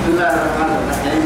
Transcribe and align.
بسم 0.00 0.12
الله 0.16 0.34
الرحمن 0.40 0.72
الرحيم. 0.80 1.24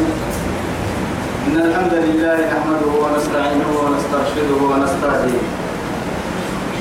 إن 1.46 1.56
الحمد 1.66 1.94
لله 2.06 2.38
نحمده 2.54 2.92
ونستعينه 3.04 3.70
ونسترشده 3.82 4.58
ونستهديه. 4.70 5.44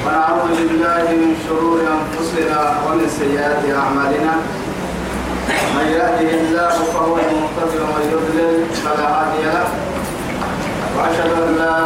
ونعوذ 0.05 0.57
بالله 0.69 1.05
من 1.21 1.31
شرور 1.45 1.77
أنفسنا 1.97 2.59
ومن 2.85 3.05
سيئات 3.19 3.61
أعمالنا. 3.81 4.33
من 5.77 5.85
يهده 5.97 6.31
الله 6.41 6.75
فهو 6.93 7.13
المهتدي 7.21 7.77
ومن 7.85 8.05
يضلل 8.13 8.55
فلا 8.83 9.07
هادي 9.13 9.43
له. 9.53 9.67
وأشهد 10.97 11.31
أن 11.45 11.51
لا 11.61 11.77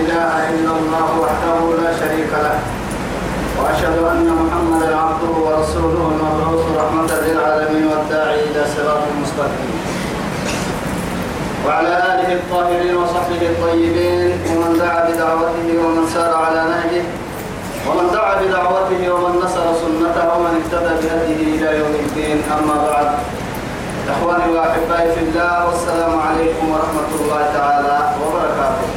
إله 0.00 0.32
إلا 0.52 0.72
الله 0.78 1.08
وحده 1.24 1.58
لا 1.80 1.90
شريك 2.00 2.32
له. 2.44 2.75
وأشهد 3.58 3.96
أن 4.12 4.26
محمدا 4.42 4.96
عبده 4.96 5.34
ورسوله 5.46 6.02
المبعوث 6.12 6.64
رحمة 6.80 7.10
للعالمين 7.26 7.86
والداعي 7.86 8.40
إلى 8.48 8.62
صراط 8.76 9.04
مستقيم. 9.22 9.74
وعلى 11.66 11.88
آله 11.88 12.32
الطاهرين 12.32 12.96
وصحبه 12.96 13.42
الطيبين 13.52 14.30
ومن 14.50 14.78
دعا 14.78 15.00
بدعوته 15.08 15.68
ومن 15.84 16.04
سار 16.14 16.32
على 16.34 16.62
نهجه 16.72 17.04
ومن 17.86 18.06
دعا 18.12 18.34
بدعوته 18.42 19.02
ومن 19.14 19.32
نصر 19.44 19.66
سنته 19.82 20.26
ومن 20.36 20.52
اهتدى 20.60 20.92
بهديه 21.00 21.42
إلى 21.56 21.78
يوم 21.78 21.94
الدين. 22.04 22.38
أما 22.54 22.76
بعد 22.90 23.08
إخواني 24.12 24.52
وأحبائي 24.54 25.12
في 25.14 25.20
الله 25.20 25.66
والسلام 25.66 26.14
عليكم 26.28 26.64
ورحمة 26.72 27.10
الله 27.20 27.42
تعالى 27.54 27.96
وبركاته. 28.22 28.88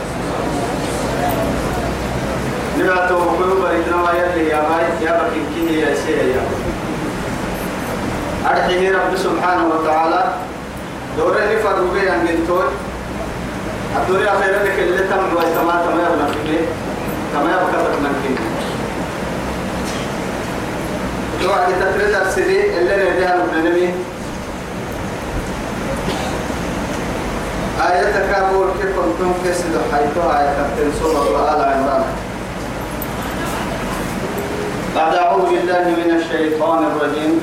نبعته 2.80 3.16
قلوب 3.16 3.66
إنما 3.66 4.12
يلي 4.12 4.48
يا 4.50 4.62
باي 4.70 5.06
يا 5.08 5.22
بكين 5.24 5.46
كيه 5.56 5.86
يا 5.86 5.96
سيه 5.96 6.22
يا 6.36 6.42
أرحيه 8.52 8.92
رب 8.92 9.16
سبحانه 9.18 9.66
وتعالى 9.68 10.24
دورة 11.18 11.40
نفر 11.40 11.82
بي 11.94 12.10
أن 12.12 12.26
جنتون 12.28 12.66
الدورة 13.98 14.30
أخيرا 14.30 14.64
لك 14.64 14.80
اللي 14.80 14.98
تم 14.98 15.36
ويتما 15.38 15.82
تما 15.86 16.04
يبنى 16.04 16.28
فيه 16.46 16.66
تما 17.34 17.50
يبقى 17.52 17.84
تكمن 17.84 18.14
فيه 18.24 18.36
لو 21.46 21.54
عدي 21.54 21.74
تتريد 21.74 22.16
السري 22.16 22.78
اللي 22.78 22.96
نديها 23.12 23.38
نبنمي 23.38 23.94
آية 27.92 28.32
كابول 28.34 28.68
كيف 28.82 28.90
كنتم 28.96 29.34
كسد 29.46 29.74
حيثها 29.94 30.40
آية 30.42 30.56
كابتن 30.56 30.92
سورة 31.00 31.54
آل 31.54 31.62
عمران 31.74 32.04
بعد 34.96 35.16
أعوذ 35.16 35.46
بالله 35.50 35.84
من 36.02 36.10
الشيطان 36.20 36.80
الرجيم. 36.84 37.34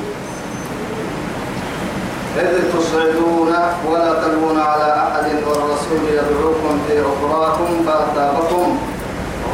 إذ 2.37 2.53
تصعدون 2.75 3.53
ولا 3.91 4.13
تلوون 4.23 4.59
على 4.61 4.89
أحد 5.05 5.27
والرسول 5.47 6.01
يدعوكم 6.11 6.75
في 6.89 6.95
أخراكم 7.01 7.69
فأثابكم 7.87 8.79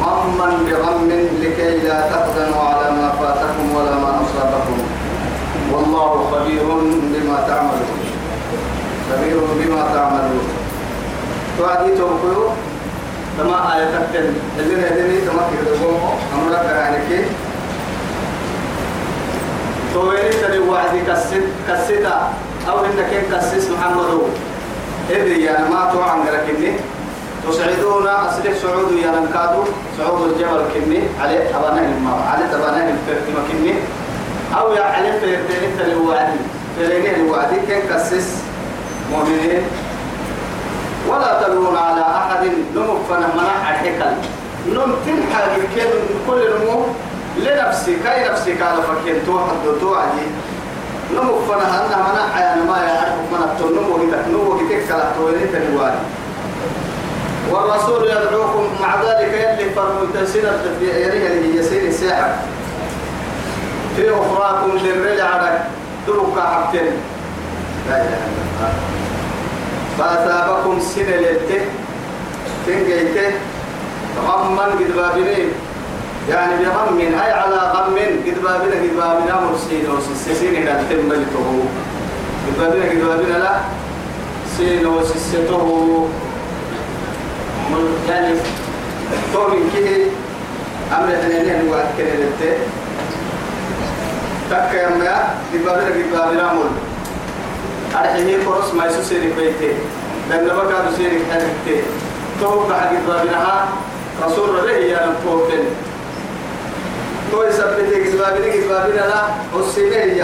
غما 0.03 0.49
بغم 0.67 1.09
لكي 1.41 1.77
لا 1.77 1.99
تحزنوا 2.11 2.61
على 2.69 2.87
ما 2.97 3.07
فاتكم 3.19 3.75
ولا 3.75 3.95
ما 4.03 4.11
أصابكم. 4.23 4.77
والله 5.71 6.11
خبير 6.31 6.65
بما 7.13 7.37
تعملون. 7.47 7.99
خبير 9.09 9.37
بما 9.59 9.81
تعملون. 9.93 10.47
توعدي 11.57 11.91
توقيو 11.97 12.49
تما 13.39 13.75
آية 13.75 13.85
تكتن 13.85 14.33
اللي 14.59 14.75
نهدني 14.75 15.17
تما 15.21 15.43
كده 15.51 15.73
أمرك 16.35 16.65
يعني 16.65 16.97
تويني 17.07 17.42
تري 19.93 20.59
وعدي 20.59 21.01
كسد 21.07 21.43
كسدا 21.67 22.17
أو 22.69 22.85
إنك 22.85 23.13
إن 23.13 23.25
كسس 23.31 23.69
محمد 23.69 24.33
إذ 25.09 25.27
يا 25.27 25.69
ما 25.69 25.89
تو 25.93 26.01
عن 26.01 26.25
لكني. 26.25 26.73
تسعدون 27.43 28.07
أصلح 28.07 28.53
سعود 28.61 28.91
يا 28.91 29.11
نكادو. 29.11 29.63
سعود 29.97 30.21
الجبل 30.31 30.61
كني. 30.73 30.99
على 31.21 31.49
أبانا 31.53 31.81
الماء 31.81 32.19
على 32.31 32.43
تبانا 32.51 32.89
الفرق 32.89 33.25
كني. 33.51 33.73
أو 34.57 34.73
يا 34.73 34.83
على 34.83 35.11
فرتين 35.19 35.77
تري 35.77 35.95
وعدي 35.95 36.39
فريني 36.77 37.15
الوعدي 37.15 37.55
كن 37.67 37.81
كسس 37.89 38.27
مؤمنين. 39.11 39.63
ولا 41.09 41.43
تلون 41.43 41.77
على 41.77 42.01
أحد. 42.01 42.43
نمك 42.75 42.99
فنمنا 43.09 43.53
الحكل 43.69 44.01
نم 44.73 44.91
تنحى 45.05 45.43
كل 46.27 46.41
نمو 46.53 46.85
لنفسي 47.37 47.95
كاي 48.03 48.29
نفسي 48.29 48.53
قال 48.53 48.83
فكين 48.83 49.25
تو 49.25 49.39
حد 49.39 49.79
تو 49.81 49.95
عدي 49.95 50.27
نمو 51.13 51.39
فنا 51.39 51.85
أنا 51.85 51.97
منا 51.97 52.23
عيان 52.35 52.67
ما 52.67 52.77
يعرف 52.77 53.15
من 53.31 53.41
التنمو 53.43 53.97
هيك 53.97 54.27
نمو 54.27 54.53
هيك 54.53 54.87
كلا 54.87 55.11
تو 55.17 55.29
تنواني 55.53 55.95
والرسول 57.51 58.03
يدعوكم 58.03 58.67
مع 58.81 58.95
ذلك 59.03 59.33
يلي 59.33 59.69
فرمتسين 59.69 60.43
يريه 60.81 61.27
اللي 61.27 61.59
يسير 61.59 61.87
الساحة 61.87 62.35
في 63.95 64.09
أخراكم 64.09 64.77
للرجع 64.77 65.25
على 65.25 65.59
دبك 66.07 66.39
حبتين. 66.39 66.91
لا 67.89 67.95
إله 67.95 68.17
إلا 68.27 68.43
الله. 68.49 68.73
فأثابكم 69.97 70.79
سنة 70.79 71.15
للته 71.15 71.65
تنجيته. 72.67 73.31
غما 74.27 74.63
قد 74.63 74.81
يعني 76.29 76.65
بغم 76.65 76.97
أي 76.99 77.31
على 77.31 77.55
غم 77.55 77.95
قد 78.25 78.43
بابنا 78.43 78.75
قد 78.75 78.89
بابنا 78.97 79.41
مرسين 79.41 79.85
وسسسين 79.91 80.55
إلى 80.55 80.71
التم 80.79 81.13
لته 81.13 81.63
قد 82.47 82.59
بابنا 82.59 82.85
قد 82.89 82.97
بابنا 83.07 83.37
لا. 83.37 83.55
سين 84.57 84.87
وسسته 84.87 86.07
يعني 88.09 88.35
تو 89.33 89.47
من 89.47 89.69
كده 89.75 89.97
أمر 90.97 91.13
اثنين 91.13 91.69
وعد 91.71 91.85
كده 91.97 92.13
لته 92.13 92.57
تك 94.49 94.73
يا 94.73 94.89
ما 94.89 95.33
قد 95.53 95.65
بابنا 95.65 95.85
قد 95.85 96.05
بابنا 96.13 96.53
مول. 96.53 96.69
أرحيه 97.95 98.45
كورس 98.45 98.73
ما 98.73 98.85
يسوسين 98.85 99.19
بيته 99.37 99.73
لأن 100.29 100.45
بكا 100.45 100.89
بسيرك 100.91 101.21
حركته 101.31 101.81
تو 102.41 102.67
بعد 102.69 102.87
قد 102.87 103.07
بابنا 103.07 103.65
رسول 104.25 104.49
الله 104.49 104.71
يا 104.71 105.05
نبوتين 105.25 105.65
تو 107.33 107.43
يثبت 107.43 107.89
إجبابنا 107.93 108.45
إجبابنا 108.53 109.01
لا 109.09 109.21
والسنة 109.53 109.95
هي. 109.95 110.21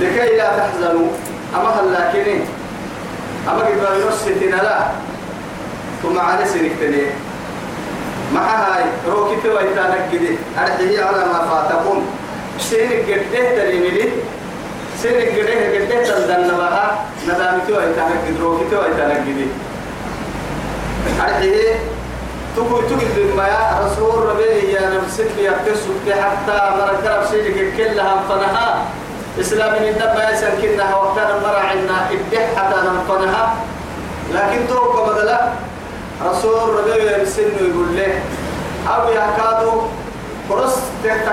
لكي 0.00 0.36
لا 0.36 0.48
تحزنوا 0.58 1.08
أما 1.54 1.70
هلاكني 1.80 2.40
أما 3.48 3.68
إجبابنا 3.68 4.08
الستين 4.08 4.50
لا 4.50 4.86
ثم 6.02 6.18
على 6.18 6.44
سنكتني 6.46 7.02
مع 8.34 8.40
هاي 8.56 8.84
روكي 9.08 9.48
ويتانك 9.48 10.08
كده. 10.12 10.34
أرحيه 10.58 11.04
على 11.04 11.16
ما 11.26 11.38
فاتكم. 11.50 12.06
سينك 12.58 13.10
قده 13.10 13.56
تريملي 13.56 14.08
سينك 15.02 15.28
قده 15.38 15.54
قده 15.74 16.04
تلدن 16.04 16.56
بها 16.56 17.04
ندامتي 17.26 17.72
ويتانك 17.72 18.20
كده 18.28 18.40
روكي 18.44 18.76
ويتانك 18.76 19.22
كده. 19.26 19.46
أرحيه 21.24 21.74
تقول 22.56 22.82
تقول 22.88 23.36
ما 23.36 23.48
رسول 23.86 24.26
ربي 24.28 24.72
يا 24.72 24.90
نفسك 24.90 25.30
يا 25.38 25.52
كسوك 25.66 26.06
حتى 26.06 26.58
مركب 26.78 27.26
سيدك 27.30 27.76
كلها 27.76 28.22
فنها 28.28 28.84
إسلام 29.40 29.82
من 29.82 29.88
الدم 29.88 30.34
يسن 30.34 30.62
كنها 30.62 30.94
وقتنا 30.94 31.38
مرعنا 31.42 31.98
إدح 32.10 32.44
حتى 32.56 32.76
نفنها 32.86 33.54
لكن 34.34 34.68
توقع 34.68 35.12
بدلا 35.12 35.48
رسول 36.26 36.74
ربي 36.78 36.90
يرسل 36.90 37.52
ويقول 37.60 37.96
له 37.96 38.20
أو 38.88 39.08
يكادو 39.08 39.82
فرص 40.48 40.74
تك 41.04 41.26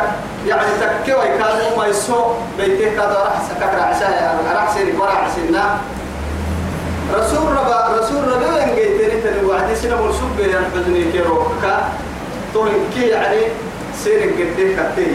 يعني 0.48 0.68
تكي 0.82 1.14
ويكادو 1.14 1.78
ما 1.78 1.88
يسوق 1.88 2.38
بيته 2.58 2.96
كادو 2.96 3.14
راح 3.14 3.42
سكك 3.50 3.74
رعساه 3.80 4.54
راح 4.56 4.74
سيرك 4.74 5.02
ورع 5.02 5.28
سنة 5.36 5.78
رسول 7.14 7.52
ربا 7.52 7.98
رسول 8.00 8.24
ربا 8.28 8.64
ان 8.64 8.76
جيتني 8.76 9.22
تني 9.22 9.46
وعدي 9.46 9.76
سنة 9.76 9.96
مرسوب 10.02 10.32
بين 10.38 10.56
حزني 10.76 11.12
كيرو. 11.12 11.44
كا 11.62 11.90
تو 12.54 12.66
كي 12.94 13.08
يعني 13.08 13.42
سير 14.04 14.22
قد 14.22 14.52
كتي 14.58 15.08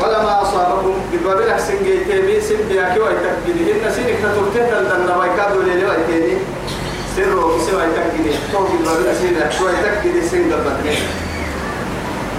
ولا 0.00 0.22
ما 0.22 0.42
أصابكم 0.42 0.94
ببابل 1.12 1.52
حسن 1.52 1.74
جيتني 1.84 2.40
سن 2.40 2.56
بياكي 2.68 3.00
ويتكدي 3.00 3.72
إن 3.72 3.92
سينك 3.92 4.18
تتركت 4.22 4.70
تلدن 4.70 5.06
بايكادو 5.18 5.62
ليلي 5.62 5.84
ويتني 5.84 6.36
سرو 7.16 7.58
سوى 7.66 7.82
يتكدي 7.82 8.34
تو 8.52 8.58
ببابل 8.58 9.16
سينك 9.20 9.52
شوي 9.58 9.70
يتكدي 9.72 10.28
سن 10.28 10.52
قبتني 10.52 10.96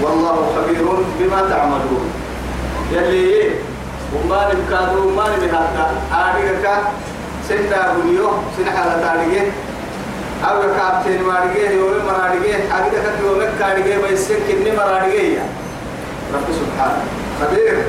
والله 0.01 0.35
خبير 0.55 0.85
بما 1.19 1.41
تعملون. 1.49 2.11
يلي 2.91 3.49
وما 4.15 4.53
نمكادو 4.53 5.09
ما 5.09 5.25
نمهاتا 5.37 5.85
آريكا 6.13 6.75
سنتا 7.49 7.93
بنيو 7.93 8.29
سنحالة 8.57 9.01
تاريكي 9.01 9.51
أو 10.49 10.61
كابتن 10.61 11.23
ماريكي 11.23 11.75
يوم 11.75 11.93
مراريكي 12.07 12.55
أجد 12.55 12.93
كت 13.03 13.17
يوم 13.23 13.41
كاريكي 13.59 13.97
بيسك 14.01 14.37
كني 14.47 14.71
مراريكي 14.77 15.37
رب 16.33 16.47
سبحانه 16.59 17.03
خبير 17.41 17.83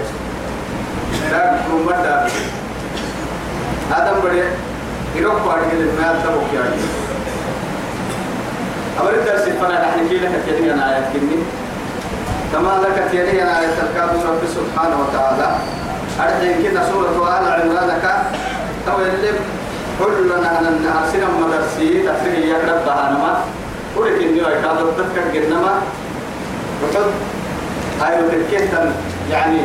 لا 1.31 1.61
يكون 1.61 1.82
مدى 1.87 2.32
آدم 3.93 4.21
بدي 4.25 4.43
يروح 5.17 5.35
بعد 5.47 5.59
كده 5.73 5.85
ما 6.00 6.21
تبوك 6.25 6.50
يعني 6.55 6.81
أمر 9.00 9.11
الدرس 9.15 9.43
فأنا 9.43 9.87
نحن 9.88 10.09
كي 10.09 10.19
لك 10.19 10.31
تيني 10.47 10.73
أنا 10.73 10.94
آيات 10.94 11.05
كني 11.12 11.37
كما 12.53 12.81
لك 12.82 13.09
تيني 13.11 13.43
أنا 13.43 13.61
آيات 13.61 13.71
الكاد 13.71 14.11
رب 14.26 14.41
سبحانه 14.56 14.97
وتعالى 15.00 15.56
أرحين 16.20 16.62
كنا 16.62 16.82
سورة 16.93 17.38
آل 17.38 17.44
عمران 17.62 17.99
كا. 18.02 18.14
تو 18.87 18.99
اللي 18.99 19.32
كلنا 19.99 20.58
أن 20.61 20.87
أرسلنا 20.99 21.26
مدرسي 21.40 22.02
تفسير 22.06 22.38
يقرب 22.44 22.84
بهانما 22.87 23.40
ولكن 23.96 24.37
يو 24.37 24.49
يكاد 24.49 24.78
تذكر 24.96 25.25
جنما. 25.34 25.75
وحد 26.82 27.11
هاي 28.00 28.14
وتكيتا 28.25 28.93
يعني 29.31 29.61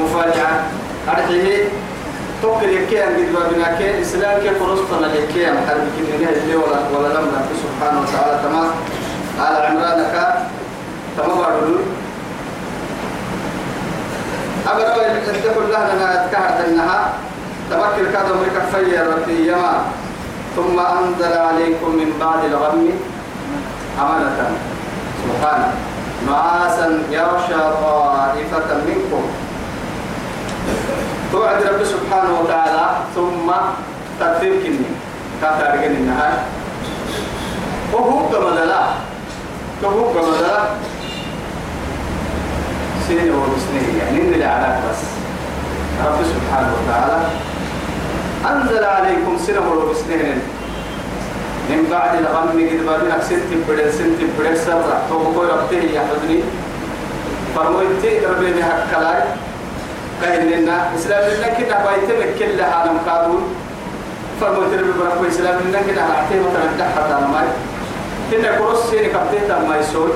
مفاجأة 0.00 0.52
أرحيه 1.08 1.68
توكل 2.42 2.68
يكي 2.68 3.04
أن 3.04 3.14
قد 3.16 3.32
بابنا 3.34 3.78
كي. 3.78 4.02
إسلام 4.02 4.40
كي 4.40 4.50
فرصتنا 4.50 5.14
يكي 5.14 5.50
أن 5.50 5.56
حرب 5.68 5.86
كي 5.96 6.28
اللي 6.28 6.56
ولا 6.56 6.78
ولا 6.94 7.08
لم 7.14 7.26
نبي 7.34 7.54
سبحانه 7.64 8.00
وتعالى 8.00 8.40
تمام. 8.48 8.70
على 9.40 9.66
عمران 9.66 10.00
لك 10.00 10.14
تمام. 11.16 11.38
باردون 14.74 15.04
أبدا 15.04 15.38
يتقول 15.38 15.70
لها 15.70 15.94
لنا 15.94 16.06
أتكهرت 16.14 16.58
إنها 16.68 17.12
تمكن 17.70 18.04
كذا 18.12 18.32
مريك 18.34 18.58
فيا 18.72 19.02
ربي 19.02 19.48
يما. 19.52 19.74
ثم 20.56 20.80
أنزل 20.80 21.38
عليكم 21.38 21.90
من 21.96 22.12
بعد 22.20 22.44
الغم 22.44 22.90
أمانة. 24.00 24.38
سبحانه 25.22 25.72
نعاسا 26.26 27.02
يغشى 27.10 27.60
طائفة 27.82 28.70
منكم. 28.86 29.22
توعد 31.32 31.62
رب 31.62 31.84
سبحانه 31.84 32.40
وتعالى. 32.40 32.86
ثم 33.14 33.52
تكفير 34.20 34.52
كني. 34.62 34.90
كافر 35.42 35.66
رجل 35.74 35.92
النهار 36.00 36.32
وهو 37.92 38.28
كما 38.28 38.64
لا 38.64 38.82
وهو 39.82 40.12
كما 40.12 40.36
لا 40.40 40.58
سين 43.08 43.30
ومسنين 43.30 44.00
يعني 44.00 44.20
إن 44.22 44.34
العلاق 44.34 44.82
بس. 44.90 45.02
رب 46.06 46.18
سبحانه 46.24 46.72
وتعالى 46.78 47.18
أنزل 48.50 48.84
عليكم 48.84 49.38
سنة 49.46 49.60
ومسنين 49.60 50.38
من 51.70 51.80
بعد 51.90 52.18
الغم 52.18 52.48
قد 52.48 52.86
بابنا 52.86 53.16
سنت 53.28 53.50
بدل 53.68 53.92
سنت 53.92 54.18
بدل 54.38 54.58
سرع. 54.58 54.98
تو 55.08 55.18
بقول 55.18 55.48
ربته 55.50 55.82
يحفظني 55.94 56.40
فرمويتي 57.56 58.26
ربي 58.26 58.52
بهكلاي. 58.52 59.22
كاين 60.22 60.48
لنا 60.50 60.76
إسلام 60.96 61.24
لنا 61.30 61.48
كنا 61.48 61.84
بايتم 61.84 62.38
كل 62.38 62.60
عالم 62.60 62.98
كادون 63.06 63.42
فرموت 64.40 64.72
ربي 64.72 64.92
بركو 65.00 65.28
إسلام 65.28 65.60
لنا 65.68 65.78
كنا 65.86 66.02
عتيه 66.02 66.40
مثلا 66.40 66.66
دحت 66.78 67.12
على 67.12 67.26
ماي 67.32 67.48
كنا 68.30 68.58
كروس 68.58 68.90
سيري 68.90 69.08
كبتيه 69.08 69.58
ما 69.68 69.76
يسول 69.76 70.10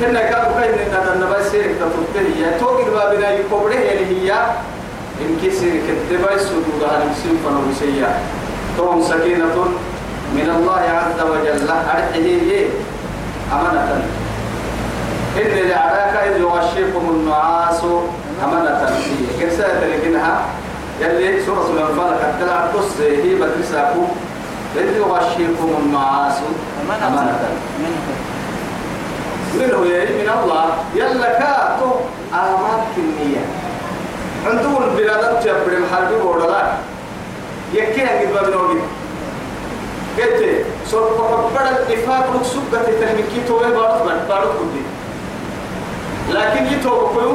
كنا 0.00 0.22
كادو 0.22 0.54
كاين 0.60 0.74
لنا 0.74 1.14
دنا 1.14 1.42
سيري 1.50 1.74
تطبته 1.74 2.20
هي 2.20 2.58
توقي 2.60 2.84
بابنا 2.84 3.30
يكبره 3.30 3.74
يعني 3.74 4.06
هي 4.06 4.32
إن 5.20 5.36
كسيري 5.42 5.82
كتبا 5.86 6.32
يسودو 6.34 6.72
ده 6.80 7.04
نمسين 7.04 7.36
فنوسيا 7.44 8.10
توم 8.76 9.02
سكينة 9.02 9.58
من 10.34 10.48
الله 10.56 10.80
عز 10.80 11.20
وجل. 11.30 11.68
أرحيه 11.70 12.66
أمانة. 13.52 14.04
إن 15.36 15.68
لعراك 15.68 16.14
إذ 16.28 16.40
يغشيكم 16.40 17.04
النعاس. 17.10 17.80
أمانة. 18.44 18.86
فيه 18.86 19.38
كيف 19.38 19.52
سأتركنها. 19.58 20.40
يلي 21.00 21.44
سورة 21.46 21.66
الأنفال 21.74 22.10
قد 22.20 22.32
تلعب 22.40 22.64
قصة 22.74 23.04
هي 23.04 23.34
بترساكو 23.34 24.02
إذ 24.76 24.96
يغشيكم 24.96 25.70
النعاس. 25.82 26.36
أمانة. 27.06 27.38
منه 27.78 28.00
يا 29.54 30.04
من 30.04 30.28
الله 30.42 30.66
يلا 30.94 31.38
كاتو 31.38 31.90
آمات 32.32 32.82
كمية 32.96 33.42
عندهم 34.46 34.82
البلاد 34.82 35.40
تجبر 35.40 35.78
محاربي 35.80 36.16
بوردلا 36.22 36.72
يكي 37.74 38.04
أجد 38.04 38.32
بابنوغي 38.34 38.80
قلت 40.18 40.66
سورة 40.86 41.50
قبل 41.54 41.66
الإفاق 41.68 42.30
لك 42.34 42.46
سبقة 42.46 42.84
تنمكي 43.00 43.48
توبة 43.48 43.68
بارد 43.68 44.28
بارد 44.28 44.48
كدي 44.48 44.82
لكن 46.34 46.66
كيو؟ 46.68 47.32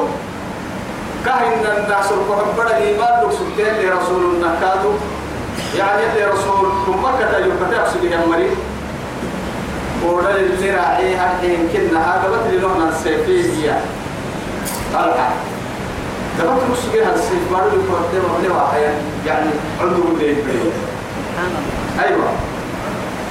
كهن 1.24 1.64
الناس 1.76 2.12
القرآن 2.12 2.76
الإيمان 2.76 3.22
لك 3.24 3.32
سبتين 3.32 3.74
لرسول 3.88 4.24
النكادو 4.34 4.92
يعني 5.78 6.02
لرسول 6.20 6.68
ثم 6.86 7.02
كتا 7.18 7.38
يكتا 7.38 7.90
سبيه 7.94 8.16
ورد 10.04 10.36
الزراعي 10.50 11.14
هالحين 11.14 11.68
كنا 11.72 12.00
هذا 12.00 12.28
بطل 12.28 12.62
لهنا 12.62 12.88
السيفية. 12.88 13.80
طلعة 14.94 15.32
دبت 16.38 16.62
نسجها 16.72 17.14
السيف 17.14 17.52
بارو 17.52 17.66
يقدم 17.66 18.26
له 18.42 18.54
واحد 18.54 18.80
يعني 19.26 19.50
عنده 19.80 20.02
بداية 20.14 20.36
أيوة. 22.04 22.28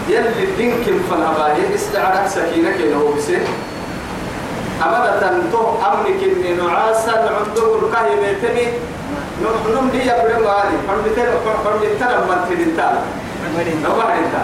يلي 0.10 0.44
الدين 0.44 0.72
كم 0.72 1.00
فنهباهي 1.10 1.76
استعرك 1.76 2.28
سكينة 2.28 2.72
كده 2.78 2.96
هو 2.96 3.12
بسيط 3.12 3.42
أمانة 4.82 5.44
تو 5.52 5.64
أمنك 5.92 6.24
إني 6.24 6.54
نعاسا 6.54 7.12
عنده 7.12 7.76
الكهي 7.76 8.16
ميتني 8.22 8.68
نم 9.42 9.90
لي 9.94 10.02
يبرم 10.02 10.48
هذه 10.48 10.78
فرمتين 10.88 11.26
فرمتين 11.66 11.90
من 12.30 12.46
تدنتال 12.50 12.96
نوبه 13.84 14.04
انت 14.04 14.36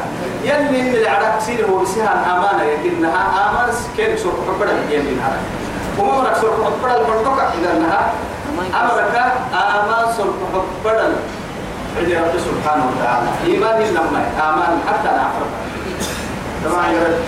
يلي 0.43 0.81
إن 0.81 0.95
العرب 0.95 1.39
سير 1.39 1.65
هو 1.65 1.77
بسها 1.79 2.25
أمانة 2.31 2.63
يكنها 2.63 3.49
أمانة 3.49 3.73
كين 3.97 4.17
سوق 4.17 4.33
حبرا 4.47 4.71
يلي 4.89 5.15
نهار 5.15 5.37
وما 5.99 6.21
مرك 6.21 6.35
سوق 6.41 6.53
حبرا 6.65 6.95
البرتوكا 7.01 7.53
إذا 7.61 7.73
نها 7.79 8.13
أمرك 8.59 9.15
أمان 9.53 10.13
سوق 10.17 10.35
حبرا 10.53 11.07
عند 11.97 12.11
رب 12.11 12.35
سبحانه 12.39 12.85
وتعالى. 12.89 13.27
إيمان 13.45 13.81
لما 13.81 14.21
أمان 14.39 14.79
حتى 14.87 15.09
نعرف 15.17 15.49
تمام 16.63 16.93
يا 16.93 17.01
رب. 17.03 17.19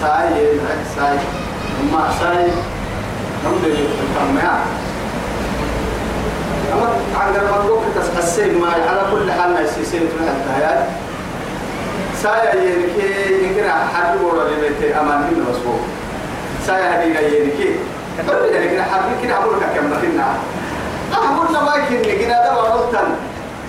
ساي 0.00 0.58
ساي 0.96 1.18
ما 1.92 2.10
ساي 2.20 2.48
نمدي 3.44 3.70
الكمية 3.70 4.54
أما 6.72 6.88
عند 7.16 7.36
المطلوب 7.36 7.82
تسحسين 7.96 8.60
ما 8.60 8.68
على 8.68 9.02
كل 9.12 9.32
حال 9.32 9.50
ما 9.54 9.60
يسيسين 9.60 10.00
في 10.00 10.16
الحياة. 10.50 10.86
ساي 12.22 12.48
ينكي 12.58 13.44
يمكن 13.44 13.70
حد 13.70 14.16
ورا 14.22 14.42
اللي 14.46 14.68
بيت 14.68 14.92
أمان 14.96 15.18
من 15.20 15.46
مسبوق. 15.50 15.80
ساي 16.66 16.82
هذه 16.82 17.18
ينكي 17.36 17.74
كل 18.26 18.54
يعني 18.54 18.82
حد 18.82 19.02
كده 19.22 19.34
أقول 19.36 19.60
لك 19.60 19.68
كم 19.76 19.92
نفينا 19.94 20.24
أقول 21.14 21.52
ما 21.64 21.74
يمكن 21.90 22.18
كده 22.24 22.44
ده 22.44 22.56
ورطن 22.58 23.08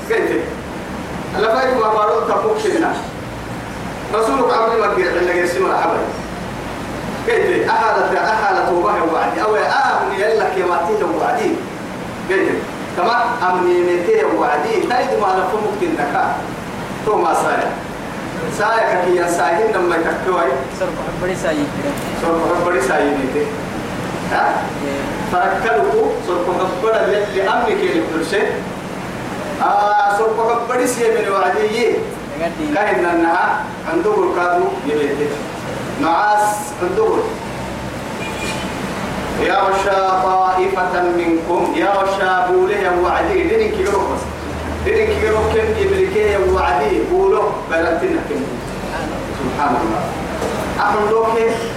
قلت 0.09 0.41
ألا 1.37 1.55
فايك 1.55 1.73
ما 1.77 1.87
بارون 1.93 2.27
تفوق 2.27 2.57
فينا 2.57 2.93
رسولك 4.13 4.53
عمري 4.53 4.81
ما 4.81 4.87
قيل 4.95 5.07
عندنا 5.17 5.41
قسم 5.43 5.65
الحبل 5.65 5.99
قلت 7.27 7.69
أحالة 7.69 8.31
أحالة 8.33 8.73
وبه 8.73 9.13
وعدي 9.13 9.41
أو 9.41 9.55
آمن 9.55 10.13
يلك 10.19 10.53
يا 10.57 10.65
ماتيه 10.65 11.05
وعدي 11.21 11.51
قلت 12.29 12.49
كما 12.97 13.23
أمني 13.49 13.81
نتيه 13.81 14.23
وعدي 14.39 14.73
تايد 14.89 15.19
ما 15.21 15.27
نفهمك 15.27 15.75
تنكا 15.81 16.35
تو 17.05 17.17
ما 17.17 17.33
سايا. 17.33 17.71
سايا 18.57 19.05
كي 19.05 19.15
يسايهن 19.17 19.71
لما 19.75 19.95
يككوي 19.95 20.51
سر 20.79 20.89
بڑی 21.19 21.35
سائی 21.41 21.65
سوف 22.21 22.65
بڑی 22.65 22.79
سايا 22.87 23.11
نتيه 23.23 23.45
ها؟ 24.31 24.61
فركلوا 25.31 26.03
سوف 26.27 26.49
بڑا 26.83 27.01
لأمنك 27.35 27.79
يلك 27.83 28.43
آه 29.63 30.17
سوف 30.17 30.39
بڑی 30.69 30.87
سيا 30.87 31.07
من 31.07 31.31
وعدي 31.31 31.95
كاين 32.75 33.05
انها 33.05 33.59
عنده 33.93 34.13
الكادو 34.23 34.67
يبيته 34.87 35.29
نعاس 36.01 36.47
عنده 36.81 37.11
يغشى 39.41 39.99
طائفة 40.23 40.93
منكم 41.17 41.73
يغشى 41.75 42.31
بوله 42.49 42.83
وعدي 43.03 43.43
دين 43.43 43.71
كي 43.71 43.83
بس۔ 43.83 44.23
دين 44.23 44.38
كي 44.89 45.29
كم 45.53 45.81
يملكيه 45.81 46.37
وعدي 46.53 46.99
بوله 47.11 47.51
بلتنا 47.71 48.21
كم 48.29 48.41
سبحان 49.39 49.75
الله 49.75 50.03
أحن 50.79 51.09
لوك 51.09 51.27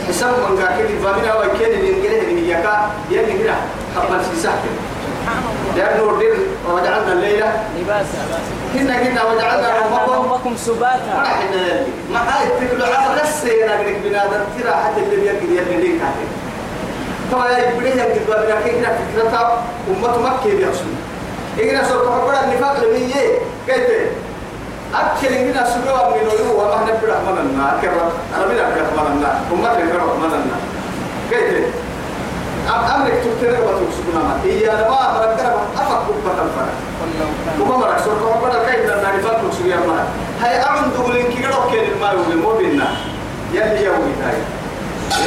حساب 0.08 0.34
من 0.50 0.58
قاكل 0.58 0.88
فامنا 1.04 1.34
الإنجليز 1.74 2.24
اللي 2.24 2.50
يكا 2.50 2.90
يلي 3.10 3.38
كده 3.38 3.54
خبر 3.96 4.20
سيساك 4.34 4.58
لأنه 5.76 6.18
دين 6.18 6.30
وجعلنا 6.70 7.12
الليلة 7.12 7.52
لباسا 7.78 8.18
كنا 8.74 9.04
كنا 9.04 9.24
وجعلنا 9.24 9.68
ربكم 10.08 10.56
سباتا 10.56 11.14
ما 11.16 11.22
إحنا 11.26 11.86
ما 12.12 12.18
هاي 12.18 12.66
تقول 12.68 12.82
على 12.82 13.20
أنا 13.64 13.78
قلت 13.78 13.96
بنادم 14.04 14.44
ترى 14.58 14.72
حتى 14.72 15.00
اللي 15.02 15.16
بيقدر 15.16 15.42
يلي 15.52 15.76
ليك 15.76 16.00
هذه 16.02 16.26
طبعا 17.32 17.50
يبريه 17.58 17.90
ينقل 17.90 18.20
بابنا 18.28 18.60
كينا 18.60 18.88
فكرتها 18.98 19.64
مكة 20.18 20.56
بيحسن 20.56 21.11
إجنا 21.58 21.88
سوف 21.88 22.02
حبرا 22.12 22.44
النفاق 22.44 22.84
لمية. 22.84 23.38
كيف؟ 23.66 23.86
أكل 24.94 25.34
إننا 25.34 25.64
سبوا 25.64 26.10
من 26.10 26.16
يلو 26.16 26.60
وما 26.60 26.78
نبرا 26.82 27.18
مننا 27.26 27.78
كرر 27.82 28.12
أنا 28.36 28.46
بنا 28.46 28.64
برا 28.96 29.08
مننا 29.08 29.40
أمة 29.52 29.74
برا 29.92 30.14
مننا 30.14 30.56
كيف؟ 31.30 31.66
أمرك 32.94 33.14
تبتلع 33.24 33.58
وتكسبنا 33.58 34.20
ما. 34.22 34.40
هي 34.44 34.70
أنا 34.70 34.88
ما 34.88 35.12
مركنا 35.12 35.54
أفك 35.76 36.02
بكرة 36.08 36.38
الفرق. 36.44 36.76
وما 37.60 37.76
مرك. 37.76 37.98
سوف 38.04 38.18
حبرا 38.34 38.70
كيف؟ 38.70 38.86
لنا 38.86 39.16
نفاق 39.18 39.44
نكسبيا 39.44 39.76
ما. 39.76 40.04
هاي 40.42 40.62
أعند 40.62 40.92
دولين 40.96 41.26
كيرو 41.32 41.70
كين 41.70 41.84
الماء 41.92 42.16
ولمو 42.16 42.52
بينا 42.58 42.88
يلي 43.52 43.84
يومي 43.84 44.12
تاي. 44.22 44.38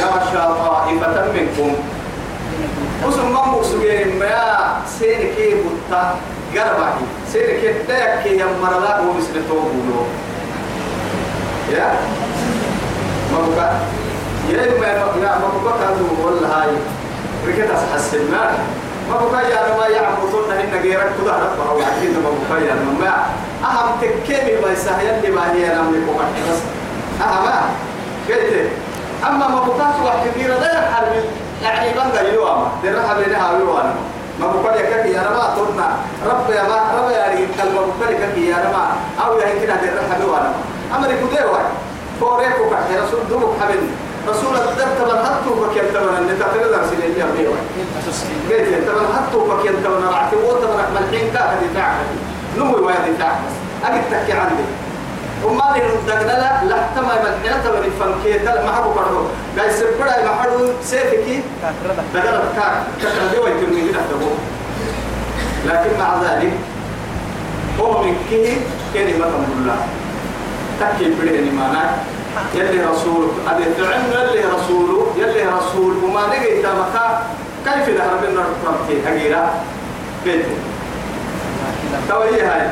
يا 0.00 0.32
شاء 0.32 0.48
طائفة 0.64 1.32
منكم. 1.32 1.74
وسم 3.06 3.32
ما 3.32 3.46
مقصودين 3.46 4.18
ما 4.18 4.66
سيرك 4.98 5.56
بطة 5.64 6.14
قربه 6.54 6.92
سيرك 7.32 7.74
تاك 7.88 8.26
يا 8.26 8.46
مرلا 8.62 8.98
هو 9.00 9.12
مثل 9.12 9.48
توبولو 9.48 10.02
يا 11.72 11.98
ما 13.32 13.38
بقى 13.56 13.72
يا 14.50 14.80
ما 14.80 14.86
يا 15.22 15.38
ما 15.38 15.48
بقى 15.64 15.78
كانوا 15.78 16.08
والله 16.24 16.48
هاي 16.48 16.68
ركت 17.48 17.70
أحسن 17.70 18.30
ما 18.30 18.50
ما 19.10 19.16
بقى 19.32 19.50
يا 19.50 19.76
ما 19.78 19.86
يعبدون 19.86 20.50
إن 20.52 20.80
غيرك 20.82 21.12
كذا 21.22 21.32
رب 21.32 21.68
أو 21.68 21.78
عارفين 21.84 22.10
ما 22.10 22.30
بقى 22.50 22.66
يا 22.66 22.74
ما 23.00 23.26
أهم 23.64 24.00
تكمل 24.00 24.62
ما 24.64 24.72
يسهل 24.72 25.06
اللي 25.06 25.30
ما 25.36 25.52
هي 25.52 25.72
أنا 25.72 25.82
من 25.82 26.06
بس 26.50 26.58
أهم 27.22 27.46
قلت 28.28 28.68
أما 29.26 29.48
ما 29.48 29.60
بقى 29.60 29.92
واحد 30.04 30.28
كبير 30.34 30.48
لا 30.60 30.90
حرب 30.94 31.22
يعني 31.62 31.92
بنقى 31.92 32.34
يوم 32.34 32.68
درها 32.84 33.14
بينها 33.18 33.58
يوم 33.58 33.94
ما 34.40 34.46
بقول 34.46 34.72
لك 34.78 35.06
يا 35.06 35.22
رما 35.22 35.54
ترنا 35.56 35.88
رب 36.26 36.50
يا 36.50 36.62
ما 36.62 36.78
رب 36.98 37.10
يا 37.10 37.26
ريت 37.28 37.48
كلمة 37.60 37.80
بقول 37.80 38.14
لك 38.14 38.38
يا 38.38 38.56
رما 38.56 38.84
أو 39.24 39.38
يا 39.38 39.46
هيك 39.46 39.68
نادر 39.68 39.86
درها 39.86 40.18
يوم 40.22 40.52
أما 40.96 41.06
يقول 41.08 41.30
ده 41.34 41.50
واحد 41.52 41.64
فوريك 42.20 42.56
وكح 42.60 42.78
رسول 43.04 43.20
دوم 43.30 43.56
حبل 43.60 43.80
رسول 44.28 44.56
الدب 44.56 44.88
تبن 44.98 45.18
حطوا 45.26 45.66
بكير 45.66 45.84
تبن 45.94 46.14
أن 46.16 46.38
درس 46.38 46.92
اللي 46.92 47.04
هي 47.22 47.26
بيوم 47.38 47.56
قلت 48.50 48.88
تبن 48.88 49.06
حطوا 49.14 49.54
بكير 49.54 49.72
تبن 49.84 50.04
رعتي 50.12 50.36
وتبن 50.36 50.80
أحمد 50.80 51.08
حين 51.10 51.32
كاه 51.32 51.54
دفاع 51.62 51.94
نمو 52.58 52.86
ويا 52.86 52.96
دفاع 53.08 53.38
أجد 53.84 54.02
تكي 54.10 54.32
عندي 54.32 54.64
وما 55.44 55.74
لي 55.74 55.82
ندقنا 55.82 56.64
لا 56.68 56.78
تما 56.96 57.14
تما 57.64 57.78
الفنكي 57.78 58.38
تلا 58.38 58.64
ما 58.64 58.72
حبوا 58.72 58.94
كرهو 58.94 59.22
قاي 59.58 59.70
سبرا 59.70 60.24
ما 60.24 60.42
حدو 60.42 60.72
سيفكي. 60.82 61.40
دقنا 62.14 62.42
كار 62.56 62.74
كتر 63.00 63.26
دي 63.32 63.38
ويتم 63.38 63.70
من 63.74 63.88
هنا 63.88 64.02
تبو. 64.10 64.30
لكن 65.66 65.98
مع 65.98 66.10
ذلك 66.22 66.52
هو 67.80 68.02
من 68.02 68.16
كه 68.30 68.56
كلمة 68.94 69.26
الله 69.26 69.78
تكي 70.80 71.10
بدين 71.10 71.54
مانا. 71.54 71.84
يلي 72.54 72.84
رسول 72.84 73.28
أدي 73.48 73.64
فعلنا 73.64 74.32
يلي 74.32 74.44
رسول 74.56 75.06
يلي 75.16 75.42
رسول. 75.42 76.04
وما 76.04 76.26
نجي 76.26 76.62
تمكا 76.62 77.22
كيف 77.64 77.88
ذهب 77.88 78.24
لنا 78.30 78.44
ربك 78.66 79.06
هجيرة. 79.06 79.54
بيته 80.24 80.56
توي 82.08 82.42
هاي. 82.42 82.68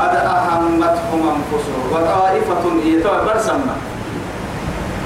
قد 0.00 0.14
أهمتهم 0.16 1.22
أنفسهم. 1.34 1.82
وطائفة 1.92 2.64
يتوى 2.84 3.18
برسمة. 3.26 3.74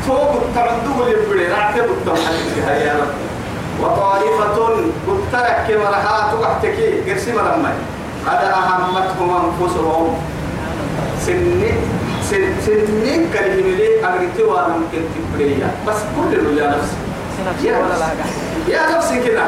توب 0.06 0.42
تعدوه 0.54 1.08
للبري 1.08 1.46
رعتب 1.48 1.84
التوحيد 1.84 2.56
يا 2.86 2.94
رب. 3.00 3.14
وطائفة 3.82 4.56
قد 5.06 5.20
ترك 5.32 5.56
كما 5.68 5.90
رحات 5.90 6.34
وقتك 6.40 6.78
قرسي 7.08 7.32
مرمي. 7.32 7.74
قد 8.26 8.42
أهمتهم 8.44 9.30
أنفسهم. 9.44 10.16
سني 11.26 11.72
سن 12.30 12.44
سني 12.66 13.12
كلمة 13.34 13.70
لي 13.78 14.04
أغريتي 14.04 14.42
وأنا 14.42 14.68
ممكن 14.68 15.02
تبريا 15.14 15.70
بس 15.86 15.96
كل 16.16 16.58
يا 16.58 16.66
نفسي. 16.70 16.96
يا 18.68 18.96
نفسي. 18.96 19.16
كده. 19.24 19.42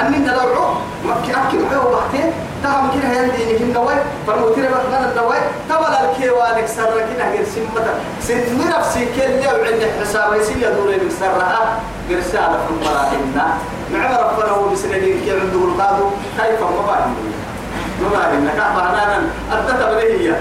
أني 0.00 0.18
ندعو 0.18 0.74
مكي 1.04 1.32
أكل 1.32 1.58
حيو 1.70 1.82
بحتين. 1.92 2.32
تهم 2.62 2.90
كده 2.94 3.08
يندي 3.12 3.44
نهين 3.44 3.72
نواي 3.72 3.96
فرموتير 4.26 4.64
بخنا 4.70 5.10
النواي 5.10 5.40
تبلا 5.68 6.10
الكيوانك 6.10 6.66
سر 6.66 6.94
كده 7.14 7.30
غير 7.30 7.44
سمة 7.54 7.86
سن 8.22 8.68
نفسي 8.78 9.04
كل 9.16 9.32
يوم 9.44 9.60
عند 9.66 9.82
حساب 10.00 10.34
يسيل 10.34 10.62
يدور 10.62 10.98
سرها 11.20 11.80
غير 12.08 12.22
سالة 12.22 12.58
في 12.66 12.70
المراهنة. 12.70 13.58
نعم 13.92 14.14
ربنا 14.14 14.50
هو 14.50 14.68
بسنين 14.68 15.20
كي 15.24 15.30
عنده 15.30 15.64
القادو؟ 15.64 16.10
كيف 16.38 16.60
ما 16.60 16.70
ما 18.02 18.08
باهم 18.08 18.44
نكاح 18.44 18.74
معنانا 18.76 19.22
أدت 19.52 19.82
بنيه 19.82 20.40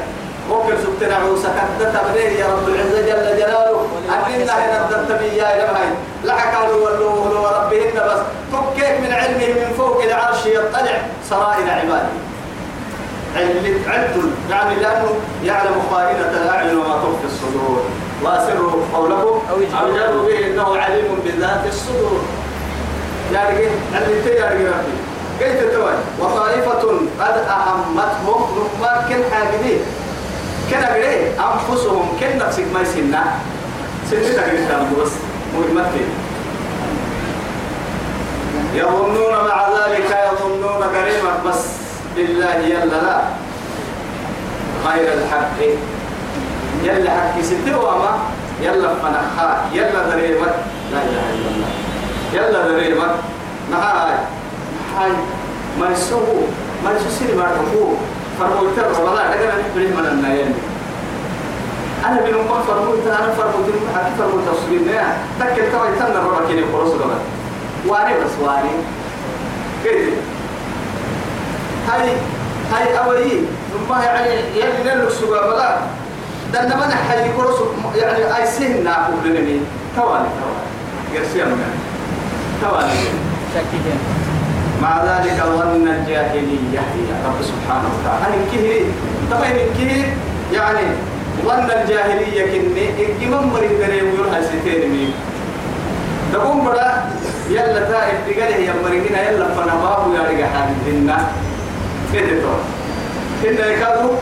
ممكن 0.50 0.74
سبتنا 0.84 1.16
عوسى 1.16 1.48
كدت 1.80 2.02
بنيه 2.14 2.40
يا 2.40 2.48
رب 2.48 2.68
العزة 2.68 3.02
جل 3.02 3.38
جلاله. 3.38 3.88
أننا 4.10 4.54
هنا 4.54 4.90
أدت 4.90 5.12
بي 5.12 5.38
يا 5.38 5.56
إلهي 5.56 5.90
لحك 6.24 6.56
قالوا 6.56 6.90
ولوه 6.90 7.42
وربهن 7.42 7.94
بس. 7.96 8.22
تكيك 8.54 9.00
من 9.00 9.14
علمه 9.14 9.48
من 9.48 9.74
فوق 9.78 10.04
العرش 10.04 10.46
يطلع. 10.46 11.02
سرائر 11.30 11.70
عباده. 11.70 12.10
علت 13.36 13.88
عدل 13.88 14.32
يعني 14.50 14.76
لأنه 14.76 15.10
يعلم 15.44 15.82
خائنة 15.92 16.32
الأعين 16.44 16.78
وما 16.78 16.96
تخفي 17.04 17.26
الصدور. 17.26 17.84
وأسروا 18.24 18.84
قولكم 18.94 19.42
أو 19.52 19.94
جروا 19.94 20.28
به 20.28 20.48
إنه 20.48 20.78
عليم 20.78 21.20
بذات 21.26 21.66
الصدور. 21.68 22.22
يعني 23.34 23.58
كيف 23.58 23.72
علمت 23.94 24.26
يا 24.26 24.46
ربي. 24.46 24.98
كيف 25.40 25.64
تتوى 25.64 25.92
وطائفة 26.20 26.84
قد 27.20 27.38
أهمتهم 27.38 28.70
نما 28.80 29.06
كن 29.10 29.22
حاجبين 29.32 29.80
كن 30.70 30.78
أقري 30.78 31.32
أنفسهم 31.40 32.08
كن 32.20 32.38
نفسك 32.38 32.66
ما 32.74 32.82
يسنا 32.82 33.24
سنتك 34.12 34.40
قدام 34.40 34.94
بس 35.02 35.12
مهمتين 35.56 36.10
يظنون 38.74 39.34
مع 39.48 39.68
ذلك 39.70 40.18
يظنون 40.32 40.82
كريما 40.94 41.34
بس 41.46 41.66
بالله 42.16 42.56
يلا 42.56 42.86
لا. 42.86 43.22
غير 44.88 45.14
الحق. 45.14 45.60
يلا 46.84 47.12
حق 47.12 47.42
ستوا 47.42 47.92
ما 47.92 48.20
يلا 48.62 48.90
فنخا 48.96 49.66
يلا 49.74 50.10
دريمك 50.10 50.54
لا 50.92 51.02
إله 51.04 51.26
إلا 51.34 51.50
الله. 51.54 51.70
يلا 52.34 52.68
دريمك 52.72 53.16
نهاي 53.72 54.14
هاي 54.98 55.12
ما 55.80 55.90
يسوه 55.92 56.48
ما 56.86 56.92
يسوسي 56.92 57.36
ما 57.36 57.44
تقول. 57.44 57.96
فرموا 58.40 58.72
ترى 58.76 59.04
والله 59.04 59.22
أنا 59.22 59.60
نحبري 59.62 59.88
من 59.88 60.06
النايم 60.12 60.54
أنا 62.06 62.22
بين 62.22 62.36
ما 62.36 62.62
فرموا 62.68 62.96
أنا 63.06 63.34
فرموا 63.38 63.66
تنم 63.68 63.84
حكي 63.96 64.12
فرموا 64.18 64.42
تصوير 64.48 64.82
تكل 65.40 65.72
ترى 65.72 65.88
يتنى 65.96 66.18
الربا 66.18 66.48
كيني 66.48 66.62
خلاص 66.74 66.92
قبل 66.92 67.20
واري 67.88 68.14
بس 68.14 68.32
واري. 68.42 68.70
كيف 69.84 70.14
هاي 71.90 72.10
هاي 72.74 72.98
أولي. 72.98 73.42
ثم 73.74 73.94
يعني 74.02 74.30
يعني 74.58 74.84
نلك 74.86 75.10
سوا 75.10 75.48
بلا 75.48 75.78
دنا 76.54 76.76
من 76.76 76.92
حي 77.10 77.30
كروس 77.38 77.56
يعني 77.96 78.38
أي 78.38 78.46
سهل 78.48 78.84
ناكل 78.84 79.14
لنمي 79.26 79.62
توالي 79.96 80.30
توالي 80.40 81.20
قرسي 81.20 81.44
أمنا 81.44 81.68
توالي 82.62 82.94
شكيتين 83.54 84.00
مع 84.82 85.04
ذلك 85.04 85.44
ظن 85.46 85.88
الجاهلية 85.88 86.80
يا 87.10 87.16
رب 87.28 87.40
سبحانه 87.42 87.90
وتعالى. 88.00 88.26
هل 88.26 88.34
كه 88.52 88.86
طبعا 89.32 89.50
كه 89.50 90.06
يعني 90.54 90.88
ظن 91.46 91.72
الجاهلية 91.82 92.46
كني 92.46 92.86
دري 93.80 94.02
ويقول 94.02 94.28
هاي 94.34 94.44
ستين 94.44 94.90
مين 94.92 95.14
يلا 97.50 97.80
تائب 97.92 98.18
تقاله 98.28 98.56
يا 98.56 98.74
مريدنا 98.84 99.30
يلا 99.30 99.48
فنباه 99.56 100.06
يا 100.16 100.22
رجع 100.30 100.48
حدنا 100.48 101.18
كده 102.14 102.42
تو. 102.42 102.54
إن 103.48 103.54
يكادوا 103.54 104.16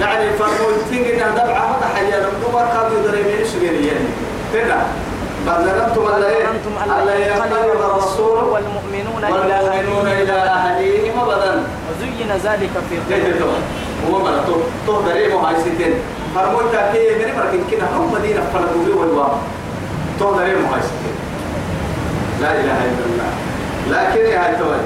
يعني 0.00 0.24
تيجي 0.90 1.14
إنها 1.14 1.30
دبعة 1.30 1.66
ما 1.68 1.76
تحيا. 1.80 2.20
لهم 2.20 2.32
دوبار 2.42 2.66
كادوا 2.66 2.98
يدري 2.98 3.22
من 3.22 3.44
سجيني 3.44 3.86
يعني؟ 3.86 4.08
كده 4.54 4.76
بل 5.46 5.52
ظننتم 5.52 6.16
ألا 6.16 6.28
إيه؟ 6.28 6.44
ظننتم 6.46 6.74
ألا 6.84 7.04
لا 7.04 7.14
ينقلب 7.26 7.80
الرسول. 7.80 8.44
والمؤمنون 8.44 9.24
إلى 9.24 9.32
والمؤمنون 9.32 10.06
إلى 10.06 10.32
أهليهم 10.32 11.20
أبدا 11.20 11.62
وزين 11.88 12.30
ذلك 12.44 12.70
في 12.90 13.14
قلوبهم 13.14 13.62
هو 14.10 14.18
ما 14.18 14.44
تو. 14.46 14.56
تو 14.86 15.00
دري 15.00 15.28
مو 15.28 15.38
هاي 15.38 15.54
ستين 15.60 15.94
فرموا 16.34 16.62
تاكي 16.72 17.14
من 17.18 17.34
مركن 17.36 17.62
كده. 17.70 17.86
هم 17.96 18.12
مدينة 18.12 18.42
فلتوبي 18.54 18.92
والوا 18.92 19.28
تو 20.18 20.34
دري 20.36 20.54
مو 20.54 20.74
هاي 20.74 20.82
ستين 20.82 21.14
لا 22.44 22.50
إله 22.60 22.78
إلا 22.88 23.04
الله. 23.08 23.30
لكن 23.90 24.24
هاي 24.38 24.52
توي 24.56 24.80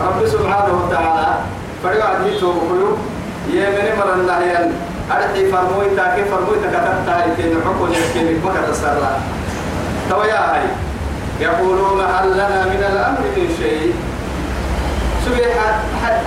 رب 0.00 0.26
سبحانه 0.26 0.74
وتعالى 0.84 1.28
فريق 1.82 2.04
عديته 2.06 2.46
بقلوب 2.54 2.98
يمن 3.50 3.88
مر 3.98 4.10
الله 4.14 4.38
ين 4.42 4.72
أرحي 5.12 5.42
فرموي 5.52 5.86
تاكي 5.96 6.24
فرموي 6.24 6.56
تكتبت 6.62 7.08
هاي 7.08 7.30
تين 7.36 7.54
حكم 7.66 7.92
يسكين 7.92 8.40
ما 8.44 8.50
كتسرى 8.56 9.12
تو 10.10 10.22
يا 10.22 10.40
هاي 10.54 10.66
يقولون 11.40 12.00
هل 12.00 12.28
لنا 12.34 12.60
من 12.72 12.82
الأمر 12.92 13.20
من 13.36 13.48
شيء؟ 13.58 13.94
سبي 15.26 15.44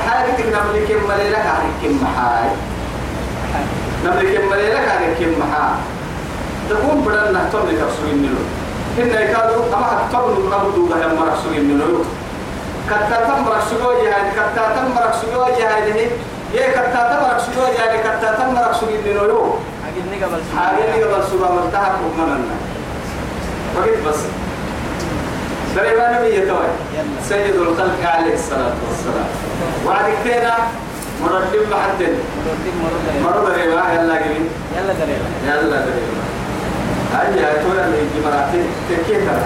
حاجة 0.08 0.38
نملك 0.56 0.90
مليلك 1.10 1.48
كم 1.84 1.94
محاي 2.04 2.50
نملك 4.06 4.42
مليلك 4.52 4.88
كم 5.20 5.32
محاي 5.42 5.76
تكون 6.70 7.02
بدل 7.06 7.34
نهتم 7.34 7.60
لتفسوين 7.70 8.18
نلو 8.24 8.44
إن 9.00 9.10
يكادوا 9.10 9.66
أما 9.74 10.06
أكتبوا 10.06 10.32
نبدو 10.32 10.86
بهم 10.86 11.12
مرسوين 11.20 11.78
نلو 11.78 12.04
كتاتم 12.90 13.44
مرسوين 13.44 14.06
يعني 14.06 14.30
كتاتم 14.32 14.86
مرسوين 14.96 15.60
يعني 15.60 15.92
يا 16.54 16.72
كتاتم 16.72 17.20
مرسوين 17.28 17.74
يعني 17.80 17.98
كتاتم 17.98 18.54
مرسوين 18.54 19.00
نلو 19.08 19.56
أجدني 19.88 20.24
قبل 20.24 20.42
حاجة 20.58 20.96
اللي 20.96 21.04
قبل 21.04 21.24
سبا 21.24 21.52
ملتها 21.52 21.96
كمنا 21.98 22.38
فقط 23.76 23.98
بس. 24.08 24.20
سليمان 25.76 26.14
نبي 26.14 26.36
يتوي. 26.36 26.70
سيد 27.30 27.56
الخلق 27.56 28.02
عليه 28.04 28.34
الصلاة 28.34 28.74
والسلام. 28.88 29.30
وعد 29.86 30.06
كتينا 30.24 30.54
مرتب 31.24 31.64
محدد. 31.72 32.16
مرة 33.24 33.24
مرة 33.24 33.56
ريبا 33.56 33.82
يلا 33.94 34.14
قبل. 34.14 34.46
يلا 34.78 34.94
دريلا 34.94 35.28
يلا 35.48 35.78
ريبا 35.78 36.24
هاي 37.14 37.42
يا 37.42 37.62
توي 37.64 37.86
اللي 37.86 37.98
يجي 37.98 38.20
مراتي 38.26 38.62
تكيتا 38.90 39.38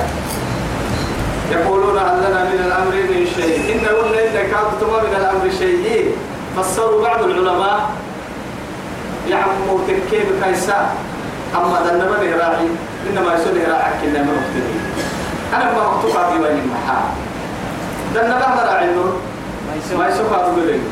يقولون 1.52 1.98
هل 1.98 2.18
لنا 2.18 2.44
من 2.44 2.60
الأمر 2.68 2.96
من 3.12 3.28
شيء؟ 3.36 3.76
إن 3.76 3.86
قلنا 3.96 4.20
إن 4.24 4.34
كانت 4.52 4.82
من 4.84 5.16
الأمر 5.18 5.50
شيء. 5.60 6.16
فسروا 6.58 7.04
بعض 7.04 7.24
العلماء. 7.24 7.90
يعمو 9.30 9.80
تكيب 9.88 10.28
كيسا 10.44 10.90
أما 11.56 11.80
ذنب 11.86 12.12
راعي 12.40 12.68
إنما 13.10 13.34
يسول 13.34 13.58
راعي 13.72 13.92
كنا 14.02 14.22
من 14.24 14.36
أختني 14.40 14.74
أنا 15.56 15.72
ما 15.72 15.82
مكتوب 15.88 16.12
في 16.12 16.38
بني 16.40 16.60
المحا. 16.60 17.00
ذنب 18.16 18.42
راعي 18.68 18.88
ما 18.88 19.04
ما 19.98 20.08
يسوي 20.08 20.28
هذا 20.28 20.54
بلين 20.58 20.84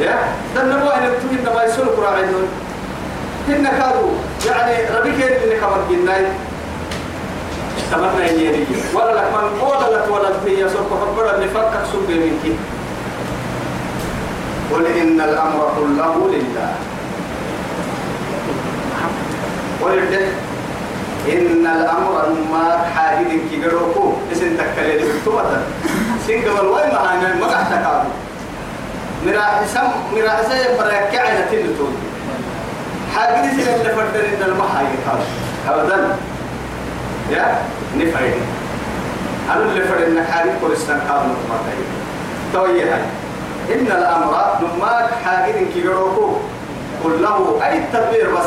يا؟ 0.00 0.18
ذنب 0.56 0.82
واحد 0.86 1.02
تقول 1.02 1.38
إنما 1.38 1.64
يسول 1.64 1.86
راعي 1.98 2.24
إن 3.48 3.64
كادوا 3.64 4.10
يعني 4.46 4.98
ربي 4.98 5.12
كير 5.12 5.36
إن 5.44 5.60
كمان 5.60 5.80
جناي 5.90 6.26
تمنى 7.92 8.28
يجري 8.28 8.66
ولا 8.94 9.12
لك 9.14 9.24
من 9.34 9.60
ولا 9.60 9.96
لك 9.96 10.10
ولا 10.10 10.30
في 10.44 10.50
يسوق 10.60 10.88
حبر 11.00 11.34
اللي 11.34 11.48
فكر 11.48 11.80
سوق 11.92 12.08
منك 12.08 12.56
قل 14.72 14.86
إن 14.86 15.20
الأمر 15.20 15.72
كله 15.76 16.28
لله. 16.32 16.72
ولده 19.82 20.26
إن 21.32 21.66
الأمر 21.66 22.28
ما 22.52 22.84
حاجد 22.96 23.40
كيروكو 23.50 24.12
اسم 24.32 24.56
تكلي 24.56 24.98
بكتوبة 24.98 25.44
سنجل 26.26 26.50
وين 26.66 26.88
ما 26.92 27.12
أنا 27.14 27.34
ما 27.40 27.46
قحت 27.46 27.70
كابو 27.72 28.08
مرا 29.26 29.40
حسام 29.42 29.90
مرا 30.14 30.30
حسام 30.30 30.76
حاجد 33.16 33.60
سن 33.60 33.74
اللي 33.74 33.94
فردن 33.94 34.24
إن 34.24 34.42
المحاي 34.42 34.86
كابو 35.06 35.22
أبدا 35.68 36.16
يا؟ 37.30 37.58
نفعل 37.96 38.30
أنا 39.50 39.62
اللي 39.62 39.84
فردن 39.84 40.24
حاجد 40.32 40.52
كورستان 40.60 41.00
كابو 41.08 41.28
ما 41.28 41.56
تاي 41.66 41.84
توي 42.52 42.82
هاي. 42.82 43.00
إن 43.74 43.86
الأمر 43.86 44.36
نماك 44.62 45.10
حاجد 45.24 45.68
كيروكو 45.74 46.36
قل 47.04 47.22
له 47.22 47.60
أي 47.64 47.78
التدبير 47.78 48.34
بس. 48.34 48.46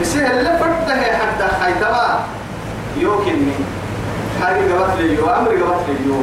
بسيه 0.00 0.30
اللي 0.30 0.58
فرده 0.58 1.02
حتى 1.02 1.48
خيتما 1.64 2.20
يوكني 2.98 3.52
حاجة 4.42 4.72
قبط 4.74 4.98
لي 4.98 5.18
أمر 5.18 5.50
قبط 5.50 5.88
لي 5.88 6.22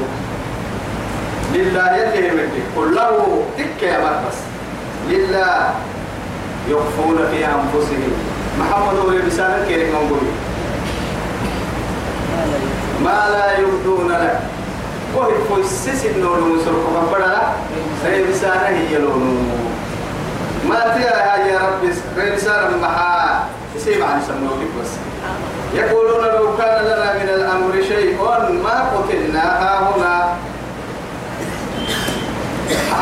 لله 1.53 1.95
يلي 1.95 2.27
يمدي. 2.27 2.61
قل 2.77 2.95
له 2.95 3.43
تك 3.57 3.83
يا 3.83 3.99
بس 3.99 4.37
لله. 5.09 5.73
يخفون 6.69 7.17
في 7.31 7.45
أنفسهم. 7.45 8.11
محمد 8.59 8.95
هو 8.97 9.27
بسالة 9.27 9.65
كيرك 9.67 9.89
نقول. 9.93 10.19
ما 13.03 13.29
لا 13.31 13.57
يبدون 13.59 14.11
لك. 14.11 14.39
وهي 15.15 15.33
فوسس 15.49 16.05
النور 16.05 16.39
مسرق 16.39 17.09
فبدا 17.11 17.41
سي 18.03 18.23
بسالة 18.23 18.67
هي 18.67 18.97
لونه 18.97 19.41
ما 20.69 20.79
تيا 20.79 21.45
يا 21.45 21.59
رب 21.59 21.89
رسالة 22.33 22.77
محا 22.81 23.43
يسيب 23.75 24.03
عن 24.03 24.21
سموك 24.27 24.59
بس. 24.81 24.89
يقولون 25.73 26.23
لو 26.25 26.57
كان 26.57 26.83
لنا 26.85 27.13
من 27.13 27.29
الأمر 27.29 27.81
شيء 27.87 28.17
ما 28.63 28.89
قتلنا 28.97 29.79
هنا 29.79 30.35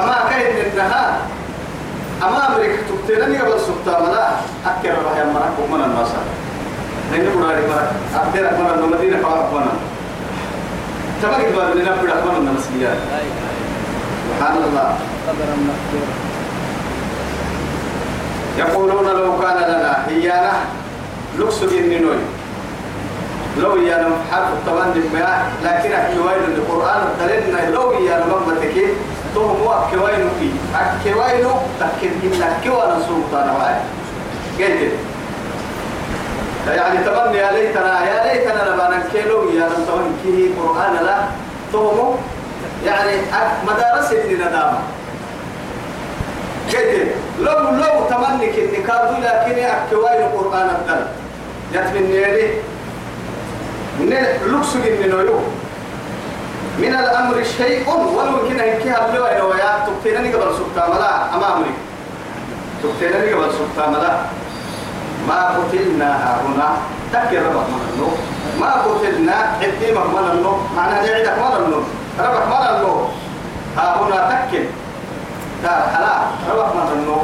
أما 0.04 0.30
كاين 0.30 0.56
إنها 0.74 1.17
أما 2.24 2.48
أمريكا 2.56 2.78
تقتلني 2.90 3.38
قبل 3.38 3.60
سبتا 3.60 4.00
ملا 4.00 4.28
أكثر 4.66 5.06
رح 5.06 5.18
يمرك 5.22 5.54
ومن 5.64 5.84
النصر 5.84 6.22
نحن 7.12 7.42
قراري 7.44 7.62
مرك 7.68 7.92
أكثر 8.16 8.58
من 8.58 8.84
المدينة 8.84 9.18
فأرق 9.18 9.54
من 9.54 9.68
تبقى 11.22 11.46
قبل 11.46 11.78
لنا 11.82 11.92
النمسيات 12.38 12.98
لا 13.12 13.18
إله 13.22 13.48
سبحان 14.30 14.58
الله. 14.58 14.96
يقولون 18.58 19.06
لو 19.06 19.40
كان 19.40 19.58
لنا 19.58 20.08
هيانا 20.08 20.52
لكس 21.40 21.64
جنينوي 21.64 22.16
لو 23.58 23.76
يانا 23.78 24.10
حرف 24.32 24.48
دمياء 24.94 25.52
لكن 25.64 25.92
أكيوين 25.92 26.44
القرآن 26.58 27.04
دلنا 27.20 27.70
لو 27.70 27.92
يانا 27.92 28.26
ممتك 28.26 28.76
تو 29.38 29.48
مو 29.48 29.74
أكيوين 29.74 30.30
في. 30.40 30.50
أكيوين 30.76 31.48
تكين 31.80 32.12
إلا 32.24 32.46
كيوانا 32.64 33.00
سلطان 33.08 33.50
واي 33.50 33.76
قلت. 34.58 34.94
يعني 36.68 36.98
تمنى 37.06 37.38
يا 37.38 37.52
ليتنا 37.52 38.06
يا 38.06 38.34
ليتنا 38.34 38.70
لما 38.70 38.98
نكيلو 38.98 39.50
يا 39.50 39.66
لم 39.70 39.86
تمن 39.88 40.20
كيه 40.24 40.62
قرآن 40.62 41.06
لا 41.06 41.18
تو 41.74 42.16
يعني 42.86 43.12
مدارس 43.68 44.14
ندامة. 44.14 44.80
كده 46.72 47.06
لو 47.40 47.60
لو 47.70 47.94
تمنك 48.10 48.56
النكاد 48.58 49.12
لكن 49.22 49.58
أكوين 49.64 50.22
القرآن 50.26 50.70
الدل. 50.70 51.06
يتمنى 51.74 52.16
يدي 52.16 52.48
من 54.00 54.10
لكس 54.10 54.76
من 54.76 55.10
نيو 55.10 55.40
من 56.78 56.94
الأمر 56.94 57.44
شيء 57.58 57.90
ولو 57.90 58.48
أن 58.52 58.58
كها 58.84 59.08
بلوى 59.12 59.30
نويا 59.40 59.86
تبتينني 59.88 60.34
قبل 60.34 60.56
سبتا 60.56 60.88
ملا. 60.90 61.36
أمامي 61.36 61.72
تبتينني 62.84 63.34
قبل 63.34 63.52
سبتا 63.52 63.90
ملا. 63.90 64.14
ما 65.28 65.40
قتلنا 65.58 66.40
هنا. 66.46 66.70
تكر 67.14 67.42
ربك 67.42 67.68
من 67.70 68.12
ما 68.60 68.72
قتلنا 68.74 69.36
حتيمك 69.62 70.06
من 70.06 70.30
النو 70.34 70.58
معناها 70.76 71.06
نعيدك 71.06 71.38
من 71.40 71.66
النو 71.66 71.82
ربك 72.20 72.48
من 72.48 72.76
النو 72.76 73.08
ها 73.78 74.02
هنا 74.02 74.20
تكر 74.30 74.64
دار 75.64 75.82
حلال 75.96 76.22
روح 76.56 76.76
ما 76.76 76.90
تنو 76.90 77.18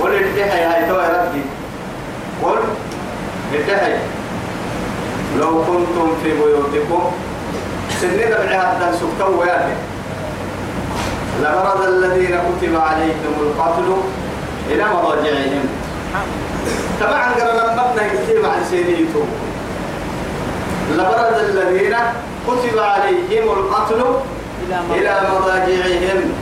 قول 0.00 0.14
الدحي 0.14 0.62
هاي 0.64 0.90
قول 2.42 2.58
الدحي 3.54 3.92
لو 3.92 3.96
كنتم 3.96 4.07
في 6.28 6.34
بيوتكم 6.34 7.12
سنين 8.00 8.30
بعها 8.30 8.78
دان 8.80 8.92
سكتوا 8.92 9.36
وياك 9.40 9.68
لبرز 11.40 11.86
الذين 11.88 12.28
كتب 12.28 12.76
عليكم 12.76 13.32
القتل 13.40 13.88
إلى 14.70 14.84
مضاجعهم. 14.84 15.64
طبعا 17.00 17.32
قرنا 17.34 17.64
مبنى 17.72 18.08
كتب 18.08 18.44
عن 18.44 18.64
سيديتم 18.70 19.26
لبرز 20.92 21.38
الذين 21.48 21.96
كتب 22.46 22.78
عليهم 22.78 23.48
القتل 23.58 24.04
إلى 24.90 25.20
مضاجعهم. 25.32 26.32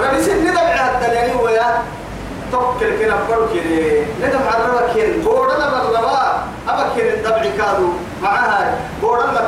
ربي 0.00 0.22
سن 0.22 0.40
ندم 0.44 0.58
على 0.58 0.90
الدليل 0.94 1.36
ويا 1.42 1.82
توكل 2.52 2.90
كنا 2.98 3.16
فركني 3.28 4.00
ندم 4.22 4.40
على 4.52 4.64
بورا 5.24 5.58
لا 5.58 5.68
بالربا 5.70 6.42
أبا 6.68 6.88
كن 6.96 7.00
الدبع 7.00 7.42
كادو. 7.58 7.88
معها 8.22 8.78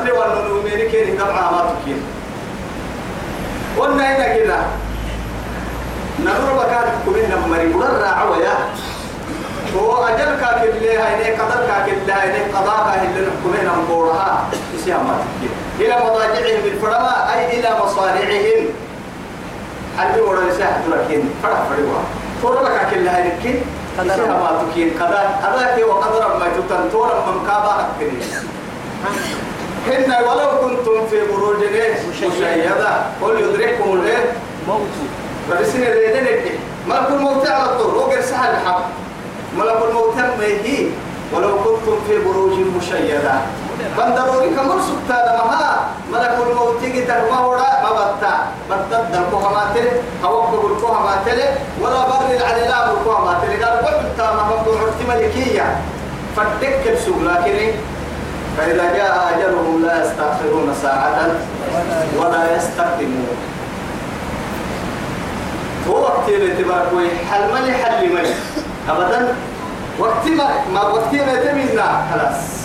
تري 0.02 0.12
ولا 0.12 0.48
نوميني 0.48 0.88
كن 0.88 1.16
دبعها 1.16 1.50
ما 1.50 1.74
تكين 1.82 2.02
قلنا 3.78 4.16
هنا 4.16 4.36
كده. 4.36 4.56
نمر 6.20 6.52
بكات 6.58 6.88
كمين 7.06 7.30
نمري. 7.30 7.66
بورا 7.66 7.88
راعوا 7.88 8.36
يا. 8.36 8.54
هو 9.76 10.04
أجل 10.04 10.40
كاك 10.40 10.62
اللي 10.62 10.98
هاي 10.98 11.36
قدر 11.36 11.66
كاك 11.66 11.88
اللي 11.88 12.12
هاي 12.12 12.52
قضاء 12.52 12.84
كاك 12.90 13.02
اللي 13.08 13.28
نحكمين 13.28 13.72
نمبورها. 13.72 14.48
يسيها 14.74 14.98
ما 14.98 15.18
تكين 15.38 15.50
إلى 15.86 15.96
مضاجعهم 16.04 16.64
الفرما 16.64 17.34
أي 17.34 17.60
إلى 17.60 17.70
مصارعهم 17.84 18.66
ورا 20.20 20.42
يساعد 20.48 20.80
لكن 20.88 21.22
فرح 21.42 21.58
فروا 21.68 22.00
فروا 22.42 22.62
لك 22.68 22.88
كل 22.90 23.08
هاي 23.08 23.32
الكين 23.32 23.62
قدر. 23.98 24.26
ما 24.26 24.62
تكين 24.70 24.90
قدر 25.00 25.18
هذاك 25.42 25.84
وقدر 25.88 26.38
ما 26.38 26.46
تتنتور 26.56 27.06
من 27.26 27.46
كابا 27.46 27.80
أكتني 27.80 28.22
هن 29.86 30.24
ولو 30.24 30.48
كنتم 30.60 31.06
في 31.10 31.26
بروج 31.32 31.56
مشيدة 32.28 33.02
قل 33.22 33.40
يدرككم 33.40 33.92
الليل 33.92 34.24
موت 34.68 34.80
فرسين 35.50 35.82
الريدين 35.82 36.58
ملك 36.88 37.08
الموت 37.10 37.46
على 37.46 37.64
الطول 37.64 37.94
وقر 37.94 38.20
سهل 38.20 38.54
الحق 38.54 38.84
ملك 39.58 39.78
الموت 39.88 40.14
ما 40.38 40.46
يجي 40.46 40.90
ولو 41.34 41.56
كنتم 41.56 41.96
في 42.08 42.18
بروج 42.24 42.52
مشيدة 42.76 43.32
بندروري 43.98 44.50
كمر 44.56 44.78
سبتا 44.80 45.18
لمها 45.26 45.86
ملك 46.12 46.36
الموت 46.46 46.82
يجي 46.82 47.02
ترمى 47.04 47.38
وراء 47.46 47.80
ما 47.82 47.90
بطا. 47.90 48.34
بطا 48.70 49.08
دلقوها 49.12 49.50
ما 49.50 49.64
تلي. 49.74 49.90
هوقف 50.24 50.64
القوها 50.64 51.00
ما 51.00 51.14
تلي. 51.26 51.48
ولا 51.80 52.08
بر 52.08 52.36
العليلام 52.36 52.90
القوها 52.90 53.20
ما 53.24 53.38
تلي. 53.42 53.64
قال 53.64 53.84
وحبتا 53.84 54.34
ما 54.34 54.42
ممدوع 54.42 54.80
ملكية. 55.08 55.76
فالدك 56.36 56.86
السوق 56.86 57.16
لكن 57.22 57.72
فإذا 58.58 58.96
جاء 58.96 59.32
أجلهم 59.34 59.82
لا 59.86 60.04
يستأخرون 60.04 60.74
ساعة 60.82 61.18
ولا 62.18 62.56
يستقدمون. 62.56 63.36
هو 65.88 66.02
وقت 66.02 66.28
اللي 66.28 66.64
تبارك 66.64 66.88
حل 67.30 67.54
ملي 67.54 67.72
حل 67.72 68.12
ملي. 68.14 68.34
أبدا. 68.88 69.34
وقت 69.98 70.26
ما 70.72 70.82
وقت 70.82 71.14
ما 71.14 71.34
تمنا 71.34 72.04
خلاص. 72.12 72.59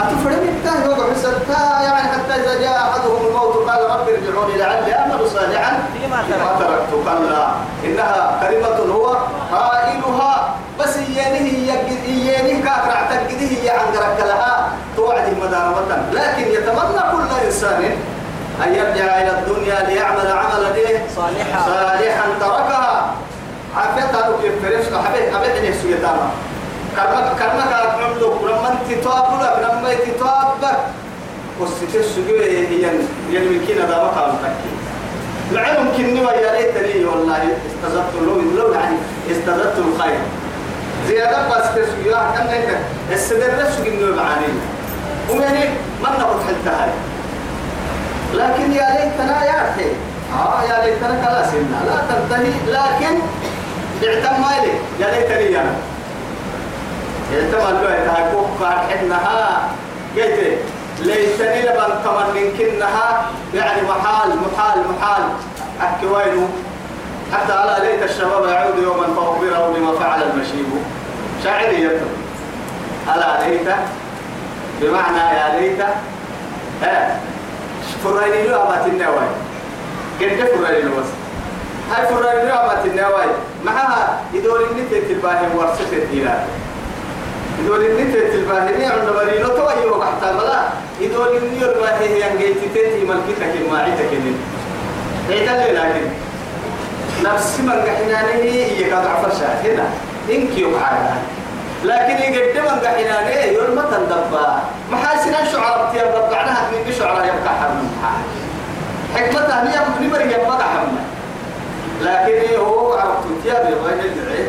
أتفرد 0.00 0.42
التاه 0.42 0.84
يوضع 0.84 1.14
حسنتا 1.14 1.82
يعني 1.82 2.08
حتى 2.08 2.34
إذا 2.34 2.60
جاء 2.60 2.76
أحدهم 2.78 3.26
الموت 3.26 3.70
قال 3.70 3.90
رب 3.90 4.08
ارجعوني 4.08 4.58
لعلي 4.58 4.94
أعمل 4.94 5.30
صالحا. 5.30 5.82
فيما 5.92 6.22
فيما 6.22 6.56
ترك 6.58 6.68
تركت 6.90 7.04
كلا 7.04 7.48
إنها 7.84 8.40
كلمة 8.42 8.94
هو 8.94 9.16
قائلها. 9.52 10.54
بس 10.80 10.96
إيانه 10.96 11.50
إيانه 12.06 12.64
كاكرع 12.64 13.02
تقده 13.10 13.46
هي 13.62 13.70
عن 13.70 13.86
لها 14.18 14.68
توعد 14.96 15.36
مدامة 15.42 16.02
لكن 16.12 16.50
يتمنى 16.50 17.02
كل 17.12 17.46
إنسان 17.46 17.84
أن 18.66 18.74
يرجع 18.74 19.22
إلى 19.22 19.30
الدنيا 19.38 19.82
ليعمل 19.88 20.32
عملا 20.32 20.74
إيه؟ 20.74 21.06
صالحا. 21.16 21.66
صالحا 21.66 22.24
تركها. 22.40 23.14
عافيتها 23.76 24.30
كيف 24.42 24.52
فرش 24.62 25.06
حبيت 25.06 25.34
حبيت 25.34 25.56
إنه 25.56 25.76
سيدانا 25.82 26.30
كرمك 26.98 27.38
كرمك 27.38 27.72
أكمل 27.72 28.22
لما 28.50 28.68
أنت 28.72 29.04
تواب 29.04 29.40
لك 29.42 29.68
لما 29.70 29.92
أنت 29.92 30.18
تواب 30.18 30.76
وستة 31.60 32.00
السجوة 32.00 32.40
هي 32.40 32.90
يلمكين 33.30 33.78
هذا 33.82 33.96
مقام 33.96 34.36
تكي 34.42 34.72
العلم 35.52 35.88
كني 35.96 36.20
ويا 36.20 36.52
ليتني 36.52 37.04
والله 37.04 37.42
استزدت 37.66 38.14
لو 38.26 38.40
لو 38.56 38.72
يعني 38.72 38.96
استزدت 39.30 39.78
الخير 39.78 40.18
زيادة 41.08 41.48
بس 41.48 41.66
تسويها 41.74 42.34
كم 42.36 42.46
انت 42.48 42.70
السدر 43.12 43.50
نفسه 43.60 43.86
انه 43.88 44.16
معاني 44.16 44.46
ومن 45.30 45.74
ما 46.02 46.10
نقول 46.20 46.40
حتى 46.48 46.70
هاي 46.76 46.90
لكن 48.34 48.72
يا 48.72 48.88
ليتنا 48.90 49.44
يا 49.44 49.70
أخي. 49.70 49.90
آه 50.34 50.62
يا 50.62 50.84
ليتنا 50.86 51.26
خلاص 51.26 51.52
إنا 51.54 51.90
لا 51.90 51.96
تنتهي. 52.08 52.52
لكن 52.68 53.18
اعتم 54.06 54.42
مالي 54.42 54.72
يا 55.00 55.06
ليتني 55.20 55.60
أنا. 55.60 55.72
يعني 63.54 63.82
محال 63.82 64.28
محال 64.28 64.78
محال 64.90 65.22
أكوينه 65.80 66.48
حتى 67.32 67.52
على 67.52 67.86
ليت 67.86 68.10
الشباب 68.10 68.44
يعود 68.48 68.82
يوما 68.82 69.06
فأخبره 69.06 69.72
بما 69.76 69.92
فعل 69.98 70.22
المشيب 70.22 70.66
شاعري 71.44 71.82
ألا 73.14 73.48
ليت 73.48 73.68
بمعنى 74.80 75.18
يا 75.18 75.60
ليت 75.60 75.80
ها 76.82 77.20
فريني 78.04 78.48
النواي 78.86 79.28
قد 80.20 80.26
فريني 80.46 80.82
له 80.82 81.00
بس 81.00 81.08
هاي 81.92 82.06
فريني 82.06 82.48
له 82.48 82.72
النواي 82.84 83.28
معها 83.64 84.18
يدور 84.34 84.60
النتي 84.70 85.00
تلباهم 85.00 85.56
ورسة 85.56 85.92
الدينار 85.92 86.44
يدور 87.60 87.76
النتي 87.76 88.20
تلباهم 88.30 88.82
عند 88.92 89.08
مرينو 89.16 89.48
توي 89.48 89.86
وقحت 89.90 90.22
ملا 90.24 90.60
يدور 91.00 91.36
النيو 91.36 91.70
الواهي 91.72 92.20
ينجي 92.20 92.54
تتي 92.54 93.04
ملكتك 93.04 93.52
الماعتك 93.64 94.10
عيدا 95.30 95.72
لكن 95.72 96.06
نفس 97.24 97.60
من 97.60 97.70
قحنانه 97.72 98.42
هي 98.42 98.84
قد 98.92 99.06
عفرشا 99.06 99.60
هنا 99.64 99.84
إنك 100.30 100.58
يقعد 100.58 101.10
لكن 101.84 102.32
يقدم 102.32 102.62
من 102.62 102.78
قحنانه 102.80 103.28
يقول 103.30 103.74
ما 103.76 103.82
تندبا 103.82 104.62
محاسن 104.92 105.34
الشعراء 105.34 105.90
بتيار 105.90 106.34
عنها 106.34 106.70
من 106.70 106.92
شعراء 106.98 107.24
يبقى 107.24 107.54
حرم 107.60 107.90
حكمتها 109.14 109.62
هي 109.74 110.06
نمر 110.06 110.20
يبقى 110.20 110.58
حرم 110.64 110.96
لكن 112.02 112.56
هو 112.60 112.92
عرفت 112.92 113.24
تيار 113.42 113.60
يبغى 113.72 113.92
يدعي 113.92 114.46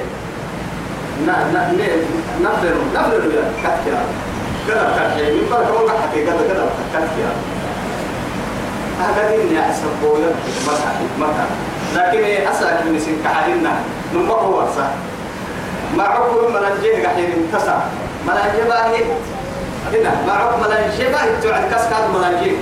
نفر 2.44 2.76
نفر 2.96 3.22
يا 3.36 3.44
كتكيا 3.64 4.00
كذا 4.68 4.86
كتكيا 4.98 5.34
من 5.34 5.48
بركة 5.52 5.74
والله 5.74 5.94
حقيقة 6.02 6.32
كذا 6.32 6.48
كذا 6.48 6.70
كتكيا 6.94 7.32
هذا 9.00 9.36
دين 9.36 9.56
يا 9.56 9.72
أسبوع 9.72 10.18
متى 10.68 10.90
متى 11.20 11.46
لكن 11.96 12.48
أسأل 12.52 12.92
من 12.94 13.00
سن 13.00 13.24
كحدنا 13.24 13.74
نما 14.14 14.34
هو 14.34 14.66
صح 14.78 14.92
ما 15.98 16.04
عقب 16.04 16.50
من 16.50 16.56
الجه 16.56 17.08
قحين 17.08 17.32
انتصر 17.32 17.78
من 18.28 18.34
الجه 18.34 18.68
باهي 18.70 19.04
هنا. 19.94 20.12
ما 20.28 20.34
عقب 20.34 20.60
من 20.60 20.66
الجه 20.66 21.12
باهي 21.12 21.42
توعد 21.42 21.64
كسكاد 21.74 22.10
من 22.10 22.24
الجه 22.24 22.56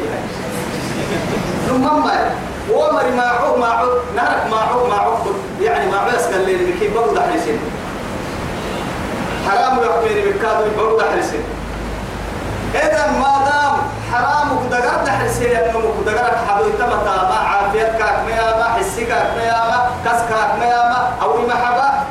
نما 1.70 1.94
ما 2.00 2.32
ومر 2.72 3.04
ما 3.18 3.24
عقب 3.24 3.60
ما 3.60 3.68
عقب 3.68 3.90
نهرك 4.16 4.52
ما 4.52 4.58
عقب 4.58 4.90
ما 4.90 4.96
عقب 4.96 5.26
يعني 5.62 5.92
ما 5.92 5.98
عقب 5.98 6.34
قال 6.34 6.46
لي 6.46 6.74
كيف 6.80 6.94
بقول 6.94 7.20
حريسين 7.22 7.60
حرام 9.50 9.78
يحكيني 9.84 10.22
بالكادو 10.22 10.64
بقول 10.78 11.04
حريسين 11.12 11.44
إذا 12.76 13.12
ما 13.20 13.34
دام 13.50 13.76
حرام 14.14 14.48
كدقر 14.66 15.04
دحرسي 15.06 15.58
أنه 15.58 15.82
كدقر 16.06 16.38
حدو 16.48 16.70
تمتا 16.70 17.16
ما 17.30 17.36
عافيت 17.50 17.88
كاك 18.00 18.20
مياما 18.28 18.64
حسي 18.78 19.06
كاك 19.06 19.28
مياما 19.38 19.90
كس 20.06 20.20
كاك 20.30 20.52
مياما 20.60 21.10
أو 21.22 21.48
محبا 21.48 22.04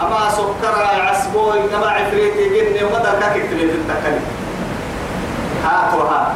أما 0.00 0.30
سكر 0.30 0.74
عسبوي 1.10 1.68
كما 1.68 1.90
عفريتي 1.90 2.48
جني 2.48 2.84
وما 2.84 2.98
دركاك 2.98 3.36
اكتبين 3.36 3.68
في 3.70 3.74
التكلم 3.76 4.22
هات 5.64 5.94
وهات. 5.94 6.26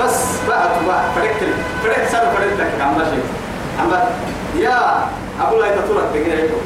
بس 0.00 0.16
بقى 0.48 0.68
تبقى 0.80 1.00
فرقت 1.16 1.40
فرقت 1.84 2.08
سنة 2.12 2.20
فرقت 2.20 2.52
لك 2.58 2.80
عم 2.80 2.94
شيء 2.98 3.24
أما 3.84 4.04
يا 4.56 5.04
أبو 5.42 5.56
لا 5.60 5.66
يتطورك 5.66 6.04
تقول 6.12 6.60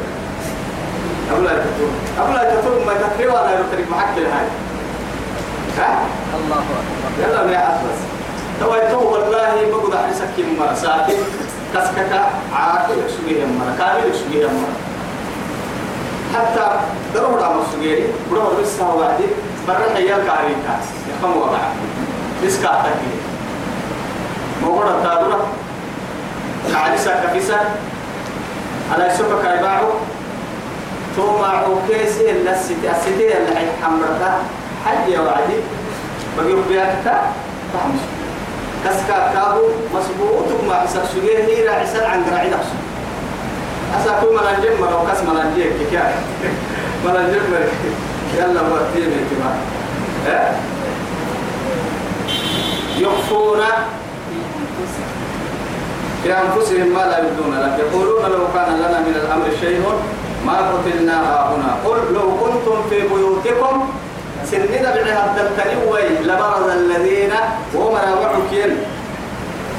أبو 1.32 1.42
لا 1.42 1.52
يتطورك 1.52 1.96
أبو 2.20 2.32
لا 2.32 2.42
يتطورك 2.52 2.86
ما 2.86 2.92
يتطورك 2.92 3.34
ولا 3.34 3.60
يتطورك 3.60 3.90
محك 3.90 4.18
هاي. 4.18 4.48
ها؟ 5.78 5.98
الله 6.38 6.56
أكبر. 6.56 6.82
يلا 7.22 7.52
يا 7.52 7.68
أطلس 7.68 8.00
تو 8.60 8.74
يتو 8.74 9.00
والله 9.12 9.54
أحسك 9.94 10.28
كم 10.36 10.58
مرة 10.58 10.74
ساكن 10.74 11.18
كسكك 11.74 12.12
عاقل 12.54 12.96
سجيه 13.10 13.44
مرة 13.46 13.74
كامل 13.78 14.14
سجيه 14.14 14.46
مرة 14.46 14.76
حتى 16.34 16.66
درو 17.14 17.36
رام 17.36 17.56
سجيه 17.72 18.06
برو 18.30 18.60
لسه 18.62 18.94
وعدي. 18.94 19.24
برا 19.68 19.94
حيال 19.94 20.20
كاريكا 20.26 20.74
يفهم 21.08 21.36
وضع 21.36 21.58
لسه 22.42 22.62
كاتكي 22.62 23.14
موجود 24.62 24.86
التادورة. 24.86 25.46
عالسة 26.74 27.10
كفيسة 27.24 27.56
على 28.92 29.06
يسوق 29.06 29.42
كايباعو. 29.42 29.88
تو 31.16 31.38
معو 31.38 31.76
كيسي 31.88 32.30
اللسيتي 32.30 32.90
السيتي 32.90 33.38
اللي 33.38 33.60
حمرتها 33.82 34.38
حج 34.86 35.08
يا 35.12 35.20
وعدي. 35.20 35.58
بقي 36.38 36.54
بياكتا 36.68 37.22
فهمش 37.72 38.00
كسكا 38.84 39.32
كابو 39.34 39.62
مسبوط 39.94 40.46
ما 40.68 40.74
حسك 40.74 41.00
سجيه 41.14 41.38
هي 41.38 41.68
راعسان 41.68 42.10
عن 42.10 42.24
قراعي 42.24 42.46
نفسه 42.50 42.76
أسا 44.00 44.20
كل 44.20 44.34
ملانجم 44.34 44.80
مرة 44.80 45.02
وكس 45.02 45.20
ملانجيك 45.22 45.72
كيكا 45.78 46.12
ملانجم 47.06 47.40
مرة 47.52 47.68
يلا 48.38 48.60
وقتين 48.60 49.10
اتباع 49.12 49.54
آه 50.28 50.52
يخفون 52.98 53.60
في 56.22 56.32
أنفسهم 56.32 56.88
ما 56.94 56.98
لا 57.00 57.18
يبدون 57.18 57.54
لك. 57.60 57.78
يقولون 57.78 58.22
لو 58.30 58.46
كان 58.54 58.76
لنا 58.78 59.00
من 59.00 59.14
الأمر 59.24 59.44
شيء 59.60 59.80
ما 60.46 60.56
قتلنا 60.58 61.16
هنا. 61.50 61.76
قل 61.84 62.14
لو 62.14 62.36
كنتم 62.40 62.88
في 62.90 63.00
بيوتكم 63.00 63.88
سننا 64.50 64.94
بعها 64.94 65.24
الدلتنوي 65.30 66.08
لبرز 66.22 66.68
الذين 66.70 67.32
وهم 67.74 67.94
راوعكين 67.96 68.76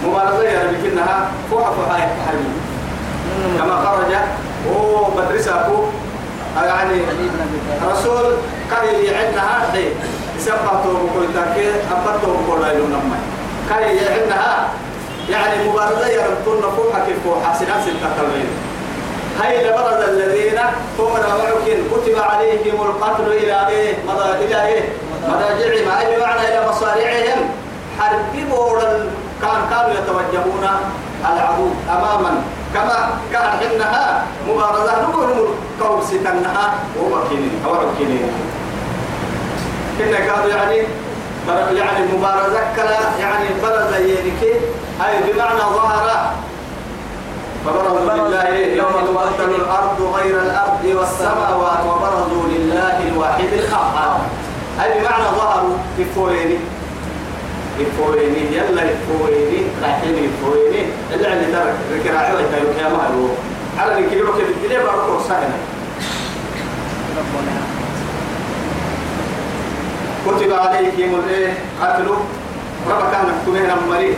مبارزة 0.06 0.44
يا 0.44 0.64
ربي 0.64 0.90
كنها 0.90 1.32
فوحة 1.52 1.72
فوحة 1.72 1.98
يحرمين 1.98 2.56
كما 3.60 3.76
خرج 3.86 4.16
هو 4.76 5.08
مدرسة 5.18 5.52
يعني 6.66 7.02
رسول 7.92 8.34
كاي 8.72 9.06
يعدها 9.06 9.70
دي 9.74 9.86
سبته 10.40 10.84
بقول 10.84 11.28
تاكي 11.34 11.70
أبته 11.70 12.28
بقول 12.48 12.62
لا 12.62 12.72
ينمى 12.74 13.18
كاي 13.70 13.98
يعدها 13.98 14.68
يعني 15.30 15.70
مبارزة 15.70 16.08
يربطون 16.08 16.62
فوق 16.62 17.06
كيف 17.06 17.18
فوق 17.24 17.44
حسنا 17.44 17.82
ستة 17.82 18.10
تلوين 18.18 18.48
هاي 19.42 19.68
لبرز 19.68 20.10
الذين 20.10 20.60
هم 21.00 21.14
معكين 21.14 21.78
كتب 21.92 22.20
عليهم 22.20 22.82
القتل 22.82 23.28
إلى 23.32 23.68
إيه؟ 23.68 23.96
مضى 24.08 24.46
إلى 24.46 24.66
إيه؟ 24.66 24.84
مضاجعهم. 25.28 25.90
أي 26.00 26.16
بمعنى 26.18 26.48
إلى 26.48 26.68
مصارعهم؟ 26.70 27.50
حرب 28.00 28.50
بورا 28.50 29.10
كان 29.42 29.62
كانوا 29.70 29.92
يتوجهون 29.92 30.68
العدو 31.22 31.68
أماما. 31.90 32.42
كما 32.74 33.10
كان 33.34 33.42
حينها 33.60 34.24
مبارزة. 34.48 35.02
نقول 35.02 35.30
كوب 35.82 36.04
ستنها. 36.04 36.74
ومكينين 37.00 37.62
أو 37.66 37.74
عكينين 37.74 38.32
كنا 39.98 40.18
قالوا 40.18 40.54
يعني 40.56 40.78
يعني 41.78 42.06
مبارزة. 42.14 42.60
كلا 42.76 43.00
يعني 43.20 43.46
برز 43.64 43.96
ينكي 44.02 44.54
أي 45.06 45.34
بمعنى 45.34 45.60
ظهر 45.60 46.32
فبرزوا 47.66 48.28
لله 48.28 48.50
يوم 48.82 48.94
تبدل 49.08 49.56
الأرض 49.56 50.02
غير 50.16 50.42
الأرض 50.42 50.86
والسماوات 50.86 51.80
وبرزوا 51.86 52.44
لله 52.50 53.08
الواحد 53.08 53.50
القهار 53.54 54.22
أي 54.84 55.00
بمعنى 55.00 55.24
ظهروا؟ 55.38 55.78
في 55.98 56.06
فويني 56.16 56.58
الفويني 57.80 58.58
يلا 58.58 58.84
الفويني 58.84 59.62
رايحين 59.84 60.16
الفويني 60.30 60.86
اللي 61.14 61.28
عندي 61.28 61.46
ترك 61.46 61.76
الكراعي 61.96 62.36
ويتايو 62.36 62.68
يا 62.80 62.90
مهلو 62.98 63.28
على 63.80 64.00
الكيلو 64.00 64.34
كيف 64.38 64.50
الدنيا 64.50 64.80
بروح 64.84 65.28
سهلة 65.28 65.58
كتب 70.28 70.54
عليكم 70.54 71.16
الإيه؟ 71.20 71.54
قتلوا. 71.82 72.16
ربك 72.90 73.12
كان 73.12 73.26
كمين 73.46 73.70
مريض. 73.90 74.16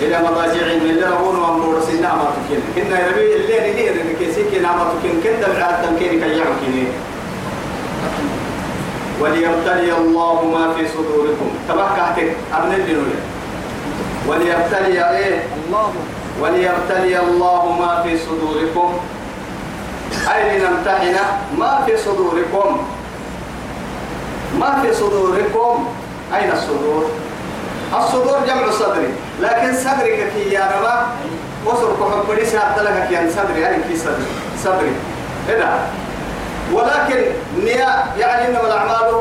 إلى 0.00 0.18
مضاجعهم 0.18 0.80
اللي 0.80 1.06
ربون 1.06 1.38
وامور 1.38 1.80
سنة 1.80 2.08
ما 2.08 2.26
تكين. 2.36 2.60
كنا 2.74 3.06
يربي 3.06 3.36
اللي 3.36 3.72
نهير 3.72 3.92
إن 3.92 4.16
كيسي 4.18 4.42
كنا 4.50 4.72
ما 4.76 4.84
تكين. 4.92 5.20
كنا 5.24 5.48
بعد 5.60 5.82
تمكين 5.82 6.20
كي 6.20 6.38
يعمكين 6.38 6.88
وليبتلي 9.20 9.92
الله 9.98 10.44
ما 10.44 10.74
في 10.74 10.88
صدوركم. 10.88 11.50
تبكعتك 11.68 12.36
أبن 12.52 12.72
الدنيا 12.72 13.20
وليبتلي 14.28 15.18
إيه؟ 15.18 15.44
الله 15.66 15.92
وليبتلي 16.40 17.20
الله 17.20 17.62
ما 17.80 18.02
في 18.02 18.18
صدوركم. 18.18 18.90
أي 20.34 20.58
لنمتحن. 20.58 21.16
ما 21.58 21.82
في 21.86 21.96
صدوركم. 21.96 22.68
ما 24.60 24.82
في 24.82 24.94
صدوركم. 24.94 25.86
أين 26.34 26.52
الصدور؟ 26.52 27.04
الصدور 27.98 28.38
جمع 28.46 28.70
صدري 28.70 29.14
لكن 29.40 29.74
صدرك 29.74 30.32
كي 30.34 30.52
يا 30.52 30.70
ربا 30.76 31.06
وصل 31.66 31.92
كحب 32.00 32.26
بريس 32.28 32.54
لك 32.54 33.08
كي 33.08 33.30
صدري 33.30 33.68
أي 33.68 33.82
في 33.88 33.96
صدري 33.96 34.26
صدري 34.64 34.92
هنا. 35.48 35.78
ولكن 36.72 37.22
نية 37.64 38.04
يعني 38.18 38.48
إنما 38.48 38.66
الأعمال 38.66 39.14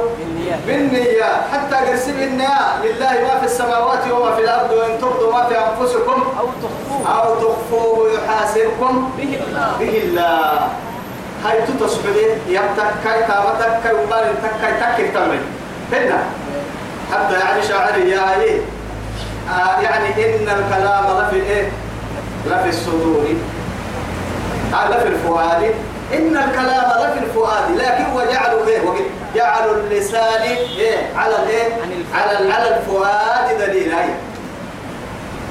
بالنية. 0.68 1.26
حتى 1.54 1.76
قرسم 1.76 2.20
النية 2.20 2.84
لله 2.84 3.12
ما 3.12 3.40
في 3.40 3.46
السماوات 3.46 4.12
وما 4.12 4.36
في 4.36 4.42
الأرض 4.42 4.72
وإن 4.72 4.98
تبدوا 5.02 5.34
ما 5.34 5.44
في 5.44 5.56
أنفسكم 5.58 6.24
أو 6.40 6.46
تخفوه. 6.64 7.24
أو 7.24 7.36
تخفوه 7.36 8.10
يحاسبكم 8.14 9.12
به 9.18 9.40
الله. 9.48 9.72
به 9.80 10.02
الله. 10.04 10.68
هاي 11.46 11.62
تتصبري 11.68 12.26
يبتك 12.48 12.94
كاي 13.04 13.24
تامتك 13.28 13.80
كاي 13.84 13.94
وبال 13.94 14.34
تك 14.44 14.62
كاي 14.62 14.74
تك 14.80 15.14
تمري. 15.14 15.40
هنا. 15.94 16.24
حتى 17.12 17.34
يعني 17.40 17.62
شاعري 17.64 18.10
يا 18.10 18.42
إيه؟ 18.42 18.60
آه 19.50 19.82
يعني 19.82 20.08
إن 20.26 20.44
الكلام 20.50 21.04
لفي 21.20 21.36
إيه؟ 21.36 21.70
لفي 22.48 22.70
الصدور. 22.70 23.26
آه 24.74 24.90
لفي 24.90 25.08
الفؤاد. 25.08 25.64
إن 26.14 26.38
الكلام 26.38 26.92
لفي 27.04 27.20
الفؤاد 27.26 27.72
لكن 27.76 28.06
وجعلوا 28.16 28.68
إيه؟ 28.68 28.82
وقل 28.88 29.02
جعلوا 29.36 29.74
اللسان 29.76 30.42
إيه؟ 30.42 30.98
على 31.16 31.36
الفؤاد. 31.36 31.72
على 32.14 32.54
على 32.54 32.78
الفؤاد 32.78 33.58
دليل 33.70 33.92
هاي 33.94 34.10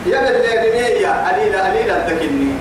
يا 0.07 0.21
بالليل 0.21 1.07
قليلة 1.07 1.69
قليلة 1.69 1.99
تكني 2.09 2.53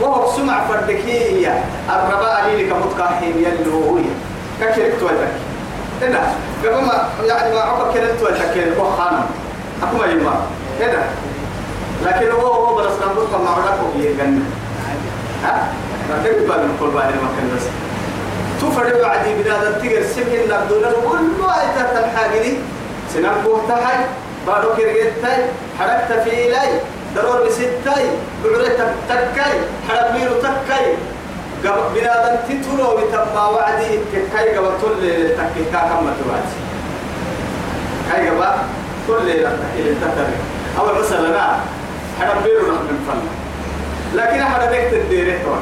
وهو 0.00 0.32
سمع 0.36 0.64
فردكية 0.68 1.64
الرباء 1.90 2.50
لي 2.56 2.64
كمتقاحين 2.70 3.34
يلو 3.38 3.96
هي 3.96 4.04
كشركت 4.60 5.02
وتك 5.02 5.28
هنا. 6.02 6.20
قبل 6.64 6.84
ما 6.84 7.08
يعني 7.24 7.54
ما 7.54 7.60
عقب 7.60 7.92
كرت 7.94 8.22
وتك 8.22 8.78
وخانا 8.80 9.24
أكما 9.82 10.06
يما 10.06 10.34
هنا. 10.80 11.02
لكن 12.06 12.30
هو 12.30 12.52
هو 12.52 12.74
برس 12.74 12.92
نقول 13.00 13.26
كما 13.32 13.50
عرفه 13.50 13.86
هي 13.96 14.12
جنة 14.14 14.44
ها؟ 15.44 15.68
لكن 16.24 16.48
بقى 16.48 16.58
من 16.58 16.76
كل 16.80 16.86
بعد 16.90 17.04
ما 17.04 17.28
كان 17.36 17.50
بس. 17.56 17.62
تفرد 18.60 19.00
وعدي 19.00 19.34
بلاد 19.42 19.62
التجر 19.66 20.02
سكن 20.16 20.40
نبدون 20.50 20.82
كل 21.10 21.42
ما 21.42 21.54
يتهتم 21.62 22.16
حاجني 22.16 22.56
سنان 23.14 23.34
بوهتهاي 23.44 23.96
بارو 24.46 24.74
كريتاي 24.76 25.44
حركت 25.78 26.12
في 26.24 26.30
إلي 26.48 26.80
ضرور 27.14 27.46
بستاي 27.46 28.06
بعرت 28.44 28.78
تكاي 29.08 29.54
حرب 29.88 30.14
ميرو 30.14 30.34
تكاي. 30.34 30.94
قبل 31.64 31.94
بلاد 32.00 32.38
تتلو 32.48 32.96
بتما 32.96 33.46
وعدي 33.48 33.98
تكاي 34.12 34.56
قبل 34.56 34.68
كل 34.82 35.02
تكي 35.36 35.64
كم 35.72 36.04
تواتي 36.18 36.60
كاي 38.12 38.28
قبل 38.30 38.44
كل 39.08 39.32
تكي 39.32 39.94
تكاي 40.00 40.34
أول 40.78 41.02
مثلا 41.02 41.28
أنا 41.28 41.60
حرب 42.20 42.42
ميرو 42.44 42.72
نحن 42.74 42.86
فن. 43.08 43.20
لكن 44.14 44.40
أحد 44.40 44.68
بيت 44.68 44.92
الديرة 44.92 45.38
توي 45.44 45.58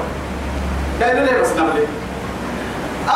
كاين 1.01 1.25
ليه 1.25 1.41
بس 1.41 1.49
نبلي 1.51 1.87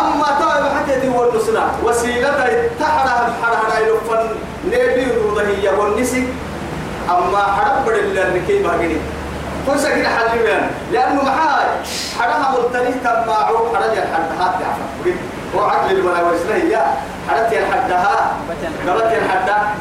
أما 0.01 0.25
طيب 0.25 0.64
حتى 0.79 1.01
دي 1.01 1.09
والنسنا 1.09 1.70
وسيلة 1.85 2.31
تحرها 2.81 3.33
حرها 3.42 3.79
يلفن 3.81 4.29
نبي 4.66 5.07
وضهية 5.27 5.70
والنسي 5.70 6.29
أما 7.11 7.38
حرب 7.42 7.85
بدل 7.87 8.40
كي 8.47 8.62
باقي 8.62 8.88
كل 9.66 9.79
سكين 9.81 10.07
حل 10.07 10.38
بيان 10.38 10.70
لأنه 10.92 11.23
حرها 11.31 12.34
ملتني 12.34 12.34
تماعو 13.05 13.57
حرج 13.75 13.97
الحدها 13.99 14.47
تعرف 14.61 15.17
هو 15.55 15.61
عقل 15.64 15.90
الولا 15.97 16.23
وسنه 16.23 16.55
هي 16.55 16.77
حرت 17.29 17.53
الحدها. 17.53 18.33
قالت 18.88 19.12
الحدها 19.23 19.75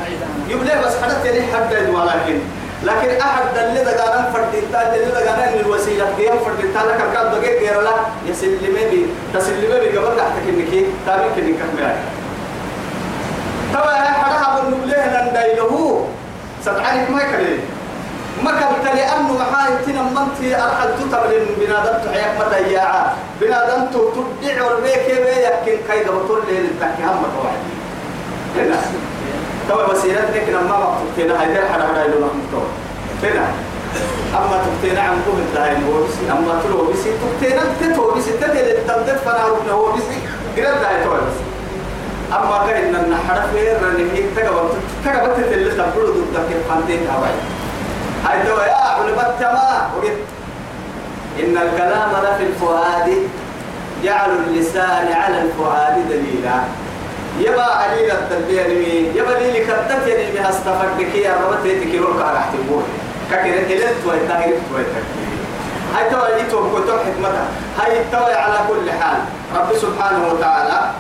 يبلي 0.50 0.72
بس 0.86 0.94
حرت 1.04 1.26
لي 1.28 1.42
حد 1.54 1.72
ولكن 1.96 2.40
لكن 2.84 3.22
أحد 3.22 3.58
اللي 3.58 3.84
دقانا 3.84 4.32
فرديتا 4.34 4.96
اللي 4.96 5.06
دقانا 5.12 5.50
إن 5.54 5.60
الوسيلة 5.60 6.06
قيام 6.18 6.38
فرديتا 6.46 6.80
لك 6.80 7.02
الكاد 7.10 7.32
دقيق 7.32 7.60
غير 7.60 7.82
لا. 7.82 7.92
يسلمي 8.26 8.84
بي 8.92 9.06
تسلمي 9.34 9.80
بي 9.80 9.98
قبل 9.98 10.18
تحتك 10.18 10.46
إنك 10.50 10.86
كنك 11.36 11.56
كمي 11.60 11.94
تبا 13.74 13.94
هي 14.04 14.08
حرها 14.08 14.60
بالنبليه 14.60 15.22
نندايله 15.22 16.06
سبحانك 16.66 17.10
ما 17.10 17.22
يكري 17.22 17.60
ما 18.44 18.52
كنت 18.52 18.86
لأنه 18.96 19.38
معاي 19.38 19.72
تنا 19.86 20.02
منتي 20.02 20.56
أرحل 20.56 20.90
تتبلن 21.00 21.46
بنادم 21.60 21.98
تحيك 22.06 22.32
متى 22.40 22.74
ياعا. 22.74 23.14
بنادم 23.42 23.86
تدع 24.42 24.66
وربيك 24.66 25.08
يكن 25.10 25.78
كيدا 25.90 26.12
بطول 26.12 26.42
ليل 26.48 26.66
التحكي 26.66 27.04
هم 27.04 27.24
واحد 27.44 27.62
هنا. 28.58 28.82
توا 29.70 29.92
وسيلتك 29.92 30.50
لما 30.50 30.62
ما 30.62 30.98
تبتينا 31.00 31.42
هاي 31.42 31.70
حدا 31.70 32.06
يلو 32.06 32.20
نحن 32.26 32.42
توا 32.52 32.68
هنا. 33.24 33.46
أما 34.38 34.62
تبتينا 34.66 35.02
عن 35.02 35.22
قوه 35.26 35.38
الدهين 35.38 35.84
هو 35.88 36.04
بسي 36.04 36.32
أما 36.32 36.62
تلو 36.64 36.92
بسي 36.92 37.10
تبتينا 37.22 37.62
تتو 37.82 38.12
بسي 38.12 38.32
تتل 38.32 38.58
التمدد 38.58 39.18
فنارك 39.26 39.70
هو 39.72 39.92
بسي 39.92 40.18
قرب 40.58 40.82
دهين 40.82 41.04
توا 41.04 41.18
بس 41.18 41.38
أما 42.34 42.66
كاين 42.68 42.96
أن 42.96 43.18
حرف 43.30 43.56
رنهي 43.56 44.24
تقبل 44.36 44.70
تقبل 45.06 45.36
تتل 45.36 45.78
تبرو 45.78 46.08
ضدك 46.08 46.50
الفانتين 46.52 47.08
هواي 47.08 47.32
توا 48.24 48.64
يا 48.64 48.76
علمت 48.76 49.42
ما؟ 49.42 49.90
وقت 49.98 50.20
إن 51.40 51.58
الكلام 51.58 52.12
لفي 52.24 52.44
الفؤاد. 52.44 53.10
جعل 54.04 54.32
اللسان 54.32 55.08
على 55.14 55.42
الفؤاد 55.42 55.96
دليلا. 56.10 56.58
يبا 57.40 57.64
عليل 57.64 58.12
التنبيه 58.12 58.62
يبا 59.16 59.32
لي 59.32 59.60
كتت 59.66 60.08
يعني 60.08 60.32
بها 60.32 60.50
استفردك 60.50 61.16
يا 61.16 61.34
رب. 61.34 61.64
تيتك 61.64 61.94
يروك 61.94 62.22
على 62.22 62.38
احتمال 62.38 62.84
كاكير 63.32 63.54
إلت 63.54 64.06
ويتاهرت 64.08 64.62
ويتاكير 64.74 65.24
هاي 65.96 66.10
توا 66.10 66.38
يتوب 66.38 66.80
كتب 66.80 67.00
حكمتها. 67.00 67.48
هاي 67.80 68.00
توا 68.12 68.36
على 68.36 68.60
كل 68.70 68.92
حال. 68.92 69.20
رب 69.56 69.78
سبحانه 69.78 70.28
وتعالى 70.28 70.92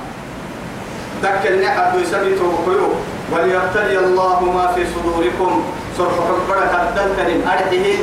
ذكرني 1.23 1.69
حد 1.69 1.95
يسمي 1.99 2.35
توقيو 2.35 2.87
وليبتلي 3.31 3.97
الله 3.99 4.39
ما 4.41 4.67
في 4.75 4.85
صدوركم. 4.95 5.63
صرف 5.97 6.13
حبرة 6.27 6.65
قدل 6.73 7.15
كريم 7.17 7.41
أرحيه 7.47 7.97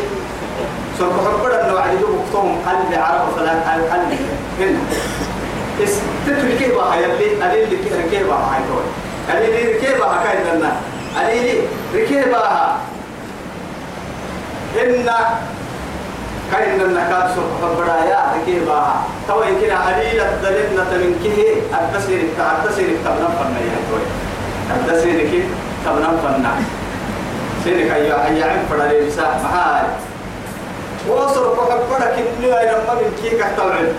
صرف 0.98 1.12
حبرة 1.28 1.54
أنه 1.54 1.80
عدد 1.80 1.98
بكتهم 1.98 2.56
قلب 2.66 2.90
عرب 2.92 3.28
فلا 3.36 3.52
قلب 3.92 4.18
هنا 4.60 4.78
اس 5.82 5.98
تتركي 6.26 6.68
بها 6.72 6.96
يلي 6.96 7.44
أليل 7.46 7.68
لك 7.72 7.92
ركيبها 8.06 8.36
هاي 8.36 8.60
توي 8.68 8.86
أليل 9.36 9.76
ركيبها 9.76 10.24
كاين 10.24 10.58
لنا 10.58 10.72
أليل 11.20 11.60
ركيبها 11.94 12.76
إن 14.82 15.10
كاين 16.52 16.80
النكات 16.80 17.30
سوق 17.34 17.76
برايا 17.78 18.20
ركيبها 18.36 19.02
تو 19.28 19.42
يمكن 19.42 19.70
أليل 19.70 20.20
الدلنا 20.20 20.84
تمنكه 20.90 21.38
التسير 21.80 22.22
التسير 22.38 22.88
تبنا 23.04 23.28
فنا 23.38 23.60
يا 23.60 23.78
توي 23.90 24.04
التسير 24.76 25.30
كي 25.30 25.42
تبنا 25.84 26.08
فنا 26.22 26.79
سيرك 27.64 27.90
أيها 27.90 28.26
أيها 28.28 28.52
عم 28.52 28.58
فرا 28.70 28.86
ليسا 28.86 29.22
معاي 29.22 29.82
وصل 31.08 31.56
فحبنا 31.56 32.06
كنوا 32.16 32.62
لما 32.62 32.94
من 32.94 33.18
كيك 33.22 33.40
احتوعن 33.40 33.92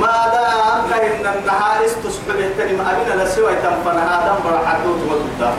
ما 0.00 0.16
دام 0.32 0.90
كهن 0.90 1.38
النهار 1.38 1.84
استصحب 1.84 2.36
اهتني 2.40 2.76
ما 2.76 2.84
أبينا 2.92 3.22
لسوى 3.22 3.52
تنفنا 3.62 4.02
آدم 4.18 4.36
برحدوت 4.44 5.00
وضده 5.10 5.50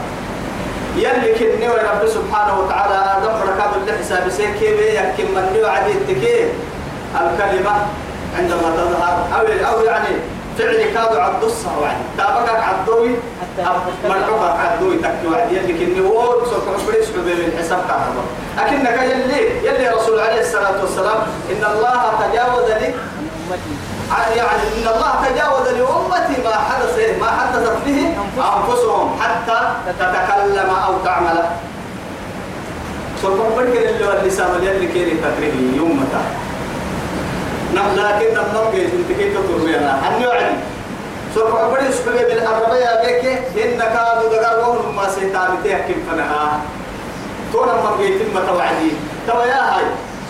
يلي 0.95 1.33
كنوا 1.39 1.75
رب 1.75 2.07
سبحانه 2.07 2.59
وتعالى 2.59 2.95
آدم 3.17 3.33
بركات 3.39 3.69
اللي 3.81 3.97
حساب 3.99 4.29
سيكي 4.29 4.65
يكن 4.65 5.25
من 5.35 5.59
نوع 5.59 5.71
عديد 5.71 5.97
تكي 6.07 6.49
الكلمة 7.21 7.75
عندما 8.37 8.69
تظهر. 8.77 9.27
أو 9.69 9.83
يعني 9.83 10.15
فعل 10.57 10.93
كادو 10.93 11.19
عبد 11.19 11.43
الصهو 11.43 11.83
يعني 11.83 12.03
تابقك 12.17 12.63
عبدوي 12.63 13.15
مرحبا 14.09 14.45
عبدوي 14.45 14.95
تكتو 14.97 15.35
عدي 15.35 15.57
يلي 15.57 15.85
كني 15.85 16.01
وو 16.01 16.45
سوف 16.45 16.69
نفريس 16.75 17.09
من 17.09 17.57
حساب 17.59 17.79
كهربا 17.87 18.23
أكنك 18.59 19.01
يلي 19.11 19.67
يلي 19.67 19.89
رسول 19.89 20.19
عليه 20.19 20.41
الصلاة 20.41 20.81
والسلام 20.81 21.17
إن 21.51 21.63
الله 21.73 22.01
تجاوز 22.21 22.71
لي 22.71 22.93
يعني 24.35 24.61
إن 24.77 24.87
الله 24.87 25.13
تجاوز 25.29 25.67
لأمتي 25.67 26.41
ما 26.43 26.55
حدث 26.55 27.19
ما 27.19 27.27
حدثت 27.27 27.77
به 27.85 28.15
أنفسهم 28.37 29.19
حتى 29.21 29.59
تتكلم 29.99 30.69
أو 30.85 30.93
تعمل. 31.05 31.43
سوف 33.21 33.33
نفرق 33.33 33.89
اللي 33.89 34.03
واللسان 34.07 34.63
يلي 34.63 34.87
كيري 34.87 35.11
تكريه 35.11 35.77
يومتا 35.77 36.21
نعم 37.75 37.95
لكن 37.95 38.33
نم 38.33 38.43
نم 38.53 38.71
جيت 39.17 39.33
تقول 39.33 39.69
أنا 39.75 40.07
اني 40.07 40.27
وعدي. 40.27 40.55
سوف 41.35 41.55
أقول 41.55 41.79
أسبوع 41.79 42.13
بالعربية 42.13 42.89
بك 43.03 43.25
إن 43.63 43.79
كادوا 43.79 44.29
دغر 44.31 44.59
وهم 44.69 44.95
ما 44.95 45.09
سيتابتي 45.09 45.69
كيف 45.87 45.97
فنها. 46.11 46.59
تونا 47.53 47.73
ما 47.73 47.97
جيت 47.99 48.21
ما 48.35 48.41
توعدي. 48.47 48.91
تو 49.27 49.39
يا 49.39 49.61
هاي 49.75 49.85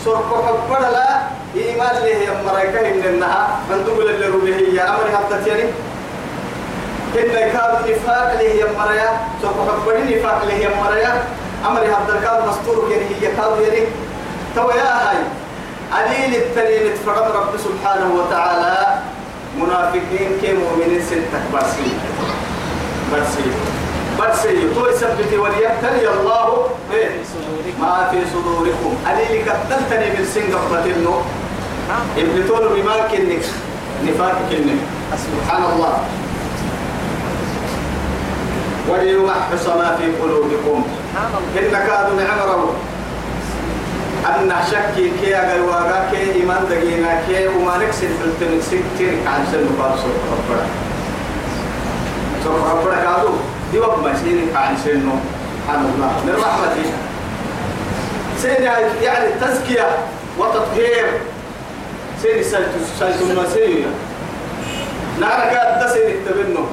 سوف 0.05 0.17
أقول 0.33 0.81
لا 0.93 1.09
إيمان 1.55 1.95
له 2.03 2.07
يا 2.07 2.33
مريكا 2.45 2.79
إن 2.89 3.01
إنها. 3.13 3.47
من 3.69 3.83
دول 3.85 4.09
اللي 4.09 4.27
روبه 4.27 4.55
هي 4.55 4.81
أمر 4.81 5.05
حتى 5.15 5.49
يعني 5.49 5.63
إن 7.15 7.51
كاد 7.53 7.89
نفاق 7.89 8.33
له 8.33 8.41
يا 8.41 8.65
مريا 8.79 9.09
سوف 9.41 9.57
أقول 9.69 9.95
نفاق 10.09 10.43
له 10.45 10.53
يا 10.53 10.69
مريا 10.83 11.23
أمر 11.67 11.81
حتى 11.81 12.13
كاد 12.23 12.47
مستور 12.47 12.89
يعني 12.91 13.03
هي 13.21 13.27
كاد 13.35 13.61
يعني. 13.61 13.85
تو 14.55 14.69
يا 14.69 15.09
هاي 15.09 15.17
عليل 15.91 16.35
التنين 16.35 16.93
فرم 17.05 17.27
رب 17.37 17.53
سبحانه 17.57 18.09
وتعالى. 18.13 18.77
منافقين 19.57 20.37
كي 20.41 20.53
مؤمنين 20.53 21.01
ستة 21.01 21.41
برسي 21.53 21.91
برسي 23.11 23.47
برسي 24.19 24.69
تو 24.75 24.85
يثبت 24.85 25.33
وليبتلي 25.33 26.07
الله 26.13 26.67
إيه؟ 26.93 27.09
ما 27.81 28.07
في 28.11 28.21
صدوركم. 28.33 28.93
عليل 29.05 29.45
كتلتني 29.45 30.07
من 30.13 30.25
سنة 30.33 30.57
قتلنو 30.71 31.15
ابن 32.17 32.37
بما 32.75 32.95
كنك 33.11 33.45
نفاق 34.05 34.37
كنك 34.49 34.81
سبحان 35.25 35.63
الله. 35.73 35.93
وليمحص 38.89 39.65
ما 39.67 39.97
في 39.97 40.05
قلوبكم. 40.21 40.83
إن 41.57 41.71
كادوا 41.71 42.15
نعمره 42.21 42.73
أن 44.25 44.53
شكي 44.71 45.11
كي 45.21 45.35
أجر 45.35 45.61
واقع 45.61 46.11
كي 46.11 46.31
إيمان 46.31 46.65
دقينا 46.69 47.21
كي 47.27 47.47
وما 47.47 47.77
نكسر 47.77 48.07
في 48.07 48.25
التنسيق 48.25 48.83
تيرك 48.97 49.27
عن 49.27 49.45
سن 49.51 49.63
مقاب 49.73 49.95
سوف 49.95 50.17
ربنا. 50.33 50.65
سوف 52.43 52.71
ربنا 52.71 52.95
كادو 53.03 53.33
دي 53.71 53.79
وقت 53.79 53.99
ما 53.99 54.15
سيرك 54.15 54.55
عن 54.55 54.77
سنه 54.83 55.19
سبحان 55.63 55.85
الله. 55.95 56.11
من 56.25 56.35
رحمته 56.43 56.89
سين 58.41 58.63
يعني 59.03 59.27
التزكية 59.27 59.87
وتطهير. 60.39 61.05
سين 62.21 62.43
سالت 62.43 62.69
سالت 62.99 63.21
المسيح 63.21 63.85
نعرف 65.19 65.53
كاد 65.53 65.85
تسير 65.85 66.07
التبنو 66.07 66.65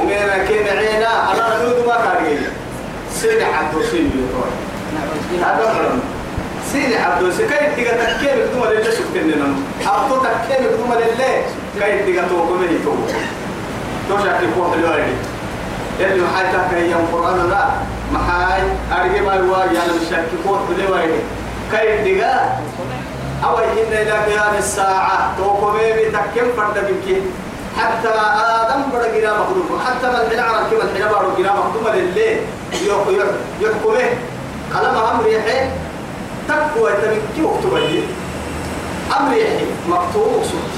ومينا 0.00 0.44
كين 0.48 0.68
عينا 0.68 1.32
أنا 1.32 1.62
نود 1.62 1.86
ما 1.86 1.96
كارجي 1.96 2.38
سين 3.12 3.42
عبدو 3.42 3.82
سين 3.82 4.06
يطور 4.06 4.48
هذا 5.40 5.72
مرم 5.74 6.00
سين 6.76 6.92
عبدو 6.92 7.30
سين 7.30 7.48
كاي 7.48 7.74
تيجا 7.76 7.90
تكيم 7.90 8.36
كتوم 8.48 8.62
اللي 8.62 8.84
شفت 8.84 9.16
لنا 9.16 9.48
عبدو 9.86 10.16
تكيم 10.16 10.64
كتوم 10.72 10.92
اللي 10.92 11.42
كاي 11.80 12.04
تيجا 12.04 12.28
تو 12.28 12.36
كمني 12.48 12.78
تو؟ 12.84 12.92
تو 14.08 14.24
شاكي 14.24 14.46
فوق 14.56 14.72
الوالد 14.74 15.16
يلي 16.00 16.22
محاي 16.22 16.46
تاكا 16.52 16.76
يوم 16.76 17.08
قرآن 17.12 17.50
لا 17.50 17.64
محاي 18.12 18.62
أرجع 18.92 19.22
ما 19.22 19.36
الواجي 19.36 19.70
أنا 19.70 19.92
مش 19.96 20.08
شاكي 20.10 20.36
فوق 20.44 20.60
الوالد 20.78 21.22
كاي 21.72 22.04
تيجا 22.04 22.58
أو 23.44 23.58
إن 23.58 23.92
إلى 23.92 24.12
قيام 24.12 24.54
الساعة. 24.58 25.36
توقمي 25.38 25.92
بتكيم 25.92 26.48
فرد 26.56 26.74
بك 26.74 27.22
حتى 27.78 28.08
آدم 28.08 28.82
بڑا 28.92 29.08
گرا 29.14 29.32
مخدوم 29.40 29.80
حتى 29.86 30.06
من 30.08 30.14
الحين 30.14 30.40
عرب 30.40 30.70
كما 30.70 30.82
الحين 30.82 31.08
بارو 31.08 31.28
گرا 31.38 31.52
مخدوم 31.52 31.86
لله 31.94 32.40
يحكمه 33.60 34.08
قلم 34.74 34.96
أمر 34.96 35.26
يحيى 35.26 35.85
تقوى 36.48 36.90
تمكي 37.02 37.42
وقت 37.42 37.66
بدي 37.66 38.02
أمر 39.16 39.36
يحيى 39.36 39.66
مكتوب 39.88 40.42
صوت 40.42 40.72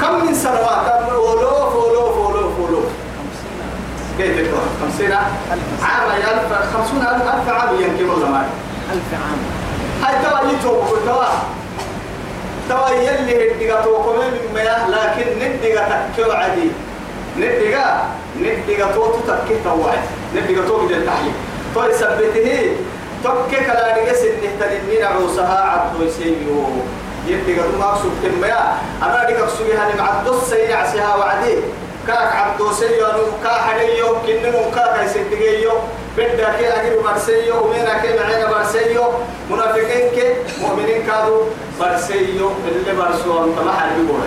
كم 0.00 0.26
من 0.26 0.34
سنوات؟ 0.34 1.12
ولوف 1.12 1.76
ولوف 1.76 2.16
ولوف 2.16 2.58
ولوف 2.58 2.84
كيف 4.18 4.48
تكون 4.48 4.60
خمسين 4.82 5.12
عام 5.12 6.10
ألف 6.10 6.52
خمسون 6.74 7.00
ألف 7.00 7.22
ألف 7.34 7.48
عام 7.48 7.74
يمكن 7.80 8.10
والله 8.10 8.28
ما 8.28 8.48
ألف 8.92 9.08
عام. 9.12 9.38
هاي 10.02 10.24
توا 10.24 10.50
يتوب 10.50 10.98
توا 11.06 11.24
توا 12.68 12.88
يلي 12.90 13.54
ندقة 13.54 13.84
توقمي 13.84 14.24
من 14.54 14.68
لكن 14.88 15.26
ندقة 15.38 16.06
تكيو 16.12 16.32
عدي. 16.32 16.70
ندقة 17.38 18.04
ندقة 18.40 18.92
توتو 18.94 19.18
تكي 19.28 19.54
توعد. 19.64 20.02
ندقة 20.34 20.66
توقي 20.68 20.86
دي 20.86 20.96
التحليل 20.96 21.32
تو 21.74 21.84
يثبته 21.84 22.76
تكي 23.24 23.64
كلا 23.64 24.04
نقص 24.04 24.22
نهتنين 24.42 25.04
عوسها 25.04 25.60
عبدو 25.70 26.04
يسيو 26.04 26.64
يدقة 27.26 27.78
ما 27.78 27.84
أقصد 27.84 28.10
كمياه 28.22 28.72
أنا 29.02 29.30
دقة 29.30 29.44
أقصد 29.44 29.70
هاني 29.70 29.94
مع 29.98 30.20
الدس 30.20 30.50
سينعسها 30.50 31.16
وعدي 31.16 31.54
كاك 32.06 32.32
عبدو 32.36 32.72
سيو 32.72 33.06
أنو 33.06 33.24
كا 33.44 33.52
حديو 33.52 34.08
كننو 34.26 34.70
كا 34.74 34.96
كاي 34.96 35.08
سيدقيو 35.08 35.72
بدك 36.16 36.56
كي 36.58 36.68
أجيب 36.68 37.02
برسيو 37.02 37.64
ومينا 37.64 37.98
كي 37.98 38.18
معينا 38.18 38.46
برسيو 38.52 39.04
منافقين 39.50 40.10
كي 40.14 40.26
مؤمنين 40.62 41.06
كادو 41.06 41.42
برسيو 41.80 42.50
اللي 42.68 42.92
برسو 42.98 43.44
أنت 43.44 43.58
ما 43.58 43.72
حد 43.72 43.90
يقول 43.98 44.20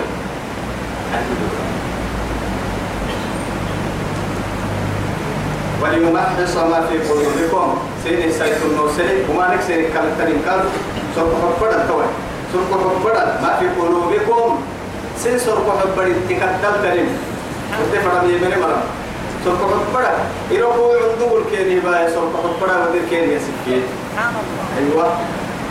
وليمحص 5.82 6.56
ما 6.56 6.86
في 6.86 6.98
قلوبكم 7.08 7.91
سيني 8.04 8.32
سيد 8.32 8.52
النوسري 8.70 9.24
وما 9.30 9.54
نكسر 9.54 9.74
كالتنين 9.94 10.42
كال 10.46 10.60
سرق 11.16 11.32
حبدا 11.42 11.86
توي 11.88 12.04
سرق 12.52 12.70
حبدا 12.80 13.24
ما 13.42 13.56
في 13.60 13.66
قلوبكم. 13.80 14.58
سين 15.18 15.38
سرق 15.38 15.66
حبدا 15.80 16.12
تكتل 16.28 16.74
تنين 16.82 17.08
قلت 17.78 17.94
فرم 18.04 18.30
يمني 18.30 18.56
مرم 18.62 18.82
سرق 19.44 19.60
حبدا 19.94 20.12
إروكو 20.52 20.92
عندو 20.92 21.38
الكيني 21.38 21.80
باي 21.80 22.08
سرق 22.14 22.32
حبدا 22.44 22.88
ودير 22.88 23.02
كيني 23.10 23.32
يسكين 23.34 23.82
أيوة. 24.78 25.06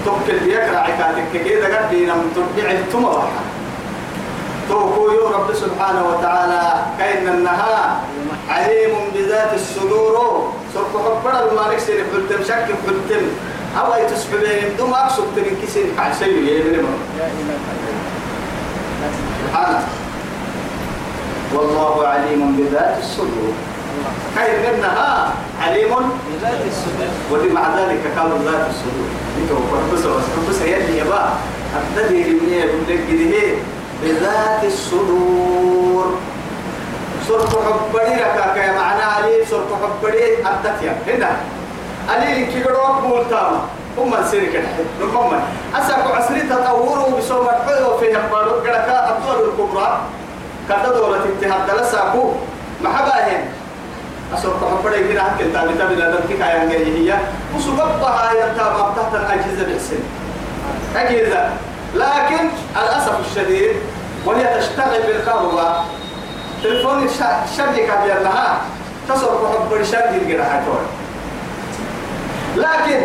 توكل 0.06 0.40
بيكرا 0.46 0.78
عكاتك 0.78 1.44
كده 1.46 1.78
قد 1.78 1.90
دينا 1.90 2.14
من 2.14 2.32
التمى 2.58 3.06
واحد 3.06 3.28
توكو 4.72 5.08
رب 5.36 5.50
سبحانه 5.54 6.04
وتعالى. 6.10 6.64
كأن 7.00 7.28
النهار 7.28 7.90
عليم 8.50 8.94
بذات 9.16 9.52
الصدور. 9.54 10.54
سرق 10.74 10.94
حبدا 10.96 11.54
ما 11.54 11.74
نكسر 11.74 11.94
حلتم 11.94 12.44
شك 12.44 12.68
حلتم. 12.88 13.24
أو 13.80 13.94
أي 13.94 14.06
تسببين 14.08 14.76
دوم 14.78 14.94
أقصد 14.94 15.36
كسر 15.64 15.86
قاعد 15.98 16.14
سيء 16.14 16.44
يا 16.48 16.60
ابن 16.62 16.88
سبحانه 19.40 19.84
والله 21.56 22.08
عليم 22.08 22.42
بذات 22.58 22.96
الصدور. 23.04 23.54
كأن 24.36 24.76
النهار 24.76 25.34
عليم 25.62 25.92
بذات 26.32 26.62
الصدور. 26.72 27.12
ودي 27.32 27.50
مع 27.50 27.64
ذلك 27.80 28.04
قالوا 28.18 28.40
ذات 28.48 28.66
الصدور. 28.70 29.10
انت 29.38 29.52
وقربس 29.52 30.06
وقربس 30.06 30.62
يلي 30.62 30.98
يبا 30.98 31.30
الدليل 31.76 32.40
من 32.40 32.50
يقول 32.54 32.84
لك 32.88 33.00
بذات 34.04 34.64
الصدور. 34.64 36.18
سرق 37.28 37.50
حبري 37.50 38.16
لك 38.16 38.58
يا 38.58 38.72
معنى 38.72 39.04
علي 39.04 39.46
سرق 39.46 39.70
حبري 39.82 40.24
أدتيا 40.46 40.94
هنا. 41.08 41.30
علي 42.10 42.44
لك 42.44 42.56
يقولوا 42.56 43.02
مولتاما. 43.02 43.62
هم 43.98 44.14
السير 44.14 44.54
كده 44.54 44.64
هم 45.02 45.42
أسأكو 45.76 46.14
عسري 46.14 46.42
تطوروا 46.42 47.18
بسوم 47.18 47.46
الحلو 47.50 47.98
في 47.98 48.18
هبارو 48.18 48.64
كده 48.64 49.10
الدول 49.10 49.50
الكبرى. 49.50 50.02
كذا 50.70 50.92
دولة 50.96 51.18
اتحاد 51.18 51.80
لساكو. 51.80 52.32
محباهن 52.84 53.44
أسوق 54.34 54.56
حبري 54.72 55.14
تابي 55.54 55.74
تابي 55.78 55.96
لدن 55.96 56.20
كي 56.28 56.38
كايان 56.38 56.70
هي. 56.70 57.18
وسببها 57.58 58.32
ينتابع 58.32 58.90
تحت 58.98 59.14
الأجهزة 59.16 59.64
بالسن 59.68 60.04
أجهزة. 60.96 61.50
لكن 61.96 62.50
للأسف 62.76 63.16
الشديد 63.20 63.76
وهي 64.26 64.60
تشتغل 64.60 65.02
بالكهرباء 65.08 65.86
تلفون 66.64 67.04
الشركة 67.04 68.04
بيرنها 68.04 68.62
تصرف 69.10 69.56
حب 69.56 69.74
الشركة 69.74 70.16
الجراحة 70.16 70.62
لكن 72.56 73.02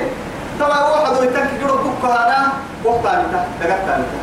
طبعا 0.61 0.81
واحد 0.81 1.23
يتك 1.23 1.49
جرب 1.63 1.85
بك 1.85 2.05
هذا 2.11 2.53
وقت 2.85 3.03
ثالثة 3.03 3.45
دقت 3.63 3.81
ثالثة. 3.87 4.19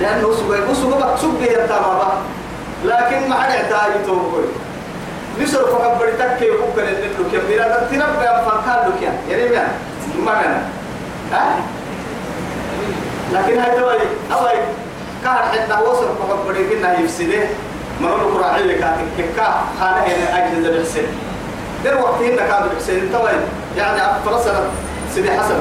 لأنه 0.00 0.32
سبب 0.34 0.74
سبب 0.74 1.16
سبب 1.16 1.42
يتابع 1.42 2.12
لكن 2.84 3.28
ما 3.28 3.34
حد 3.40 3.50
يحتاج 3.50 4.06
توقف 4.06 4.44
نصرف 5.40 5.82
حب 5.82 6.02
التك 6.02 6.42
يبوك 6.42 6.76
للنبلك 6.78 7.32
يا 7.32 7.40
ميرا 7.48 7.88
تنبأ 7.90 8.42
فكان 8.44 8.88
لك 8.88 9.02
يعني 9.02 9.52
يعني 9.52 9.72
ما 10.26 10.42
كان 10.42 10.62
ها؟ 11.32 11.56
لكن 13.32 13.58
هاي 13.58 13.80
توي 13.80 13.98
أوي 14.32 14.58
كان 15.24 15.36
حتى 15.52 15.82
وصل 15.84 16.08
فقط 16.18 16.46
بريقنا 16.46 16.98
يفسده. 16.98 17.42
مرون 18.00 18.34
قراعي 18.34 18.62
لك 18.62 18.84
كيكا 19.16 19.62
خانة 19.80 20.00
هنا 20.00 20.38
أجهزة 20.38 20.70
بالحسين 20.70 21.06
در 21.84 21.96
وقت 22.00 22.22
هنا 22.22 22.46
كان 22.46 22.68
بالحسين 22.68 23.12
توي 23.12 23.30
يعني 23.76 24.00
فرسنا 24.24 24.60
سيدي 25.14 25.30
حسن. 25.30 25.60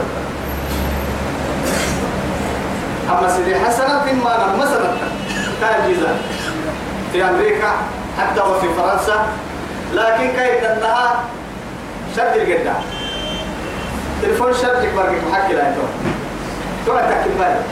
أما 3.10 3.30
سيدي 3.36 3.56
حسن 3.60 3.88
في 4.06 4.14
ما 4.14 4.56
مثلا 4.60 4.92
تاجيزة 5.62 6.16
في 7.12 7.24
أمريكا 7.24 7.72
حتى 8.20 8.42
وفي 8.42 8.68
فرنسا. 8.78 9.28
لكن 9.94 10.28
كيف 10.28 10.64
أنها 10.64 11.20
شد 12.16 12.34
الجدة 12.36 12.74
تلفون 14.22 14.54
شرجك 14.54 14.94
برقك 14.96 15.24
محكي 15.32 15.54
لا 15.54 15.72
يتوه 15.72 15.90
تو 16.86 16.94
تكل 16.94 17.32
بالك 17.40 17.66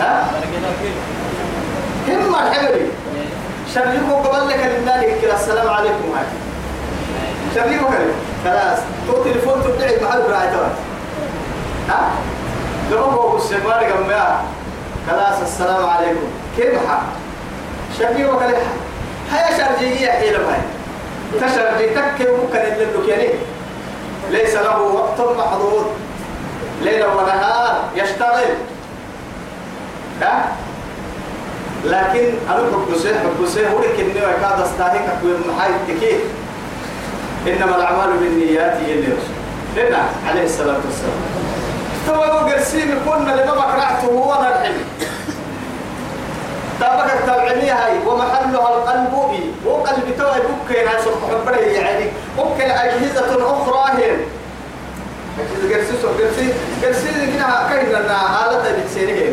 ها 0.00 0.30
هم 2.08 2.34
الحبري 2.34 2.90
شرجكم 3.74 4.12
قبل 4.12 4.48
لك 4.48 4.56
لله 4.56 5.16
كلا 5.20 5.34
السلام 5.34 5.68
عليكم 5.68 6.12
هاي 6.16 6.26
شرجكم 7.54 7.84
كلمة 7.84 8.14
خلاص 8.44 8.78
تو 9.06 9.22
تليفون 9.24 9.62
تبدعي 9.64 10.04
محل 10.04 10.22
براي 10.22 10.50
تو 10.50 10.62
ها 11.88 12.10
لو 12.90 12.98
هو 12.98 13.36
السمار 13.36 13.82
جنبها 13.82 14.42
خلاص 15.10 15.40
السلام 15.42 15.86
عليكم 15.86 16.26
كيف 16.56 16.88
حال 16.88 17.02
شرجكم 17.98 18.38
كلمة 18.38 18.58
هيا 19.32 19.58
شرجية 19.58 20.10
حيلة 20.10 20.38
هاي 20.38 20.60
تشرجي 21.40 21.86
تكي 21.86 22.30
ممكن 22.30 22.58
اللي 22.58 23.08
يعني 23.08 23.28
ليس 24.30 24.54
له 24.54 24.80
وقت 24.80 25.20
محظوظ 25.38 25.84
ليلا 26.82 27.06
ونهار 27.06 27.84
يشتغل 27.96 28.44
ها؟ 30.22 30.48
لكن 31.84 32.28
أنا 32.50 32.58
حب 32.72 32.96
سيه 33.02 33.14
حب 33.18 33.46
سيه 33.46 33.68
هو 33.68 33.78
لك 33.78 34.00
إنه 34.00 34.20
يكاد 34.20 34.60
استاهك 34.60 35.00
أكوي 35.18 35.32
محاي 35.48 35.70
تكيه 35.88 36.16
إنما 37.46 37.76
الأعمال 37.76 38.18
بالنيات 38.18 38.76
اللي 38.76 39.06
رسول 39.06 39.86
هنا 39.86 40.02
عليه 40.28 40.44
الصلاة 40.44 40.76
والسلام. 40.84 41.20
تو 42.06 42.12
قرسيم 42.48 42.98
كنا 43.06 43.30
لما 43.32 43.52
بكرعته 43.54 44.06
هو 44.06 44.32
الحين 44.34 44.74
تابك 46.80 47.12
التبعينية 47.12 47.72
هاي. 47.72 47.98
ومحلها 48.06 48.68
القلب 48.68 49.12
وقلب 49.66 50.04
توي 50.18 50.40
بكين 50.40 50.88
هاي 50.88 51.02
سبح 51.04 51.16
حبره 51.30 51.56
يعني 51.56 52.04
ممكن 52.38 52.70
أجهزة 52.70 53.52
أخرى 53.52 54.02
هي. 54.02 54.10
قرسي 55.74 55.92
سو 56.02 56.08
قرسي. 56.08 56.52
قرسي 56.82 57.08
كنا 57.26 57.88
لنا 57.88 58.18
حالة 58.18 58.72
بتسيرين 58.78 59.32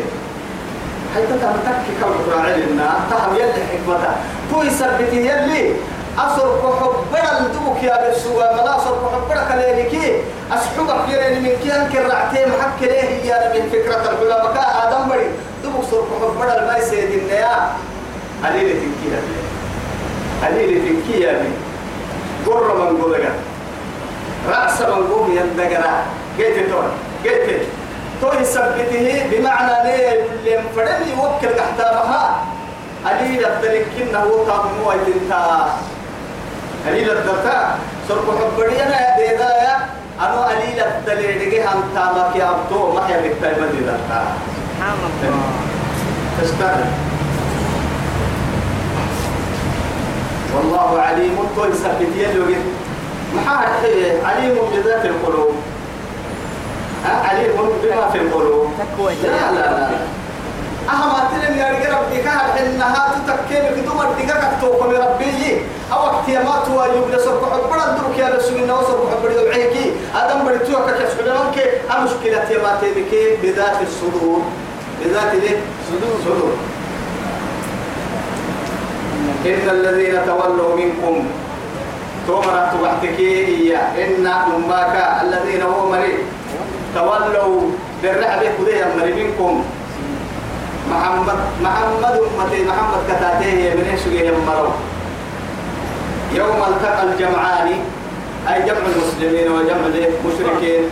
هاي 1.14 1.22
تتمتك 1.26 1.78
كم 2.00 2.32
راعي 2.32 2.62
لنا 2.62 2.90
تهم 3.10 3.36
يلي 3.36 3.52
حكمتها 3.72 4.16
تو 4.50 4.62
يثبت 4.62 5.12
يلي. 5.12 5.74
أصر 6.18 6.48
كحبرا 6.62 7.40
لدبك 7.40 7.82
يا 7.82 8.10
بسوا 8.10 8.52
ملا 8.52 8.76
أصر 8.76 8.90
كحبرا 8.90 9.42
كليلكي 9.48 10.22
أسحبك 10.52 11.08
يرين 11.08 11.42
من 11.42 11.52
كيان 11.62 11.88
كرعتين 11.92 12.52
حق 12.60 12.80
ليه 12.80 13.22
يا 13.24 13.52
من 13.54 13.70
فكرة 13.72 14.02
العلماء 14.02 14.88
آدم 14.88 15.08
بري 15.08 15.28
دبك 15.64 15.84
صر 15.90 16.02
كحبرا 16.10 16.54
الماء 16.58 16.80
سيد 16.80 17.10
النيا 17.10 17.70
عليلة 18.44 18.74
تنكيها 18.80 19.20
عليلة 20.42 20.88
تنكيها 20.88 21.32
قرر 22.46 22.90
من 22.90 23.02
قولك 23.02 23.32
رأس 24.50 24.80
من 24.80 25.06
قوم 25.10 25.38
يندقرا. 25.38 25.94
قيت 26.38 26.70
تون 26.70 26.88
قيت 27.24 27.62
تو 28.20 28.32
يثبته 28.40 29.26
بمعنى 29.30 29.74
ليه؟ 29.84 30.22
اللي 30.22 30.58
مفرد 30.58 31.06
يوكل 31.06 31.56
تحتها 31.56 32.36
قليل 33.06 33.46
الدلك 33.46 33.86
كنا 33.98 34.18
هو 34.18 34.44
طابمو 34.44 34.92
ايتنتا 34.92 35.68
قليل 36.86 37.10
الدلتا 37.10 37.78
سرق 38.08 38.26
حبري 38.38 38.82
أنا 38.82 39.16
ديدا 39.16 39.50
يا 39.64 39.76
أنا 40.20 40.44
قليل 40.44 40.80
الدليل. 40.80 41.50
دي 41.50 41.62
هم 41.62 41.82
تامك 41.94 42.36
يا 42.36 42.50
أبتو 42.50 42.92
ما 42.92 43.06
هي 43.08 43.14
بكتاي 43.22 43.54
سبحان 43.54 44.98
الله 45.14 45.42
تستاهل. 46.42 46.90
والله 50.56 51.00
عليم. 51.00 51.36
تو 51.56 51.64
يثبت 51.64 52.12
يلو 52.16 52.44
محاد 53.34 53.68
عليم 54.24 54.56
بذات 54.72 55.04
القلوب. 55.04 55.54
عليم 57.04 57.56
بما 57.82 58.10
في 58.12 58.18
القلوب. 58.18 58.70
لا 59.22 59.52
لا 59.52 59.60
لا. 59.60 59.88
أهم 60.88 61.10
أتلم 61.16 61.58
يا 61.58 61.68
رجال 61.68 61.92
ربك 61.92 62.26
إنها 62.60 63.14
تتكلم 63.26 63.82
بدون 63.82 63.98
ربك 64.00 64.30
كتوكم 64.58 64.90
ربي. 64.90 65.62
أو 65.92 66.10
اكتيامات 66.10 66.68
ويبلس 66.68 67.26
الرحب 67.26 67.60
بدر 67.70 67.98
دروك 67.98 68.18
يا 68.18 68.28
رسول 68.36 68.56
الله 68.56 68.80
الرحب 68.80 69.22
بدر 69.24 69.52
عيكي 69.52 69.92
أدم 70.14 70.44
بدر 70.44 70.58
كشف 70.98 71.20
لك 71.20 71.82
المشكلة 71.96 72.44
تيمات 72.48 72.82
بك 72.96 73.12
بذات 73.42 73.76
الصدور. 73.82 74.42
بذات 75.04 75.34
ليه 75.34 75.58
صدور. 75.88 76.16
صدور. 76.24 76.52
إن 79.46 79.68
الذين 79.70 80.26
تولوا 80.26 80.76
منكم 80.76 81.26
تومرت 82.26 82.72
وحدك 82.82 83.18
إياه. 83.18 84.04
إن 84.04 84.26
أمك 84.26 84.94
الذين 85.22 85.62
هو 85.62 85.90
مريض. 85.90 86.18
تولوا 86.98 87.60
بالرحلة 88.02 88.50
كذي 88.58 88.84
مريض 88.98 89.16
منكم. 89.16 89.64
محمد 90.90 91.38
محمد 91.62 92.14
أمتي 92.26 92.64
محمد 92.64 92.98
كتاتيه 93.08 93.74
من 93.74 93.84
إيش 93.92 94.06
يمروا 94.06 94.72
يوم 96.34 96.62
التقى 96.68 97.02
الجمعان 97.02 97.68
أي 98.48 98.62
جمع 98.62 98.84
المسلمين 98.96 99.52
وجمع 99.52 99.86
المشركين 99.86 100.82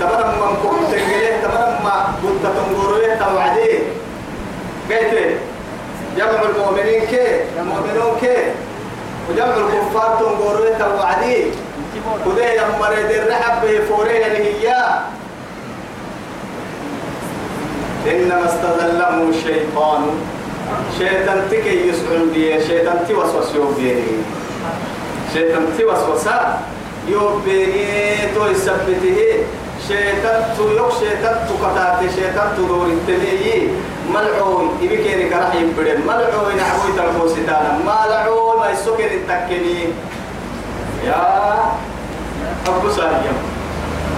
تمرم 0.00 0.28
من 0.28 0.56
كنت 0.62 0.90
تنقليه 0.92 1.36
تمرم 1.42 1.76
ما 1.84 2.14
كنت 2.22 2.42
تنقرويه 2.56 3.14
توعديه 3.14 3.78
قلت 4.90 5.36
جمع 6.16 6.40
المؤمنين 6.56 7.00
كي؟ 7.06 7.26
المؤمنون 7.60 8.16
كي؟ 8.20 8.36
وجمع 9.30 9.54
الكفار 9.56 10.16
تنقروية 10.20 10.78
توعديه 10.78 11.44
كذي 12.24 12.56
يمرد 12.56 13.10
الرحب 13.10 13.62
به 13.62 13.80
فوريه 13.88 14.28
لهياه 14.28 15.00
إنما 18.06 18.44
استذلهم 18.46 19.30
الشيطان. 19.30 20.02
شيطان 20.98 21.48
تكي 21.50 21.88
يسعون 21.88 22.30
بيه 22.34 22.60
شيطان 22.60 22.98
توسوس 23.08 23.54
يوم 23.54 23.74
بيه. 23.78 24.02
شيطان 25.34 25.66
توسوس 25.78 26.26
يوم 27.08 27.42
بيه 27.44 28.34
تو 28.34 28.46
يثبته. 28.46 29.18
شيطان 29.88 30.44
تو 30.56 30.68
يوك 30.68 30.92
شيطان 31.00 31.36
تو 31.48 31.66
قطعت 31.66 32.00
شيطان 32.16 32.48
تو 32.56 32.62
دور 32.66 32.86
التلي 32.86 33.68
ملعون 34.14 34.78
يبكي 34.82 35.28
راح 35.34 35.54
يبدل 35.54 35.98
ملعون 36.06 36.56
نعوي 36.56 36.90
تلقو 36.96 37.28
ستانا 37.28 37.78
ملعون 37.86 38.58
ما 38.60 38.70
يسكن 38.70 39.10
التكني 39.18 39.78
يا 41.06 41.22
أبو 42.68 42.90
سالم 42.90 43.36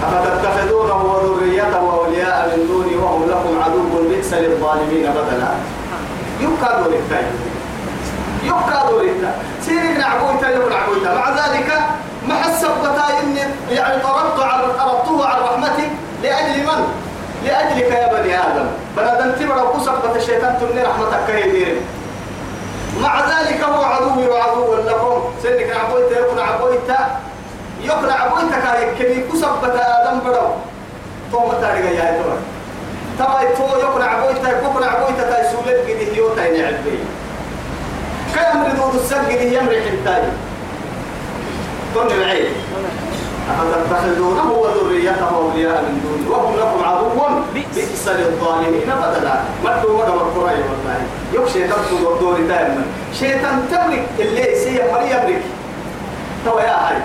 أفتتخذونه 0.03 0.95
وذريته 1.03 1.77
أولياء 1.77 2.53
من 2.57 2.67
دوني 2.67 2.95
وهم 2.95 3.29
لكم 3.29 3.61
عدو 3.63 4.09
بئس 4.09 4.33
للظالمين 4.33 5.05
بدلا. 5.11 5.51
يبقى 6.41 6.83
دور 6.83 6.93
التاي 6.93 7.23
يبقى 8.43 8.87
دور 8.89 9.01
التاي 9.01 9.31
سيرك 9.65 9.97
نعبويتا 9.97 10.49
يبقى 10.55 10.69
نعبويتا 10.69 11.13
مع 11.15 11.29
ذلك 11.29 11.69
ما 12.27 12.35
حسبتا 12.35 13.05
إني 13.23 13.39
يعني 13.71 14.03
طردت 14.03 14.39
على 14.39 14.63
أردته 14.65 15.25
على 15.25 15.41
رحمتي 15.41 15.87
لأجل 16.23 16.63
من؟ 16.67 16.79
لأجلك 17.45 17.91
يا 17.91 18.13
بني 18.13 18.35
آدم. 18.39 18.67
بنادم 18.97 19.31
تبرا 19.39 19.61
وقصبت 19.61 20.15
الشيطان 20.15 20.57
تني 20.59 20.83
رحمتك 20.83 21.19
كهيدين 21.27 21.75
مع 23.01 23.19
ذلك 23.29 23.61
هو 23.63 23.83
عدوي 23.83 24.27
وعدو 24.27 24.75
لكم. 24.75 25.21
سنك 25.43 25.67
نعبويتا 25.75 26.19
يكون 26.19 26.39
عبويتا 26.39 27.19
يكون 27.83 28.09
عبويتا 28.09 28.59
كاي 28.59 28.85
كمي 28.99 29.23
كسبت 29.33 29.63
آدم 29.75 30.19
برو 30.25 30.47
تو 31.31 31.39
متى 31.47 31.95
يا 31.95 32.21
ترى 32.21 32.37
تبا 33.19 33.55
تو 33.57 33.77
يكون 33.79 34.01
عبويتا 34.01 34.49
يكون 34.49 34.83
عبويتا 34.83 35.31
تاي 35.31 35.43
سولت 35.51 35.79
قد 35.87 36.13
هيوتا 36.13 36.45
ينعبي 36.47 36.99
كم 38.35 38.63
ردود 38.63 38.95
السجد 38.95 39.41
يمرح 39.41 39.85
التاي؟ 39.93 40.23
كن 41.95 42.11
العين 42.15 42.53
أفتتخذونه 43.49 44.51
وذريته 44.51 45.35
أولياء 45.35 45.81
من 45.81 46.01
دوني 46.03 46.29
وهم 46.29 46.55
لكم 46.55 46.83
عدو 46.83 47.09
بئس. 47.53 48.07
للظالمين 48.07 48.81
بدلا 48.85 49.33
مدوا 49.63 50.03
ودا 50.03 50.11
والقرآن 50.11 50.59
والله؟ 50.69 50.99
يكشي 51.33 51.67
تبدو 51.67 52.17
دور 52.19 52.39
دائما. 52.47 52.83
شيطان 53.19 53.67
تملك 53.71 54.07
اللي 54.19 54.55
سي 54.55 54.81
مري 54.91 55.11
يملك. 55.11 55.41
تو 56.45 56.59
يا 56.59 56.89
هاي 56.89 56.97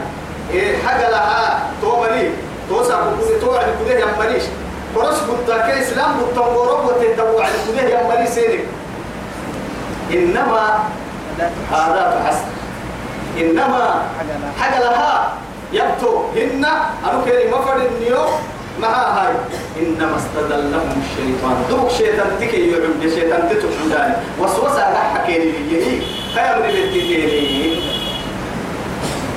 إيه 0.50 0.82
حاجة 0.82 1.10
لها 1.10 1.62
تو 1.82 2.00
مري 2.00 2.30
تو 2.68 2.84
سابقوني 2.84 3.40
تو 3.40 3.54
على 3.54 3.72
كده 3.86 3.98
يا 3.98 4.06
مريش 4.18 4.42
ورش 4.94 5.16
بدا 5.28 5.58
كإسلام 5.58 6.10
بدا 6.32 6.40
ورب 6.40 6.84
وتدبوا 6.84 7.42
على 7.42 7.52
كده 7.68 7.88
يا 7.88 8.08
مري 8.08 8.26
سينك. 8.26 8.64
إنما 10.12 10.78
هذا 11.72 12.24
حسن 12.26 12.48
إنما 13.40 14.02
حاجة 14.60 14.78
لها 14.80 15.32
هن 16.44 16.64
أنو 17.10 17.24
كريم 17.24 17.50
مفر 17.50 17.76
النيو 17.76 18.24
مع 18.82 18.88
هاي. 18.88 19.34
إنما 19.80 20.16
استدلهم 20.16 21.02
الشيطان. 21.02 21.56
دوك 21.70 21.90
شيطان 21.90 22.30
تكي 22.40 22.70
يعم 22.70 23.10
شيطان 23.14 23.48
تتوحن 23.50 23.88
داني 23.90 24.14
وسوسة 24.40 24.82
على 24.84 24.98
حكي 24.98 25.38
لي 25.38 25.52
يهي 25.72 26.00
خير 26.34 26.66
للتكيني 26.66 27.80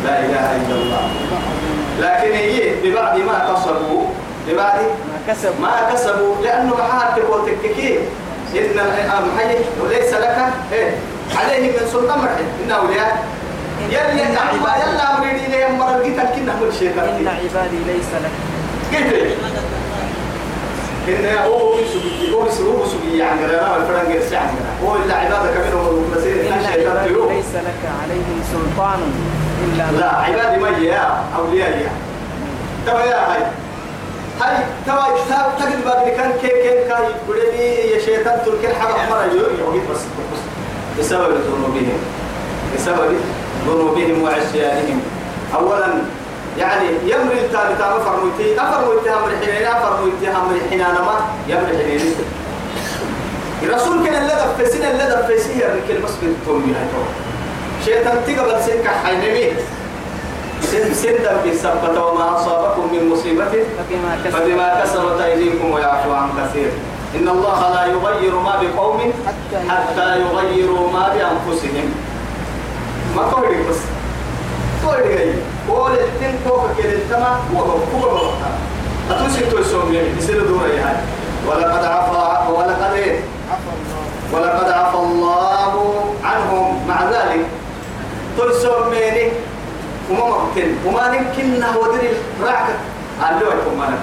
لا 0.06 0.20
إله 0.20 0.56
إلا 0.56 0.76
الله. 0.76 1.10
لكن 2.02 2.32
هي 2.36 2.74
ببعد 2.84 3.18
ما 3.20 3.54
كسبوا 3.54 4.04
ببعد 4.48 4.80
ما 4.80 5.34
كسب 5.34 5.62
ما 5.62 5.90
كسبوا. 5.94 6.36
لأنه 6.44 6.76
محاتك 6.76 7.24
وتككي 7.30 8.00
إن 8.56 8.80
المحيي 8.80 9.60
وليس 9.84 10.14
لك. 10.14 10.38
إيه. 10.74 10.92
عليه 11.38 11.72
من 11.72 11.88
سلطان 11.92 12.20
مرحب 12.20 12.46
إن 12.66 12.72
أولياء 12.72 13.28
يلي 13.90 14.24
أما 14.24 14.76
يلا 14.84 15.18
أمريني 15.18 15.48
لي 15.48 15.66
أمر 15.66 15.90
القتل 15.96 16.28
كنا 16.36 16.54
كل 16.60 16.74
شيء 16.80 16.90
إن 16.90 17.28
عبادي 17.28 17.78
ليس 17.88 18.10
لك. 18.24 18.32
كيف؟ 18.92 19.38
إن 21.08 21.38
هو 21.46 21.76
سبي 21.94 22.34
هو 22.34 22.50
سبي 22.52 22.68
هو 22.68 22.86
سبي 22.86 23.18
يعني. 23.18 23.46
أنا 23.46 23.78
الفرنج 23.78 24.16
يسعني 24.16 24.52
هو 24.84 24.96
إلا 24.96 25.16
عبادك 25.16 25.58
منهم 25.58 26.04
المسير 26.14 26.48
إن 26.48 26.54
عبادي 26.54 27.10
ليس 27.14 27.56
لك 27.56 27.82
عليهم 28.04 28.42
سلطان 28.54 29.00
إلا 29.64 29.98
لا 30.00 30.10
عبادي 30.16 30.62
ما 30.62 30.70
يا 30.70 31.24
أولياء 31.38 31.70
يا. 31.70 31.90
تبا 32.88 33.04
يا 33.06 33.32
هاي. 33.34 33.42
هاي 34.42 34.58
تبا 34.86 35.04
كتاب 35.26 35.46
تجد 35.60 35.86
باب 35.86 36.08
كان 36.10 36.32
كي 36.42 36.48
كي 36.48 36.88
كاي 36.90 37.08
بدني 37.30 37.92
يا 37.92 38.00
شيطان 38.00 38.40
تركي 38.46 38.74
حاجة 38.76 39.10
مرة 39.10 39.24
يوم 39.34 39.82
بس 39.92 39.98
بس 39.98 40.40
بسبب 41.00 41.34
ذنوبهم 41.34 41.98
بسبب 42.76 43.16
ذنوبهم 43.68 44.24
وعصيانهم 44.24 45.02
أولا 45.56 45.88
يعني 46.58 46.88
يمري 47.04 47.40
التالي 47.40 47.76
تام 47.80 48.00
فرموتي 48.00 48.62
أفرموتي 48.62 49.10
أمر 49.10 49.30
حنين 49.42 49.68
أفرموتي 49.68 50.28
أمر 50.28 50.56
حنان 50.72 50.96
ما 51.08 51.16
يمري 51.48 51.78
حنين 51.84 52.16
الرسول 53.64 54.06
كان 54.06 54.16
اللي 54.22 54.34
دفسين 54.34 54.86
اللي 54.86 55.04
دفسين 55.04 55.60
يركل 55.60 56.02
بس 56.04 56.12
بالتومي 56.22 56.74
هاي 56.74 56.88
شيطان 57.86 58.18
تقبل 58.28 58.64
سنك 58.64 58.88
حينمي 59.06 59.52
سن 60.62 60.94
سن 60.94 61.16
دم 61.24 61.52
بسبت 61.52 61.98
وما 61.98 62.36
أصابكم 62.36 62.94
من 62.94 63.10
مصيبة. 63.10 63.46
فبما 63.46 64.18
كسب 64.26 64.38
فبما 64.38 64.82
كسبت 64.84 65.22
أيديكم 65.22 65.72
ويعفو 65.72 66.14
عن 66.14 66.30
كثير. 66.38 66.72
إن 67.16 67.28
الله 67.28 67.60
لا 67.76 67.86
يغير 67.86 68.36
ما 68.36 68.62
بقوم 68.62 69.14
حتى 69.28 69.70
حتى 69.70 70.20
يغيروا 70.20 70.92
ما 70.92 71.14
بأنفسهم. 71.14 71.88
ما 73.18 73.24
قولي 73.24 73.58
بس. 73.70 73.78
جاي 75.10 75.34
قول 75.70 75.92
التين 75.92 76.40
فوق 76.46 76.68
كده 76.78 76.92
التما 76.94 77.40
وهو 77.54 77.78
هو 77.94 78.10
هو 78.10 78.32
أتوسي 79.12 79.42
توسوم 79.52 79.94
يعني 79.94 80.08
يصير 80.18 80.48
دورة 80.48 80.68
يعني. 80.68 80.98
ولقد 81.48 81.86
عفا 81.86 82.50
ولقد 82.50 82.94
إيه؟ 82.94 83.20
ولقد 84.34 84.70
عفى 84.72 84.98
الله 84.98 86.14
عنهم. 86.24 86.88
مع 86.88 87.04
ذلك 87.12 87.46
تلسوم 88.38 88.90
ميني 88.92 89.32
وما 90.12 90.26
ممكن 90.38 90.68
وما 90.86 91.16
يمكن 91.16 91.64
ودري 91.78 92.10
رعك 92.44 92.66
قالوا 93.22 93.50
لكم 93.54 93.80
ما 93.80 93.98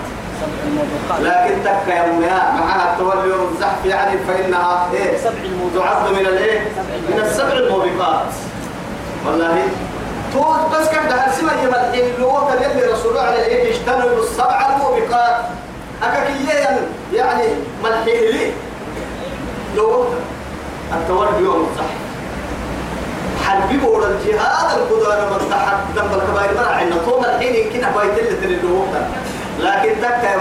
لكن 1.20 1.54
تك 1.64 1.88
يا 1.88 2.04
أمها 2.10 2.54
معها 2.60 2.92
التولي 2.92 3.30
والزحف 3.32 3.84
يعني 3.86 4.18
فإنها 4.28 4.88
إيه؟ 4.94 5.18
سبع 5.18 5.32
الموبقات 5.44 5.84
تعد 6.02 6.12
من 6.12 6.26
الإيه؟ 6.26 6.60
من 7.08 7.20
السبع 7.24 7.52
الموبقات. 7.52 8.26
والله. 9.26 9.62
تقول 10.32 10.56
بس 10.72 10.88
كم 10.88 11.08
ده 11.08 11.14
هرسمة 11.14 11.52
يمدحين 11.62 12.14
اللغة 12.14 12.52
اللي 12.54 12.92
رسول 12.92 13.18
على 13.18 13.36
الايه 13.36 13.70
اجتنبوا 13.70 14.22
السبع 14.22 14.66
الموبقات. 14.76 15.36
أكاكيا 16.02 16.78
يعني 17.12 17.44
ملحين 17.84 18.20
لي 18.20 18.52
لغة 19.76 20.08
التولي 20.92 21.44
يوم 21.44 21.68
الزحف 21.70 21.94
حلبي 23.46 23.76
بورا 23.76 24.06
الجهاد 24.06 24.78
القدوة 24.78 25.30
من 25.30 25.50
تحت 25.50 25.74
ذنب 25.96 26.14
الكبائر 26.14 26.54
مرة 26.54 26.74
عندنا 26.74 27.00
طول 27.06 27.24
الحين 27.24 27.54
يمكن 27.54 27.84
أبايت 27.84 28.18
اللي 28.18 28.54
اللغة 28.56 29.06
لكن 29.60 30.00
تك 30.02 30.24
يا 30.24 30.38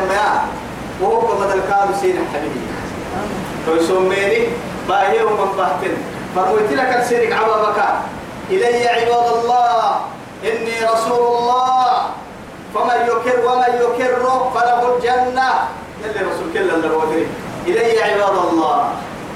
وهو 1.01 1.35
بدل 1.35 1.61
كانوا 1.69 1.95
سين 2.01 2.15
حبيبي. 2.33 2.59
فيسميني 3.65 4.47
باهي 4.89 5.23
ومن 5.23 5.51
بحتن 5.57 5.93
فرويت 6.35 6.71
لك 6.71 6.97
السيرك 6.99 7.31
عبابك 7.33 7.83
إلي 8.49 8.87
عباد 8.87 9.27
الله 9.37 9.95
إني 10.43 10.75
رسول 10.93 11.23
الله. 11.37 11.87
فمن 12.73 12.99
يكر 13.07 13.37
ومن 13.45 13.71
يكر 13.83 14.13
فله 14.55 14.95
الجنة. 14.95 15.49
يلي 16.03 16.21
رسول 16.29 16.47
كلا 16.53 16.73
اللي 16.75 17.27
إلي 17.67 18.03
عباد 18.03 18.35
الله. 18.51 18.89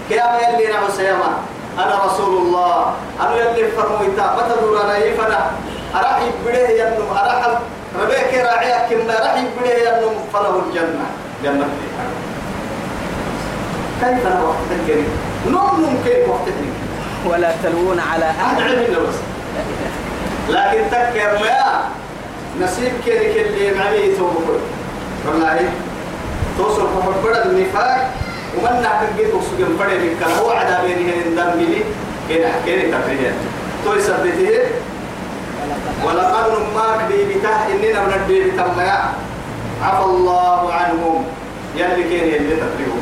كيام 0.09 0.33
يلي 0.43 0.73
نعم 0.73 0.89
سيما. 0.97 1.31
أنا 1.77 1.95
رسول 2.05 2.37
الله. 2.37 2.93
أنا 3.21 3.35
يلي 3.35 3.71
فرمويتا 3.71 4.25
ما 4.35 4.43
تدور 4.49 4.81
أنا؟ 4.81 4.97
يفنا 4.97 5.51
أراح 5.95 6.19
يبديه 6.21 6.83
ينم 6.83 7.07
أراح 7.11 7.59
ربيك 8.01 8.31
راعيك 8.45 8.89
كنا 8.89 9.15
راح 9.19 9.35
يبديه 9.35 9.77
ينم. 9.87 10.15
فله 10.33 10.61
الجنة. 10.67 11.07
جنة 11.43 11.67
كيف 14.01 14.27
أنا 14.27 14.43
وقت 14.43 14.69
الكريم 14.71 15.09
نوم 15.47 15.79
ممكن 15.79 16.29
وقت 16.29 16.47
الكريم 16.47 16.86
ولا 17.25 17.51
تلوون 17.63 17.99
على 17.99 18.25
أحد. 18.25 18.61
لكن 20.49 20.81
تكر 20.91 21.39
ما 21.41 21.83
نصيب 22.61 22.91
كذلك 23.05 23.37
اللي 23.37 23.73
معي 23.79 24.15
توبكل 24.15 24.59
والله 25.27 25.69
توصل 26.57 26.81
فقط 26.81 27.15
بدأ 27.25 27.45
النفاق 27.45 28.11
ومن 28.57 28.81
نحن 28.81 29.05
جيت 29.17 29.33
وسجن 29.33 29.75
بدأ 29.79 29.97
بكل 29.97 30.31
هو 30.41 30.49
عذاب 30.51 30.85
يعني 30.89 31.03
هندم 31.13 31.51
بلي 31.55 31.81
كده 32.29 32.49
كده 32.65 32.81
تقريبا 32.81 33.31
توي 33.85 34.01
سبته 34.01 34.59
ولقد 36.05 36.51
نماك 36.51 36.99
دي 37.11 37.33
بتاه 37.33 37.67
إننا 37.71 37.99
من 38.07 38.13
الدي 38.13 38.43
بتميا 38.43 38.99
عفى 39.83 40.03
الله 40.05 40.73
عنهم. 40.73 41.25
يلي 41.75 42.03
تقريبا 42.03 42.99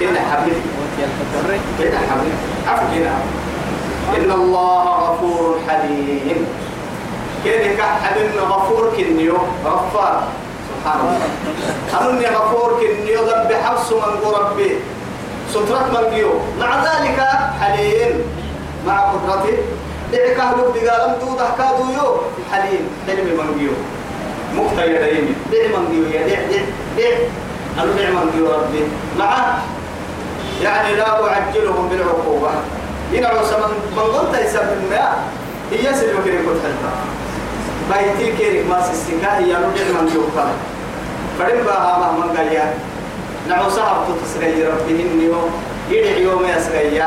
كده 0.00 0.20
حبيبي. 0.32 0.56
وفي 0.78 1.02
الفترة 1.04 1.58
كده 1.80 1.98
حبيبي. 1.98 2.36
عفو 2.68 2.84
كده. 2.94 3.10
إن 4.14 4.30
الله 4.30 4.84
غفور 4.84 5.58
حليم. 5.68 6.46
كده 7.44 7.74
كحبيبنا 7.78 8.42
غفور 8.42 8.92
كنيو؟ 8.96 9.38
غفار. 9.64 10.22
سبحان 10.68 11.00
الله. 11.00 11.28
أنني 12.00 12.26
غفور 12.26 12.80
كنيو 12.80 13.20
ذنب 13.22 13.52
حبس 13.64 13.92
من 13.92 14.30
ربي. 14.40 14.78
سترة 15.50 15.86
من 15.94 16.10
بيو 16.14 16.30
مع 16.60 16.84
ذلك 16.84 17.18
حليم. 17.60 18.22
مع 18.86 19.10
قدرته. 19.10 19.58
دعك 20.12 20.38
أهلك 20.38 20.74
دقالم 20.74 21.14
دودة 21.20 21.46
كادو 21.58 21.84
يو. 21.98 22.08
حليم. 22.52 22.84
حلم 23.06 23.26
من 23.38 23.50
بيو 23.58 23.74
مقتا 24.54 24.84
يديني. 24.84 25.34
دع 25.52 25.78
من 25.78 25.84
بيو 25.90 26.04
يا 26.14 26.26
دع 26.28 26.40
دع 26.50 26.62
دع 26.98 27.16
أنا 27.82 27.92
دع 27.92 28.10
من 28.10 28.30
بيو 28.34 28.46
ربي. 28.52 28.82
معه 29.18 29.58
يعني 30.62 30.94
لا 30.94 31.28
أعجلهم 31.28 31.88
بالعقوبة. 31.88 32.50
ينعو 33.12 33.44
سمن 33.44 33.72
من 33.96 34.02
قلت 34.02 34.34
يسمى 34.44 34.72
الماء 34.82 35.24
هي 35.72 35.94
سلوك 35.94 36.26
ريكوت 36.26 36.56
حلتا 36.64 36.92
بايتي 37.90 38.36
كيرك 38.36 38.66
ما 38.70 38.82
سيسكا 38.82 39.38
هي 39.38 39.52
نودع 39.52 40.00
من 40.00 40.10
جوكا 40.14 40.46
فرم 41.38 41.64
بها 41.66 42.12
من 42.18 42.36
قال 42.36 42.70
نعو 43.48 43.70
صاحب 43.70 43.96
تتسغي 44.08 44.64
ربهن 44.64 45.20
يوم 45.22 45.50
يدعي 45.90 46.22
يوم 46.22 46.44
يسغي 46.44 47.04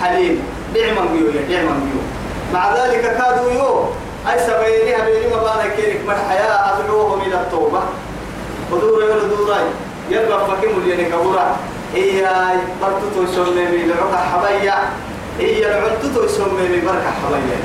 حليم. 0.00 0.42
دعما 0.74 1.04
بيو 1.12 1.26
دعما 1.50 1.74
بيو 1.84 2.00
مع 2.54 2.74
ذلك 2.76 3.02
كادوا 3.02 3.52
يو 3.52 3.84
أي 4.30 4.38
سبيني 4.38 4.96
هبيني 4.96 5.26
مبانا 5.34 5.66
كيرك 5.76 6.00
من 6.08 6.14
حياة 6.28 6.74
أدعوهم 6.74 7.20
إلى 7.20 7.40
التوبة. 7.40 7.82
ودور 8.72 9.02
يولد 9.02 9.30
دوراي 9.38 9.64
يلقى 10.10 10.46
فكيم 10.46 10.70
اللي 10.76 11.04
كبورا 11.04 11.56
هي 11.94 12.28
برتو 12.82 13.24
تسمي 13.26 13.64
من 13.64 13.90
العقا 13.90 14.16
حبيا. 14.16 14.74
هي 15.38 15.66
العلتو 15.66 16.26
تسمي 16.26 16.68
من 16.68 16.82
بركة 16.86 17.10
حبيا 17.10 17.60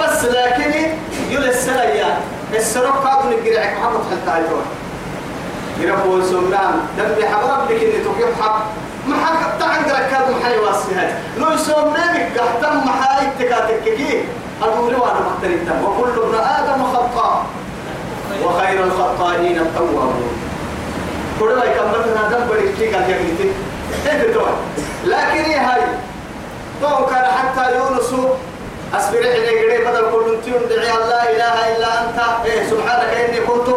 بس 0.00 0.24
لكن 0.24 0.88
يقول 1.30 1.44
السلايا 1.44 2.20
السرق 2.54 3.04
كادوا 3.04 3.30
نقرعك 3.30 3.76
محمد 3.78 4.00
حتى 4.10 4.40
يتوه 4.40 4.62
يربو 5.80 6.22
سمنان 6.22 6.74
دم 6.98 7.26
حبرب 7.26 7.70
لك 7.70 7.82
إني 7.82 8.04
تقيم 8.04 8.34
حب 8.40 8.60
ما 9.06 9.16
حق 9.16 9.58
تعند 9.58 9.88
ركاد 9.90 10.30
محي 10.30 10.58
واسفها 10.58 11.18
لو 11.38 11.50
يسمي 11.52 12.24
قحتم 12.38 12.76
محاي 12.88 13.26
تكاتككي 13.38 14.24
أقول 14.62 14.94
وأنا 14.94 15.20
مختلف 15.20 15.60
وكل 15.84 16.20
ابن 16.20 16.34
آدم 16.34 16.84
خطاء. 16.84 17.44
وخير 18.44 18.84
الخطائين 18.84 19.58
التوابون. 19.58 20.38
كل 21.40 21.56
ما 21.56 21.64
يكمل 21.64 22.12
لنا 22.12 22.28
دم 22.28 22.48
بريك 22.48 22.74
كي 22.78 22.94
قال 22.94 24.34
تو 24.34 24.40
لكن 25.10 25.50
هاي 25.50 25.82
تو 26.84 27.06
كان 27.06 27.24
حتى 27.24 27.64
يونس. 27.76 28.10
أصبر 28.98 29.18
إلى 29.18 29.50
قريب 29.58 29.88
بدل 29.88 30.04
كل 30.12 30.26
تيون 30.44 30.62
دعي 30.68 30.86
لا 30.86 31.22
إله 31.30 31.56
إلا 31.76 31.88
أنت. 32.00 32.18
إيه 32.44 32.70
سبحانك 32.70 33.10
إني 33.14 33.40
كنت 33.40 33.68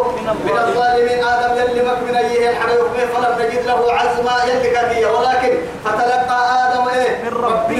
من 0.46 0.56
الظالمين. 0.58 1.24
آدم 1.24 1.52
يلي 1.60 1.82
مك 1.88 2.00
من 2.08 2.16
أيه 2.16 2.50
الحريق 2.50 2.86
فلم 3.12 3.32
نجد 3.40 3.66
له 3.66 3.92
عزما 3.92 4.34
يلي 4.48 4.70
كبية 4.76 5.06
ولكن 5.06 5.52
فتلقى 5.84 6.38
آدم 6.64 6.88
إيه 6.88 7.24
من 7.24 7.32
ربي. 7.44 7.76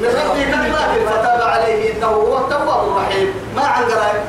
من 0.00 0.10
ربي 0.20 0.44
كلمات 0.52 0.92
فتاب 1.08 1.40
عليه. 1.42 1.92
إنه 1.92 2.06
هو 2.06 2.38
التواب 2.38 2.88
الرحيم. 2.88 3.28
ما 3.56 3.62
عن 3.62 3.84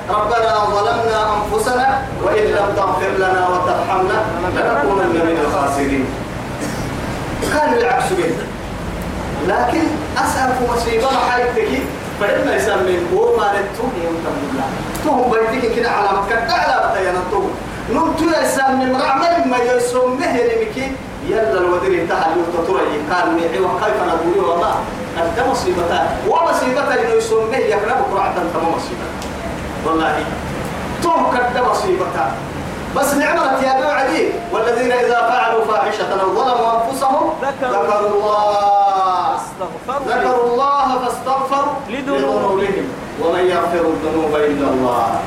ربنا 0.10 0.52
ظلمنا 0.76 1.20
أنفسنا 1.36 1.88
وإن 2.24 2.44
لم 2.44 2.68
تغفر 2.78 3.12
لنا 3.18 3.42
وترحمنا 3.50 4.18
لنكونن 4.56 5.16
من 5.28 5.38
الخاسرين. 5.46 6.06
كان 7.54 7.74
العكس 7.74 8.10
به 8.18 8.32
لكن 9.48 9.84
أسأل 10.18 10.50
في 10.58 10.72
مصيبة 10.74 11.08
حياتك 11.30 11.70
فإما 12.22 12.56
يسمى 12.56 13.00
هو 13.14 13.38
ما 13.38 13.48
نتوه 13.52 13.90
يمتن 14.04 14.36
بالله 14.42 14.68
توهم 15.06 15.32
بيتك 15.32 15.76
كده 15.76 15.90
على 15.90 16.10
مكة 16.18 16.54
على 16.54 16.90
بطيانا 16.90 17.20
توه 17.32 17.50
نمتو 17.92 18.26
يسمى 18.42 18.86
مرعمل 18.86 19.48
ما 19.50 19.58
يسمى 19.58 20.26
لمكي 20.26 20.92
يلا 21.28 21.58
الودير 21.60 22.02
انتهى 22.02 22.26
يوتطري 22.38 22.98
قال 23.12 23.34
ميعي 23.34 23.60
وكيف 23.60 23.98
نقول 24.08 24.46
والله 24.50 24.76
أنت 25.18 25.48
مصيبتان. 25.50 26.08
ومصيبة 26.28 26.94
إنه 26.94 27.10
يسمى 27.18 27.58
يقرأ 27.58 27.96
بكرة 28.02 28.22
عدن 28.22 28.44
تما 28.54 28.70
مصيبة 28.76 29.08
والله. 29.86 30.16
توه 31.04 31.34
كده 31.54 31.70
مصيبتان. 31.70 32.32
بس 32.96 33.14
نعمة 33.14 33.62
يا 33.64 33.80
بيو 33.80 33.90
عدي 33.90 34.30
والذين 34.52 34.92
إذا 34.92 35.20
فعلوا 35.30 35.66
فاحشة 35.66 36.22
أو 36.22 36.36
ظلموا 36.36 36.72
أنفسهم 36.76 37.30
ذكروا 37.42 38.10
الله. 38.10 38.85
استغفروا 39.56 40.16
ذكروا 40.16 40.54
الله 40.54 41.00
فاستغفروا 41.00 41.74
لذنوبهم. 41.90 42.86
ومن 43.22 43.40
يغفر 43.40 43.86
الذنوب 43.88 44.36
إلا 44.36 44.68
الله. 44.68 45.20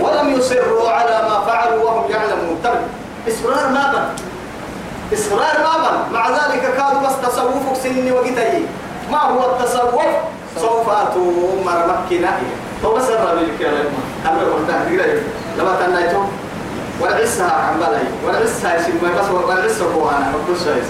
ولم 0.00 0.32
يصروا 0.38 0.88
على 0.90 1.28
ما 1.28 1.40
فعلوا 1.46 1.84
وهم 1.84 2.10
يعلمون. 2.10 2.60
ترك 2.64 2.80
إصرار 3.28 3.68
ما 3.68 3.92
بن 3.92 4.04
إصرار 5.12 5.56
ما 5.64 5.74
بن 5.84 6.14
مع 6.14 6.30
ذلك 6.30 6.74
كانوا 6.76 7.02
بس 7.06 7.28
تصوفك 7.28 7.76
سن 7.82 8.12
وقتي. 8.12 8.66
ما 9.10 9.18
هو 9.18 9.50
التصوف؟ 9.50 10.02
سوف 10.60 10.88
أتوا 10.88 11.32
مر 11.64 11.86
مكنا 11.86 12.38
هو 12.84 12.94
بس 12.94 13.08
الرب 13.08 13.38
الكلام 13.38 13.86
أنا 14.26 14.40
قلت 14.40 14.70
لك 14.70 15.22
لما 15.58 15.76
تنايتم 15.86 16.26
والعسها 17.00 17.52
عم 17.52 17.76
بلاي. 17.76 18.06
والعسها 18.26 18.76
يسمى 18.76 19.10
بس 19.18 19.28
والعسها 19.30 19.86
هو 19.94 20.10
أنا 20.10 20.30
أقول 20.30 20.56
شيء 20.64 20.84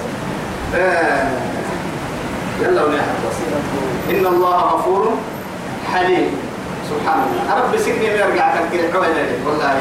يلا 2.63 2.85
ونحن. 2.85 3.11
إن 4.11 4.27
الله 4.27 4.57
غفور 4.57 5.13
حليم. 5.93 6.27
سبحان 6.91 7.19
الله. 7.27 7.43
رب 7.59 7.77
سكني 7.77 8.07
يرجع 8.07 8.55
تنكر 8.55 8.93
حوالي 8.93 9.25
والله. 9.47 9.81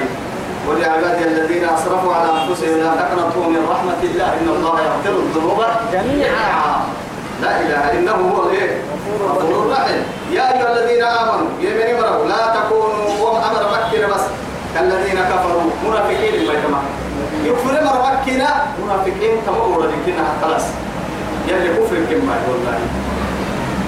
ولعبادي 0.67 1.23
الذين 1.23 1.65
أسرفوا 1.69 2.13
على 2.15 2.29
أنفسهم 2.41 2.77
لا 2.77 2.91
تقنطوا 2.95 3.45
من 3.53 3.67
رحمة 3.71 4.01
الله. 4.03 4.29
إن 4.41 4.47
الله 4.55 4.75
يغفر 4.81 5.13
الذنوب 5.19 5.59
جميعا. 5.93 6.75
لا 7.41 7.61
إله 7.61 7.83
إنه 7.99 8.11
هو. 8.11 8.49
إيه 8.49 8.81
غفور 9.29 9.71
رحيم. 9.71 10.03
يا 10.31 10.43
أيها 10.53 10.69
الذين 10.73 11.03
آمنوا. 11.03 11.49
يا 11.61 11.71
من 11.77 11.87
امروا 11.95 12.25
لا 12.27 12.41
تكونوا 12.55 13.09
وهم 13.21 13.37
أمر 13.49 13.63
مكة 13.73 14.07
بس. 14.07 14.25
كالذين 14.75 15.19
كفروا. 15.31 15.61
منافقين 15.85 16.47
ما 16.47 16.53
يتمام 16.53 16.85
يكفر 17.43 17.73
أمر 17.81 17.95
مكة. 18.07 18.41
منافقين 18.83 19.33
تمور 19.45 19.79
لكنها 19.91 20.33
خلاص. 20.41 20.65
يلي 21.47 21.69
كفر 21.77 21.95
كما 22.09 22.35
والله. 22.49 22.79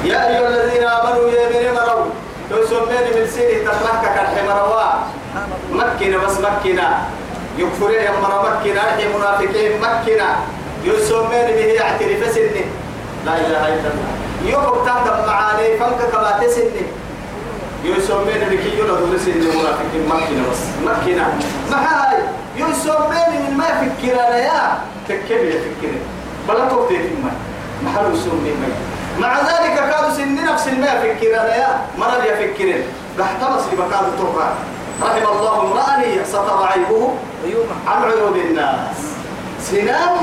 يا 0.06 0.20
أيها 0.30 0.48
الذين 0.48 0.84
آمنوا 0.84 1.30
يا 1.30 1.50
من 1.50 1.68
امروا 1.78 2.06
لو 2.52 2.66
سميني 2.66 3.10
من 3.16 3.28
سيري 3.28 3.60
تفرحك 3.66 4.04
كالحمروا 4.16 4.84
مكنا 5.72 6.18
بس 6.18 6.36
مكنا 6.40 6.88
يكفر 7.58 7.92
يا 7.92 8.12
مرة 8.24 8.38
مكنا 8.60 8.82
أحي 8.90 9.08
منافقين 9.18 9.72
مكنا 9.82 10.30
يسمين 10.84 11.48
به 11.58 11.66
يعترف 11.80 12.22
سني 12.36 12.64
لا 13.26 13.34
إله 13.38 13.64
إلا 13.74 13.90
الله. 13.94 14.10
يوم 14.46 14.86
تهدم 14.86 15.28
معاني 15.28 15.78
فانك 15.80 16.02
كما 16.12 16.32
تسني. 16.42 16.86
يسمين 17.84 18.42
بك 18.52 18.64
يولد 18.78 19.18
سني 19.26 19.48
منافقين 19.58 20.04
مكنا 20.10 20.44
بس 20.52 20.62
مكنا 20.86 21.26
ما 21.72 21.78
هاي؟ 21.78 22.18
يسمين 22.58 23.28
من 23.34 23.58
ما 23.58 23.68
فكرنا 23.82 24.38
يا. 24.38 24.78
تكبر 25.10 25.46
يفكر 25.46 25.94
بلا 26.48 26.70
توتي 26.70 26.98
ما. 27.24 27.32
محل 27.84 28.14
يسمين 28.14 28.56
ما 28.62 28.68
مع 29.20 29.40
ذلك 29.40 29.76
كانوا 29.92 30.10
سن 30.10 30.46
نفس 30.46 30.68
ما 30.68 31.00
فكرنا 31.02 31.56
يا. 31.56 31.82
مرض 31.98 32.24
يفكرين 32.24 32.84
بحت 33.20 33.44
مصيبة 33.44 33.90
كانوا 33.92 34.10
تقرأ 34.20 34.54
رحم 35.04 35.26
الله 35.38 35.62
امرأ 35.62 36.24
ستر 36.24 36.68
عيبه. 36.72 37.14
عيوبا 37.46 37.76
عن 37.88 38.04
عيوب 38.04 38.36
الناس. 38.36 38.98
سنام 39.62 40.18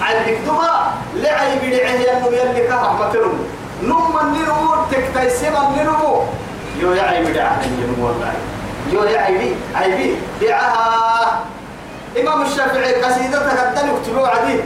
على 0.00 0.18
الكتبة 0.18 0.70
لعيب 1.14 1.62
لعيه 1.64 2.16
أنه 2.16 2.26
يلي 2.26 2.68
كرحمة 2.68 3.12
لهم 3.12 3.38
نم 3.82 4.18
النمو 4.20 4.74
تكتيسم 4.90 5.54
النمو 5.56 6.22
يو 6.80 6.92
يا 6.92 7.02
عيب 7.02 7.34
دعاه 7.34 7.64
النمو 7.64 8.06
والله. 8.06 8.32
يو 8.92 9.04
يا 9.04 9.20
عيبي 9.20 9.54
عيبي. 9.74 10.16
دعاها 10.40 11.40
إمام 12.20 12.42
الشافعي 12.42 13.02
قصيدتك 13.02 13.58
الدن 13.66 13.88
اكتبوا 13.94 14.28
عديد. 14.28 14.60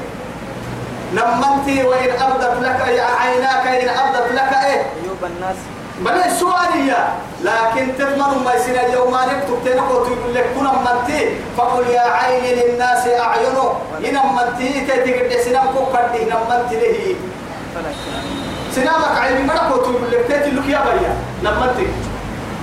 نمنتي 1.14 1.82
وإن 1.86 2.10
أبدت 2.22 2.62
لك 2.62 2.80
عيناك 3.20 3.66
إن 3.66 3.88
أبدت 3.88 4.32
لك 4.32 4.52
إيه؟ 4.64 4.82
عيوب 5.02 5.22
الناس. 5.24 5.56
بل 6.00 6.32
سؤالية 6.36 7.08
لكن 7.42 7.92
تضمن 7.98 8.44
ما 8.44 8.54
يصير 8.54 8.86
اليوم 8.86 9.12
ما 9.12 9.26
نكتب 9.26 9.58
تنقل 9.64 10.04
تقول 10.06 10.34
لك 10.34 10.46
كنا 10.58 10.72
منتي 10.72 11.36
فقل 11.56 11.86
يا 11.90 12.00
عين 12.00 12.44
للناس 12.58 13.06
أعينه. 13.08 13.74
إن 13.98 14.18
منتي 14.36 14.80
تتقد 14.86 15.40
سنام 15.44 15.66
كوكد 15.76 16.20
إن 16.20 16.32
منتي 16.50 16.76
له. 16.76 17.14
سنامك 18.74 19.18
عين 19.18 19.46
مرقو 19.46 19.76
تقول 19.76 20.10
لك 20.12 20.24
تتي 20.28 20.50
لك 20.50 20.68
يا 20.68 20.80
بريا 20.84 21.12
نمنتي 21.42 21.86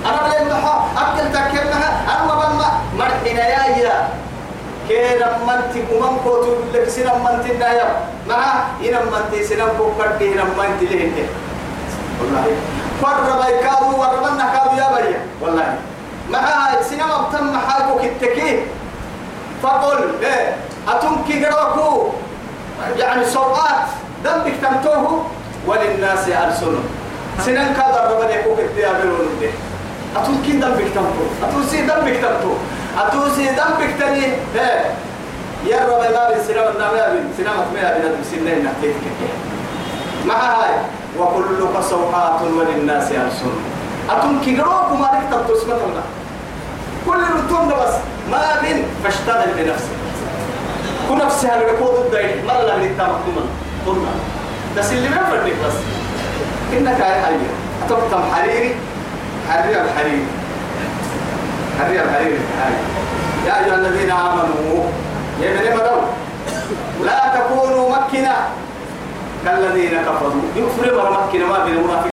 أنا 0.06 0.18
بلين 0.28 0.52
محا 0.52 0.88
أكل 0.96 1.32
تكلمها 1.32 1.90
أنا 2.14 2.34
بلما 2.34 2.68
مرحنا 2.98 3.48
يا 3.48 3.76
يا. 3.76 4.08
كي 4.88 5.18
نمنتي 5.18 5.80
كمان 5.90 6.14
كو 6.24 6.30
تقول 6.42 6.56
لك 6.74 6.88
سنام 6.88 7.24
منتي 7.24 7.52
نايا 7.58 7.88
مع 8.28 8.42
إن 8.80 8.94
منتي 9.12 9.44
سنام 9.44 9.68
كوكد 9.78 10.22
إن 10.22 10.40
منتي 10.58 10.86
له 10.86 11.26
والله. 12.20 12.44
فر 13.02 13.18
بيكادو 13.42 13.90
وربنا 14.00 14.44
كادو 14.54 14.76
يا 14.78 14.88
بريا 14.94 15.20
والله. 15.40 15.74
معها 16.30 16.82
سينما 16.82 17.28
تم 17.32 17.58
حالك 17.58 18.04
التكي 18.04 18.60
فقل 19.62 19.98
إيه 20.22 20.56
أتمكي 20.88 21.44
قراكو 21.44 22.08
يعني 22.98 23.24
سوقات 23.24 23.86
ذنبك 24.24 24.54
تمتوه 24.62 25.24
وللناس 25.66 26.28
ألسن 26.28 26.74
سنن 27.46 27.74
كذا 27.74 28.00
ربنا 28.10 28.30
يكوك 28.30 28.58
الديابلون 28.58 29.26
دي 29.40 29.48
أتمكي 30.16 30.52
ذنبك 30.52 30.88
تمتو 30.94 31.24
أتوسي 31.44 31.78
ذنبك 31.86 32.16
تمتو 32.22 32.52
أتوسي 32.98 33.48
ذنبك 33.48 33.94
تني 34.00 34.24
إيه. 34.24 34.84
يا 35.66 35.86
رب 35.86 36.00
ما 36.14 36.28
بين 36.28 36.44
سينما 36.46 36.68
النبي 36.70 37.22
سينما 37.36 37.56
ما 37.74 37.98
بين 37.98 38.24
سنين 38.30 38.64
نحكيك 38.64 38.96
مع 40.26 40.34
هاي؟ 40.34 40.74
وكلك 41.18 41.80
سوحات 41.90 42.42
وللناس 42.42 43.12
ألسن 43.12 43.56
أتم 44.10 44.40
كيروك 44.44 44.92
ما 44.92 45.10
لك 45.12 45.22
تبتسمة 45.30 45.74
الله 45.74 46.02
كل 47.06 47.22
الرتون 47.22 47.68
بس 47.68 47.94
ما 48.30 48.60
بين 48.62 48.84
فاشتغل 49.04 49.48
بنفسك. 49.56 49.96
كل 51.08 51.18
نفسها 51.18 51.56
الركود 51.56 51.94
الدين 52.04 52.46
ما 52.46 52.52
لا 52.52 52.76
نتامك 52.76 53.20
كمان 53.26 53.48
قلنا 53.86 54.10
بس 54.78 54.92
اللي 54.92 55.08
ما 55.08 55.16
يفرق 55.16 55.42
بس. 55.66 55.74
إنك 56.72 57.00
هاي 57.00 57.22
حرير 57.22 57.38
أتبتم 57.86 58.22
حريري. 58.34 58.74
حرير 59.50 59.84
الحريري. 59.84 60.26
حرير 61.78 62.02
الحريري 62.04 62.38
يا 63.46 63.64
أيها 63.64 63.74
الذين 63.74 64.10
آمنوا 64.10 64.84
يا 65.40 65.50
من 65.52 65.76
مدو 65.76 65.96
لا 67.04 67.20
تكونوا 67.36 67.90
مكنا 67.96 68.36
كالذين 69.44 69.90
كفروا. 70.02 70.42
يكفر 70.56 71.10
مكنا 71.10 71.46
ما 71.46 71.64
بين 71.64 71.74
المنافق 71.74 72.15